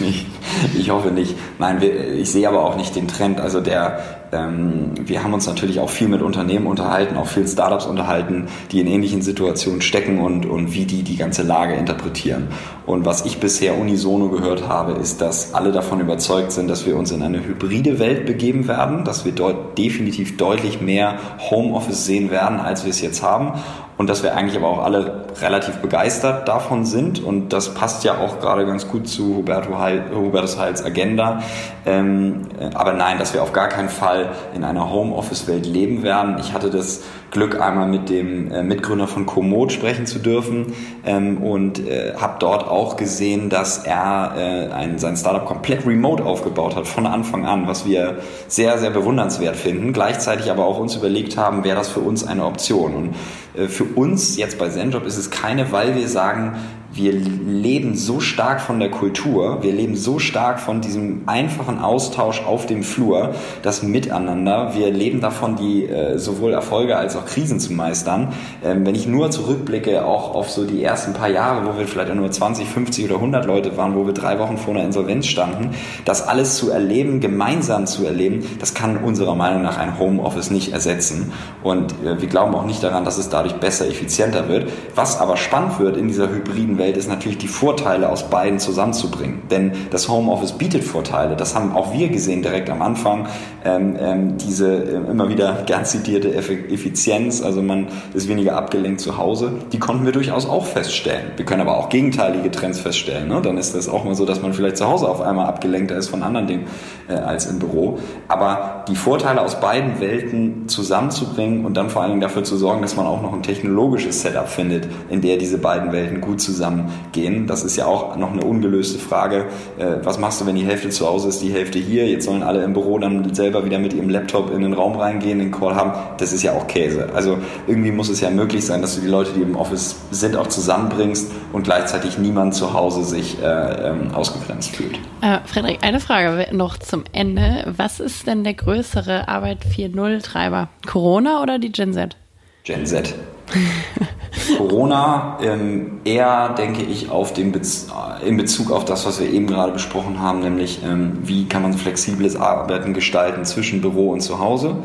Ich, 0.00 0.26
ich 0.78 0.90
hoffe 0.90 1.10
nicht. 1.10 1.34
Nein, 1.58 1.80
wir, 1.80 2.14
ich 2.14 2.30
sehe 2.30 2.46
aber 2.46 2.64
auch 2.64 2.76
nicht 2.76 2.94
den 2.94 3.08
Trend. 3.08 3.40
Also 3.40 3.60
der, 3.60 4.00
ähm, 4.30 4.92
wir 5.00 5.24
haben 5.24 5.32
uns 5.32 5.46
natürlich 5.46 5.80
auch 5.80 5.88
viel 5.88 6.08
mit 6.08 6.20
Unternehmen 6.20 6.66
unterhalten, 6.66 7.16
auch 7.16 7.26
viel 7.26 7.48
Startups 7.48 7.86
unterhalten, 7.86 8.48
die 8.72 8.80
in 8.80 8.86
ähnlichen 8.86 9.22
Situationen 9.22 9.80
stecken 9.80 10.20
und, 10.20 10.44
und 10.44 10.74
wie 10.74 10.84
die 10.84 11.02
die 11.02 11.16
ganze 11.16 11.42
Lage 11.42 11.74
interpretieren. 11.74 12.48
Und 12.84 13.06
was 13.06 13.24
ich 13.24 13.38
bisher 13.38 13.78
unisono 13.78 14.28
gehört 14.28 14.68
habe, 14.68 14.92
ist, 14.92 15.22
dass 15.22 15.54
alle 15.54 15.72
davon 15.72 16.00
überzeugt 16.00 16.52
sind, 16.52 16.68
dass 16.68 16.84
wir 16.84 16.96
uns 16.96 17.10
in 17.10 17.22
eine 17.22 17.42
hybride 17.42 17.98
Welt 17.98 18.26
begeben 18.26 18.68
werden, 18.68 19.04
dass 19.04 19.24
wir 19.24 19.32
dort 19.32 19.78
definitiv 19.78 20.36
deutlich 20.36 20.82
mehr 20.82 21.18
Homeoffice 21.50 22.04
sehen 22.04 22.30
werden, 22.30 22.60
als 22.60 22.84
wir 22.84 22.90
es 22.90 23.00
jetzt 23.00 23.22
haben 23.22 23.54
und 23.98 24.08
dass 24.08 24.22
wir 24.22 24.34
eigentlich 24.34 24.56
aber 24.56 24.68
auch 24.68 24.82
alle 24.82 25.26
relativ 25.42 25.76
begeistert 25.78 26.48
davon 26.48 26.86
sind 26.86 27.22
und 27.22 27.52
das 27.52 27.74
passt 27.74 28.04
ja 28.04 28.16
auch 28.18 28.40
gerade 28.40 28.64
ganz 28.64 28.88
gut 28.88 29.08
zu 29.08 29.36
Huberto 29.36 29.78
Heil, 29.78 30.04
Hubertus 30.14 30.58
Heils 30.58 30.84
Agenda. 30.84 31.42
Ähm, 31.84 32.46
aber 32.74 32.94
nein, 32.94 33.18
dass 33.18 33.34
wir 33.34 33.42
auf 33.42 33.52
gar 33.52 33.68
keinen 33.68 33.88
Fall 33.88 34.30
in 34.54 34.64
einer 34.64 34.90
Homeoffice-Welt 34.90 35.66
leben 35.66 36.02
werden. 36.02 36.36
Ich 36.38 36.52
hatte 36.52 36.70
das 36.70 37.02
Glück, 37.30 37.60
einmal 37.60 37.88
mit 37.88 38.08
dem 38.08 38.50
äh, 38.50 38.62
Mitgründer 38.62 39.06
von 39.06 39.26
Komoot 39.26 39.72
sprechen 39.72 40.06
zu 40.06 40.18
dürfen 40.18 40.72
ähm, 41.04 41.38
und 41.42 41.78
äh, 41.86 42.14
habe 42.14 42.36
dort 42.38 42.66
auch 42.66 42.96
gesehen, 42.96 43.50
dass 43.50 43.78
er 43.84 44.34
äh, 44.36 44.72
ein, 44.72 44.98
sein 44.98 45.16
Startup 45.16 45.44
komplett 45.44 45.86
remote 45.86 46.24
aufgebaut 46.24 46.74
hat 46.74 46.86
von 46.86 47.06
Anfang 47.06 47.44
an, 47.44 47.66
was 47.66 47.86
wir 47.86 48.18
sehr, 48.48 48.78
sehr 48.78 48.90
bewundernswert 48.90 49.56
finden. 49.56 49.92
Gleichzeitig 49.92 50.50
aber 50.50 50.64
auch 50.64 50.78
uns 50.78 50.96
überlegt 50.96 51.36
haben, 51.36 51.64
wäre 51.64 51.76
das 51.76 51.88
für 51.88 52.00
uns 52.00 52.26
eine 52.26 52.44
Option. 52.44 52.94
Und 52.94 53.14
äh, 53.54 53.68
für 53.68 53.84
uns 53.84 54.36
jetzt 54.36 54.58
bei 54.58 54.68
ZenJob 54.68 55.04
ist 55.04 55.18
es 55.18 55.30
keine, 55.30 55.70
weil 55.72 55.96
wir 55.96 56.08
sagen, 56.08 56.56
wir 56.92 57.12
leben 57.12 57.96
so 57.96 58.18
stark 58.18 58.60
von 58.60 58.80
der 58.80 58.90
Kultur, 58.90 59.62
wir 59.62 59.72
leben 59.72 59.94
so 59.94 60.18
stark 60.18 60.58
von 60.58 60.80
diesem 60.80 61.22
einfachen 61.26 61.78
Austausch 61.80 62.42
auf 62.44 62.64
dem 62.64 62.82
Flur, 62.82 63.34
das 63.62 63.82
Miteinander. 63.82 64.74
Wir 64.74 64.90
leben 64.90 65.20
davon, 65.20 65.56
die 65.56 65.84
äh, 65.84 66.18
sowohl 66.18 66.52
Erfolge 66.52 66.96
als 66.96 67.14
auch 67.14 67.26
Krisen 67.26 67.60
zu 67.60 67.74
meistern. 67.74 68.32
Ähm, 68.64 68.86
wenn 68.86 68.94
ich 68.94 69.06
nur 69.06 69.30
zurückblicke, 69.30 70.04
auch 70.04 70.34
auf 70.34 70.50
so 70.50 70.64
die 70.64 70.82
ersten 70.82 71.12
paar 71.12 71.28
Jahre, 71.28 71.66
wo 71.66 71.78
wir 71.78 71.86
vielleicht 71.86 72.14
nur 72.14 72.30
20, 72.30 72.66
50 72.66 73.04
oder 73.04 73.16
100 73.16 73.44
Leute 73.44 73.76
waren, 73.76 73.94
wo 73.94 74.06
wir 74.06 74.14
drei 74.14 74.38
Wochen 74.38 74.56
vor 74.56 74.74
einer 74.74 74.84
Insolvenz 74.84 75.26
standen, 75.26 75.70
das 76.06 76.26
alles 76.26 76.56
zu 76.56 76.70
erleben, 76.70 77.20
gemeinsam 77.20 77.86
zu 77.86 78.06
erleben, 78.06 78.44
das 78.60 78.72
kann 78.72 78.96
unserer 78.96 79.34
Meinung 79.34 79.62
nach 79.62 79.76
ein 79.76 79.98
Homeoffice 79.98 80.50
nicht 80.50 80.72
ersetzen. 80.72 81.32
Und 81.62 81.92
äh, 82.04 82.18
wir 82.20 82.28
glauben 82.28 82.54
auch 82.54 82.64
nicht 82.64 82.82
daran, 82.82 83.04
dass 83.04 83.18
es 83.18 83.28
dadurch 83.28 83.54
besser, 83.56 83.86
effizienter 83.86 84.48
wird. 84.48 84.70
Was 84.94 85.20
aber 85.20 85.36
spannend 85.36 85.78
wird 85.78 85.98
in 85.98 86.08
dieser 86.08 86.30
hybriden 86.30 86.77
Welt, 86.78 86.96
ist 86.96 87.08
natürlich 87.08 87.38
die 87.38 87.48
Vorteile 87.48 88.08
aus 88.08 88.30
beiden 88.30 88.58
zusammenzubringen. 88.58 89.42
Denn 89.50 89.72
das 89.90 90.08
Homeoffice 90.08 90.52
bietet 90.52 90.84
Vorteile. 90.84 91.36
Das 91.36 91.54
haben 91.54 91.74
auch 91.74 91.92
wir 91.92 92.08
gesehen 92.08 92.42
direkt 92.42 92.70
am 92.70 92.82
Anfang. 92.82 93.26
Ähm, 93.64 93.96
ähm, 94.00 94.38
diese 94.38 94.84
äh, 94.84 95.10
immer 95.10 95.28
wieder 95.28 95.62
gern 95.66 95.84
zitierte 95.84 96.34
Effizienz, 96.34 97.42
also 97.42 97.62
man 97.62 97.88
ist 98.14 98.28
weniger 98.28 98.56
abgelenkt 98.56 99.00
zu 99.00 99.18
Hause, 99.18 99.52
die 99.72 99.78
konnten 99.78 100.04
wir 100.04 100.12
durchaus 100.12 100.48
auch 100.48 100.64
feststellen. 100.64 101.32
Wir 101.36 101.44
können 101.44 101.60
aber 101.60 101.76
auch 101.76 101.88
gegenteilige 101.88 102.50
Trends 102.50 102.78
feststellen. 102.78 103.28
Ne? 103.28 103.40
Dann 103.42 103.58
ist 103.58 103.74
das 103.74 103.88
auch 103.88 104.04
mal 104.04 104.14
so, 104.14 104.24
dass 104.24 104.42
man 104.42 104.52
vielleicht 104.52 104.76
zu 104.76 104.86
Hause 104.86 105.08
auf 105.08 105.20
einmal 105.20 105.46
abgelenkter 105.46 105.96
ist 105.96 106.08
von 106.08 106.22
anderen 106.22 106.46
Dingen 106.46 106.66
äh, 107.08 107.14
als 107.14 107.46
im 107.46 107.58
Büro. 107.58 107.98
Aber 108.28 108.84
die 108.88 108.96
Vorteile 108.96 109.42
aus 109.42 109.60
beiden 109.60 110.00
Welten 110.00 110.68
zusammenzubringen 110.68 111.64
und 111.64 111.76
dann 111.76 111.90
vor 111.90 112.02
allen 112.02 112.12
Dingen 112.12 112.20
dafür 112.20 112.44
zu 112.44 112.56
sorgen, 112.56 112.82
dass 112.82 112.96
man 112.96 113.06
auch 113.06 113.22
noch 113.22 113.32
ein 113.32 113.42
technologisches 113.42 114.22
Setup 114.22 114.48
findet, 114.48 114.88
in 115.08 115.20
der 115.20 115.36
diese 115.36 115.58
beiden 115.58 115.92
Welten 115.92 116.20
gut 116.20 116.40
zusammen 116.40 116.67
gehen. 117.12 117.46
Das 117.46 117.64
ist 117.64 117.76
ja 117.76 117.86
auch 117.86 118.16
noch 118.16 118.32
eine 118.32 118.44
ungelöste 118.44 118.98
Frage. 118.98 119.46
Äh, 119.78 120.04
was 120.04 120.18
machst 120.18 120.40
du, 120.40 120.46
wenn 120.46 120.56
die 120.56 120.64
Hälfte 120.64 120.90
zu 120.90 121.06
Hause 121.06 121.28
ist, 121.28 121.42
die 121.42 121.52
Hälfte 121.52 121.78
hier? 121.78 122.08
Jetzt 122.08 122.24
sollen 122.24 122.42
alle 122.42 122.62
im 122.62 122.72
Büro 122.72 122.98
dann 122.98 123.34
selber 123.34 123.64
wieder 123.64 123.78
mit 123.78 123.92
ihrem 123.92 124.08
Laptop 124.08 124.52
in 124.52 124.62
den 124.62 124.72
Raum 124.72 124.96
reingehen, 124.96 125.38
den 125.38 125.50
Call 125.50 125.74
haben. 125.74 125.92
Das 126.18 126.32
ist 126.32 126.42
ja 126.42 126.52
auch 126.52 126.66
Käse. 126.66 127.08
Also 127.14 127.38
irgendwie 127.66 127.92
muss 127.92 128.08
es 128.08 128.20
ja 128.20 128.30
möglich 128.30 128.64
sein, 128.64 128.82
dass 128.82 128.94
du 128.94 129.00
die 129.00 129.08
Leute, 129.08 129.32
die 129.32 129.42
im 129.42 129.56
Office 129.56 129.96
sind, 130.10 130.36
auch 130.36 130.48
zusammenbringst 130.48 131.30
und 131.52 131.62
gleichzeitig 131.62 132.18
niemand 132.18 132.54
zu 132.54 132.72
Hause 132.72 133.04
sich 133.04 133.42
äh, 133.42 133.46
ähm, 133.46 134.14
ausgegrenzt 134.14 134.76
fühlt. 134.76 134.98
Äh, 135.20 135.38
Frederik, 135.46 135.78
eine 135.82 136.00
Frage 136.00 136.48
noch 136.54 136.78
zum 136.78 137.04
Ende. 137.12 137.72
Was 137.76 138.00
ist 138.00 138.26
denn 138.26 138.44
der 138.44 138.54
größere 138.54 139.28
Arbeit 139.28 139.64
4.0-Treiber? 139.64 140.68
Corona 140.86 141.42
oder 141.42 141.58
die 141.58 141.72
Gen 141.72 141.92
Z? 141.92 142.16
Gen 142.64 142.86
Z. 142.86 143.14
Corona 144.56 145.38
ähm, 145.42 146.00
eher, 146.04 146.50
denke 146.50 146.82
ich, 146.82 147.10
auf 147.10 147.32
den 147.32 147.52
Bez 147.52 147.88
in 148.24 148.36
Bezug 148.36 148.70
auf 148.70 148.84
das, 148.84 149.06
was 149.06 149.20
wir 149.20 149.30
eben 149.30 149.46
gerade 149.46 149.72
besprochen 149.72 150.20
haben, 150.20 150.40
nämlich 150.40 150.80
ähm, 150.84 151.18
wie 151.22 151.46
kann 151.46 151.62
man 151.62 151.74
flexibles 151.74 152.36
Arbeiten 152.36 152.94
gestalten 152.94 153.44
zwischen 153.44 153.80
Büro 153.80 154.10
und 154.10 154.20
zu 154.20 154.38
Hause. 154.38 154.76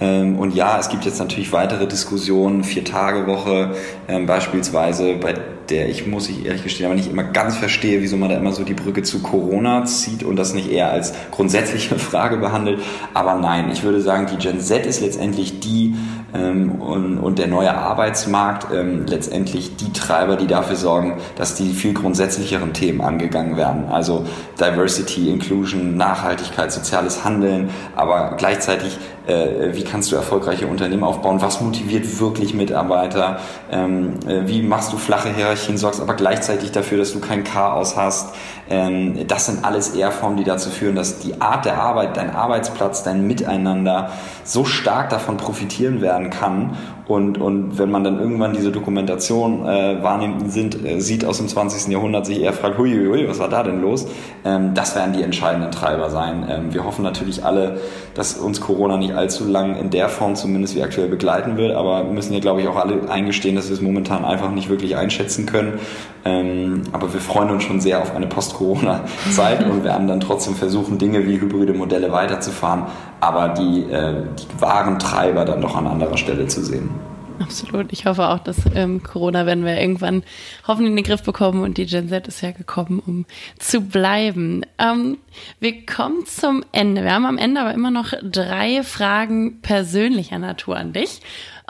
Ähm, 0.00 0.38
und 0.38 0.54
ja, 0.54 0.78
es 0.78 0.88
gibt 0.88 1.04
jetzt 1.04 1.18
natürlich 1.18 1.52
weitere 1.52 1.86
Diskussionen, 1.86 2.64
Vier-Tage-Woche 2.64 3.74
ähm, 4.08 4.26
beispielsweise, 4.26 5.14
bei 5.14 5.34
der 5.68 5.88
ich, 5.88 6.06
muss 6.06 6.28
ich 6.28 6.44
ehrlich 6.44 6.64
gestehen, 6.64 6.86
aber 6.86 6.96
nicht 6.96 7.10
immer 7.10 7.22
ganz 7.22 7.56
verstehe, 7.56 8.02
wieso 8.02 8.16
man 8.16 8.28
da 8.28 8.36
immer 8.36 8.52
so 8.52 8.64
die 8.64 8.74
Brücke 8.74 9.02
zu 9.02 9.20
Corona 9.20 9.84
zieht 9.84 10.24
und 10.24 10.36
das 10.36 10.54
nicht 10.54 10.70
eher 10.70 10.90
als 10.90 11.14
grundsätzliche 11.30 11.98
Frage 11.98 12.38
behandelt. 12.38 12.80
Aber 13.14 13.34
nein, 13.36 13.70
ich 13.70 13.84
würde 13.84 14.00
sagen, 14.00 14.26
die 14.26 14.36
Gen 14.36 14.60
Z 14.60 14.86
ist 14.86 15.00
letztendlich 15.00 15.60
die 15.60 15.94
und, 16.32 17.18
und 17.18 17.38
der 17.38 17.46
neue 17.46 17.74
Arbeitsmarkt 17.74 18.68
ähm, 18.72 19.04
letztendlich 19.06 19.76
die 19.76 19.92
Treiber, 19.92 20.36
die 20.36 20.46
dafür 20.46 20.76
sorgen, 20.76 21.18
dass 21.36 21.54
die 21.54 21.72
viel 21.72 21.92
grundsätzlicheren 21.92 22.72
Themen 22.72 23.00
angegangen 23.00 23.56
werden. 23.56 23.88
Also 23.90 24.24
Diversity, 24.58 25.30
Inclusion, 25.30 25.96
Nachhaltigkeit, 25.96 26.72
soziales 26.72 27.24
Handeln, 27.24 27.70
aber 27.96 28.34
gleichzeitig 28.36 28.98
äh, 29.26 29.74
wie 29.74 29.84
kannst 29.84 30.10
du 30.10 30.16
erfolgreiche 30.16 30.66
Unternehmen 30.66 31.04
aufbauen, 31.04 31.40
was 31.40 31.60
motiviert 31.60 32.20
wirklich 32.20 32.54
Mitarbeiter, 32.54 33.38
ähm, 33.70 34.14
äh, 34.26 34.46
wie 34.46 34.62
machst 34.62 34.92
du 34.92 34.96
flache 34.96 35.32
Hierarchien, 35.34 35.76
sorgst 35.78 36.00
aber 36.00 36.14
gleichzeitig 36.14 36.72
dafür, 36.72 36.98
dass 36.98 37.12
du 37.12 37.20
kein 37.20 37.44
Chaos 37.44 37.96
hast. 37.96 38.34
Ähm, 38.70 39.26
das 39.26 39.46
sind 39.46 39.64
alles 39.64 39.94
eher 39.94 40.12
Formen, 40.12 40.36
die 40.36 40.44
dazu 40.44 40.70
führen, 40.70 40.94
dass 40.94 41.18
die 41.18 41.40
Art 41.40 41.64
der 41.64 41.78
Arbeit, 41.78 42.16
dein 42.16 42.34
Arbeitsplatz, 42.34 43.02
dein 43.02 43.26
Miteinander 43.26 44.10
so 44.44 44.64
stark 44.64 45.10
davon 45.10 45.36
profitieren 45.36 46.00
werden 46.00 46.30
kann 46.30 46.76
und, 47.08 47.38
und 47.38 47.78
wenn 47.78 47.90
man 47.90 48.04
dann 48.04 48.20
irgendwann 48.20 48.52
diese 48.52 48.70
Dokumentation 48.70 49.66
äh, 49.66 50.02
wahrnimmt, 50.02 50.52
sind, 50.52 50.84
äh, 50.84 51.00
sieht 51.00 51.24
aus 51.24 51.38
dem 51.38 51.48
20. 51.48 51.92
Jahrhundert, 51.92 52.26
sich 52.26 52.40
eher 52.40 52.52
fragt, 52.52 52.78
hui, 52.78 52.92
hui, 52.92 53.28
was 53.28 53.40
war 53.40 53.48
da 53.48 53.64
denn 53.64 53.82
los? 53.82 54.06
Ähm, 54.44 54.72
das 54.74 54.94
werden 54.94 55.12
die 55.12 55.22
entscheidenden 55.22 55.72
Treiber 55.72 56.10
sein. 56.10 56.46
Ähm, 56.48 56.72
wir 56.72 56.84
hoffen 56.84 57.02
natürlich 57.02 57.44
alle, 57.44 57.80
dass 58.14 58.34
uns 58.34 58.60
Corona 58.60 58.98
nicht 58.98 59.14
allzu 59.14 59.48
lang 59.48 59.76
in 59.76 59.90
der 59.90 60.08
Form 60.08 60.36
zumindest 60.36 60.76
wie 60.76 60.82
aktuell 60.82 61.08
begleiten 61.08 61.56
wird, 61.56 61.74
aber 61.74 62.04
wir 62.04 62.12
müssen 62.12 62.34
ja, 62.34 62.40
glaube 62.40 62.60
ich, 62.60 62.68
auch 62.68 62.76
alle 62.76 63.10
eingestehen, 63.10 63.56
dass 63.56 63.68
wir 63.68 63.74
es 63.74 63.82
momentan 63.82 64.24
einfach 64.24 64.50
nicht 64.52 64.68
wirklich 64.68 64.96
einschätzen 64.96 65.44
können. 65.46 65.80
Ähm, 66.24 66.82
aber 66.92 67.12
wir 67.12 67.20
freuen 67.20 67.50
uns 67.50 67.64
schon 67.64 67.80
sehr 67.80 68.00
auf 68.00 68.14
eine 68.14 68.28
Post-Corona-Zeit 68.28 69.66
und 69.70 69.82
werden 69.82 70.06
dann 70.06 70.20
trotzdem 70.20 70.54
versuchen, 70.54 70.98
Dinge 70.98 71.26
wie 71.26 71.40
hybride 71.40 71.74
Modelle 71.74 72.12
weiterzufahren, 72.12 72.84
aber 73.20 73.48
die, 73.48 73.90
äh, 73.90 74.22
die 74.38 74.60
wahren 74.60 75.00
Treiber 75.00 75.44
dann 75.44 75.60
doch 75.60 75.76
an 75.76 75.88
anderer 75.88 76.16
Stelle 76.16 76.46
zu 76.46 76.62
sehen. 76.62 77.01
Absolut. 77.38 77.92
Ich 77.92 78.06
hoffe 78.06 78.28
auch, 78.28 78.38
dass 78.38 78.58
ähm, 78.74 79.02
Corona 79.02 79.46
werden 79.46 79.64
wir 79.64 79.80
irgendwann 79.80 80.22
hoffentlich 80.66 80.90
in 80.90 80.96
den 80.96 81.04
Griff 81.04 81.22
bekommen 81.22 81.62
und 81.62 81.78
die 81.78 81.86
Gen 81.86 82.08
Z 82.08 82.28
ist 82.28 82.40
ja 82.40 82.50
gekommen, 82.50 83.02
um 83.04 83.26
zu 83.58 83.80
bleiben. 83.80 84.62
Ähm, 84.78 85.18
wir 85.60 85.86
kommen 85.86 86.26
zum 86.26 86.64
Ende. 86.72 87.02
Wir 87.02 87.12
haben 87.12 87.26
am 87.26 87.38
Ende 87.38 87.60
aber 87.60 87.74
immer 87.74 87.90
noch 87.90 88.12
drei 88.22 88.82
Fragen 88.82 89.60
persönlicher 89.60 90.38
Natur 90.38 90.76
an 90.76 90.92
dich. 90.92 91.20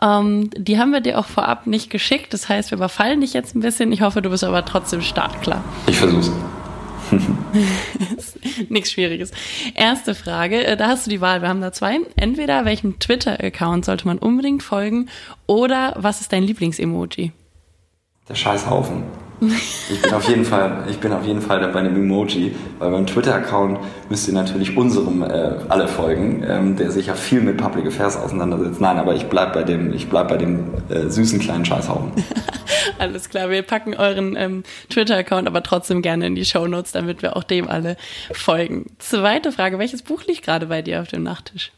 Ähm, 0.01 0.51
die 0.57 0.79
haben 0.79 0.93
wir 0.93 1.01
dir 1.01 1.19
auch 1.19 1.27
vorab 1.27 1.67
nicht 1.67 1.91
geschickt. 1.91 2.33
Das 2.35 2.49
heißt, 2.49 2.71
wir 2.71 2.77
überfallen 2.79 3.21
dich 3.21 3.33
jetzt 3.33 3.55
ein 3.55 3.61
bisschen. 3.61 3.93
Ich 3.93 4.03
hoffe, 4.03 4.23
du 4.23 4.31
bist 4.31 4.45
aber 4.45 4.65
trotzdem 4.65 5.01
startklar. 5.01 5.63
Ich 5.87 5.99
versuch's. 5.99 6.31
Nichts 8.69 8.93
Schwieriges. 8.93 9.31
Erste 9.75 10.15
Frage, 10.15 10.65
äh, 10.65 10.77
da 10.77 10.89
hast 10.89 11.07
du 11.07 11.11
die 11.11 11.21
Wahl. 11.21 11.43
Wir 11.43 11.49
haben 11.49 11.61
da 11.61 11.73
zwei. 11.73 11.99
Entweder 12.17 12.65
welchem 12.65 12.99
Twitter-Account 12.99 13.85
sollte 13.85 14.07
man 14.07 14.19
unbedingt 14.19 14.63
folgen 14.63 15.09
oder 15.47 15.95
was 15.97 16.21
ist 16.21 16.33
dein 16.33 16.43
Lieblings-Emoji? 16.45 17.33
Der 18.29 18.35
Scheißhaufen. 18.35 19.05
Ich 19.91 20.01
bin 20.01 20.15
auf 20.15 20.29
jeden 20.29 20.45
Fall, 20.45 20.85
ich 20.89 20.99
bin 20.99 21.13
auf 21.13 21.25
jeden 21.25 21.41
Fall 21.41 21.67
bei 21.73 21.81
einem 21.81 21.97
Emoji, 21.97 22.55
weil 22.79 22.93
beim 22.93 23.07
Twitter-Account 23.07 23.79
müsst 24.09 24.29
ihr 24.29 24.35
natürlich 24.35 24.77
unserem 24.77 25.23
äh, 25.23 25.57
alle 25.69 25.89
folgen, 25.89 26.45
ähm, 26.47 26.77
der 26.77 26.93
sich 26.93 27.07
ja 27.07 27.15
viel 27.15 27.41
mit 27.41 27.57
Public 27.57 27.87
Affairs 27.87 28.17
auseinandersetzt. 28.17 28.81
Nein, 28.81 28.99
aber 28.99 29.17
ich 29.17 29.25
bleib 29.27 29.53
bei 29.53 29.65
dem, 29.65 29.93
ich 29.93 30.09
bleib 30.09 30.29
bei 30.29 30.37
dem 30.37 30.75
äh, 30.89 31.09
süßen 31.09 31.41
kleinen 31.41 31.65
Scheißhaufen. 31.65 32.13
Alles 32.99 33.29
klar, 33.29 33.51
wir 33.51 33.63
packen 33.63 33.95
euren 33.95 34.37
ähm, 34.37 34.63
Twitter-Account 34.91 35.49
aber 35.49 35.63
trotzdem 35.65 36.03
gerne 36.03 36.27
in 36.27 36.37
die 36.37 36.45
Show 36.45 36.69
Notes, 36.69 36.93
damit 36.93 37.23
wir 37.23 37.37
auch 37.37 37.45
dem 37.45 37.69
alle 37.69 37.97
folgen. 38.33 38.87
Zweite 38.99 39.51
Frage, 39.51 39.79
welches 39.79 40.03
Buch 40.03 40.25
liegt 40.25 40.43
gerade 40.43 40.67
bei 40.67 40.83
dir 40.83 41.01
auf 41.01 41.09
dem 41.09 41.25
Nachttisch? 41.25 41.73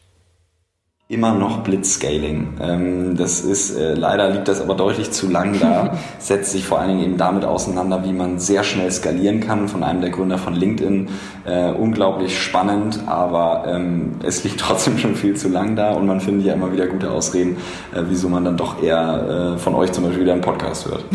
Immer 1.07 1.35
noch 1.35 1.59
Blitzscaling. 1.59 2.57
Ähm, 2.59 3.15
das 3.15 3.41
ist, 3.41 3.75
äh, 3.75 3.93
leider 3.93 4.31
liegt 4.31 4.47
das 4.47 4.59
aber 4.59 4.73
deutlich 4.73 5.11
zu 5.11 5.29
lang 5.29 5.59
da, 5.59 5.99
setzt 6.19 6.51
sich 6.51 6.65
vor 6.65 6.79
allen 6.79 6.89
Dingen 6.89 7.03
eben 7.03 7.17
damit 7.17 7.45
auseinander, 7.45 8.03
wie 8.03 8.11
man 8.11 8.39
sehr 8.39 8.63
schnell 8.63 8.91
skalieren 8.91 9.39
kann, 9.39 9.67
von 9.67 9.83
einem 9.83 10.01
der 10.01 10.09
Gründer 10.09 10.39
von 10.39 10.55
LinkedIn. 10.55 11.09
Äh, 11.45 11.71
unglaublich 11.73 12.41
spannend, 12.41 13.01
aber 13.05 13.65
ähm, 13.67 14.15
es 14.23 14.43
liegt 14.43 14.59
trotzdem 14.61 14.97
schon 14.97 15.15
viel 15.15 15.35
zu 15.35 15.47
lang 15.47 15.75
da 15.75 15.91
und 15.91 16.07
man 16.07 16.21
findet 16.21 16.47
ja 16.47 16.53
immer 16.53 16.73
wieder 16.73 16.87
gute 16.87 17.11
Ausreden, 17.11 17.57
äh, 17.93 18.01
wieso 18.09 18.27
man 18.27 18.43
dann 18.43 18.57
doch 18.57 18.81
eher 18.81 19.55
von 19.57 19.75
euch 19.75 19.91
zum 19.91 20.05
Beispiel 20.05 20.23
wieder 20.23 20.33
einen 20.33 20.41
Podcast 20.41 20.87
hört. 20.87 21.05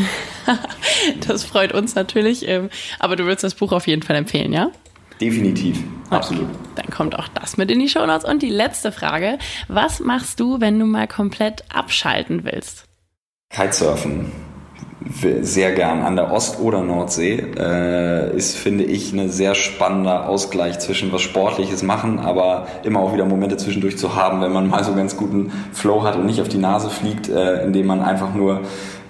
das 1.27 1.45
freut 1.45 1.73
uns 1.73 1.95
natürlich, 1.95 2.47
ähm, 2.49 2.71
aber 2.99 3.17
du 3.17 3.25
würdest 3.25 3.45
das 3.45 3.55
Buch 3.55 3.73
auf 3.73 3.87
jeden 3.87 4.03
Fall 4.03 4.17
empfehlen, 4.17 4.53
ja? 4.53 4.71
Definitiv, 5.21 5.83
absolut. 6.09 6.45
Okay. 6.45 6.59
Dann 6.77 6.87
kommt 6.91 7.19
auch 7.19 7.29
das 7.29 7.57
mit 7.57 7.71
in 7.71 7.79
die 7.79 7.89
Show 7.89 8.07
Notes. 8.07 8.25
Und 8.25 8.43
die 8.43 8.51
letzte 8.51 8.91
Frage, 8.91 9.39
was 9.69 10.01
machst 10.01 10.41
du, 10.41 10.61
wenn 10.61 10.79
du 10.79 10.87
mal 10.87 11.07
komplett 11.07 11.65
abschalten 11.73 12.45
willst? 12.45 12.85
Kitesurfen. 13.51 14.33
Sehr 15.41 15.73
gern 15.73 16.03
an 16.03 16.15
der 16.15 16.31
Ost- 16.31 16.61
oder 16.61 16.83
Nordsee. 16.83 17.45
Äh, 17.59 18.37
ist, 18.37 18.57
finde 18.57 18.85
ich, 18.85 19.13
ein 19.13 19.31
sehr 19.31 19.55
spannender 19.55 20.29
Ausgleich 20.29 20.79
zwischen 20.79 21.11
was 21.11 21.23
Sportliches 21.23 21.83
machen, 21.83 22.19
aber 22.19 22.67
immer 22.85 23.01
auch 23.01 23.13
wieder 23.13 23.25
Momente 23.25 23.57
zwischendurch 23.57 23.99
zu 23.99 24.15
haben, 24.15 24.41
wenn 24.41 24.53
man 24.53 24.69
mal 24.69 24.85
so 24.85 24.95
ganz 24.95 25.17
guten 25.17 25.53
Flow 25.73 26.03
hat 26.05 26.17
und 26.17 26.27
nicht 26.27 26.41
auf 26.41 26.49
die 26.49 26.59
Nase 26.59 26.91
fliegt, 26.91 27.29
äh, 27.29 27.65
indem 27.65 27.87
man 27.87 28.03
einfach 28.03 28.35
nur 28.35 28.61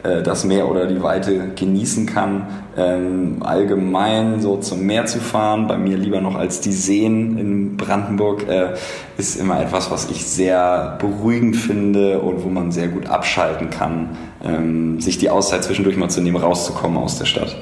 das 0.02 0.44
Meer 0.44 0.70
oder 0.70 0.86
die 0.86 1.02
Weite 1.02 1.50
genießen 1.54 2.06
kann. 2.06 2.46
Ähm, 2.76 3.38
allgemein 3.40 4.40
so 4.40 4.56
zum 4.56 4.86
Meer 4.86 5.06
zu 5.06 5.18
fahren, 5.18 5.66
bei 5.66 5.76
mir 5.76 5.96
lieber 5.96 6.20
noch 6.20 6.36
als 6.36 6.60
die 6.60 6.72
Seen 6.72 7.36
in 7.36 7.76
Brandenburg, 7.76 8.48
äh, 8.48 8.74
ist 9.18 9.36
immer 9.36 9.60
etwas, 9.60 9.90
was 9.90 10.10
ich 10.10 10.24
sehr 10.24 10.96
beruhigend 11.00 11.56
finde 11.56 12.20
und 12.20 12.44
wo 12.44 12.48
man 12.48 12.72
sehr 12.72 12.88
gut 12.88 13.06
abschalten 13.06 13.70
kann, 13.70 14.16
ähm, 14.42 15.00
sich 15.00 15.18
die 15.18 15.30
Auszeit 15.30 15.64
zwischendurch 15.64 15.96
mal 15.96 16.08
zu 16.08 16.20
nehmen, 16.20 16.36
rauszukommen 16.36 16.96
aus 16.96 17.18
der 17.18 17.26
Stadt. 17.26 17.56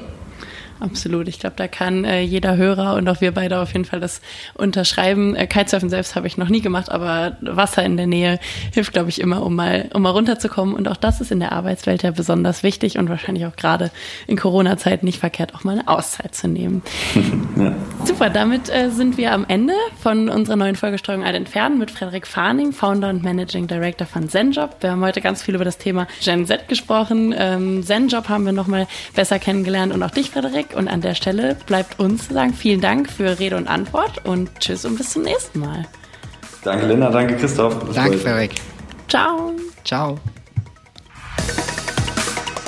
Absolut. 0.79 1.27
Ich 1.27 1.39
glaube, 1.39 1.55
da 1.57 1.67
kann 1.67 2.05
äh, 2.05 2.21
jeder 2.21 2.55
Hörer 2.55 2.95
und 2.95 3.07
auch 3.09 3.19
wir 3.19 3.33
beide 3.33 3.59
auf 3.59 3.73
jeden 3.73 3.85
Fall 3.85 3.99
das 3.99 4.21
unterschreiben. 4.53 5.35
Äh, 5.35 5.47
Kitesurfen 5.47 5.89
selbst 5.89 6.15
habe 6.15 6.27
ich 6.27 6.37
noch 6.37 6.49
nie 6.49 6.61
gemacht, 6.61 6.89
aber 6.89 7.37
Wasser 7.41 7.83
in 7.83 7.97
der 7.97 8.07
Nähe 8.07 8.39
hilft, 8.73 8.93
glaube 8.93 9.09
ich, 9.09 9.19
immer, 9.19 9.45
um 9.45 9.55
mal, 9.55 9.89
um 9.93 10.01
mal 10.01 10.11
runterzukommen. 10.11 10.75
Und 10.75 10.87
auch 10.87 10.95
das 10.95 11.19
ist 11.19 11.31
in 11.31 11.39
der 11.39 11.51
Arbeitswelt 11.51 12.03
ja 12.03 12.11
besonders 12.11 12.63
wichtig 12.63 12.97
und 12.97 13.09
wahrscheinlich 13.09 13.45
auch 13.45 13.55
gerade 13.55 13.91
in 14.27 14.37
Corona-Zeiten 14.37 15.05
nicht 15.05 15.19
verkehrt, 15.19 15.53
auch 15.53 15.63
mal 15.65 15.73
eine 15.73 15.87
Auszeit 15.87 16.33
zu 16.33 16.47
nehmen. 16.47 16.81
ja. 17.57 17.75
Super, 18.05 18.29
damit 18.29 18.69
äh, 18.69 18.89
sind 18.89 19.17
wir 19.17 19.33
am 19.33 19.45
Ende 19.47 19.73
von 20.01 20.29
unserer 20.29 20.55
neuen 20.55 20.75
Folge 20.75 20.97
Steuerung 20.97 21.25
alt 21.25 21.35
entfernen 21.35 21.77
mit 21.77 21.91
Frederik 21.91 22.25
Farning, 22.25 22.71
Founder 22.71 23.09
und 23.09 23.23
Managing 23.23 23.67
Director 23.67 24.07
von 24.07 24.29
ZenJob. 24.29 24.77
Wir 24.79 24.91
haben 24.91 25.03
heute 25.03 25.19
ganz 25.19 25.43
viel 25.43 25.55
über 25.55 25.65
das 25.65 25.77
Thema 25.77 26.07
Gen 26.21 26.45
Z 26.45 26.69
gesprochen. 26.69 27.35
Ähm, 27.37 27.83
ZenJob 27.83 28.29
haben 28.29 28.45
wir 28.45 28.53
nochmal 28.53 28.87
besser 29.13 29.39
kennengelernt 29.39 29.93
und 29.93 30.01
auch 30.03 30.11
dich, 30.11 30.29
Frederik. 30.29 30.68
Und 30.75 30.87
an 30.87 31.01
der 31.01 31.15
Stelle 31.15 31.57
bleibt 31.65 31.99
uns 31.99 32.27
zu 32.27 32.33
sagen, 32.33 32.53
vielen 32.53 32.81
Dank 32.81 33.09
für 33.09 33.39
Rede 33.39 33.57
und 33.57 33.67
Antwort 33.67 34.25
und 34.25 34.49
tschüss 34.59 34.85
und 34.85 34.97
bis 34.97 35.11
zum 35.11 35.23
nächsten 35.23 35.59
Mal. 35.59 35.85
Danke 36.63 36.87
Linda, 36.87 37.09
danke 37.09 37.35
Christoph. 37.37 37.75
Danke 37.93 38.17
Frederik. 38.17 38.55
Ciao. 39.07 39.53
Ciao. 39.83 40.17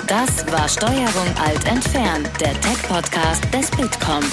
Das 0.08 0.46
war 0.52 0.68
Steuerung 0.68 1.28
alt 1.42 1.66
entfernt, 1.68 2.30
der 2.40 2.60
Tech-Podcast 2.60 3.44
des 3.54 3.70
Bitkom. 3.72 4.24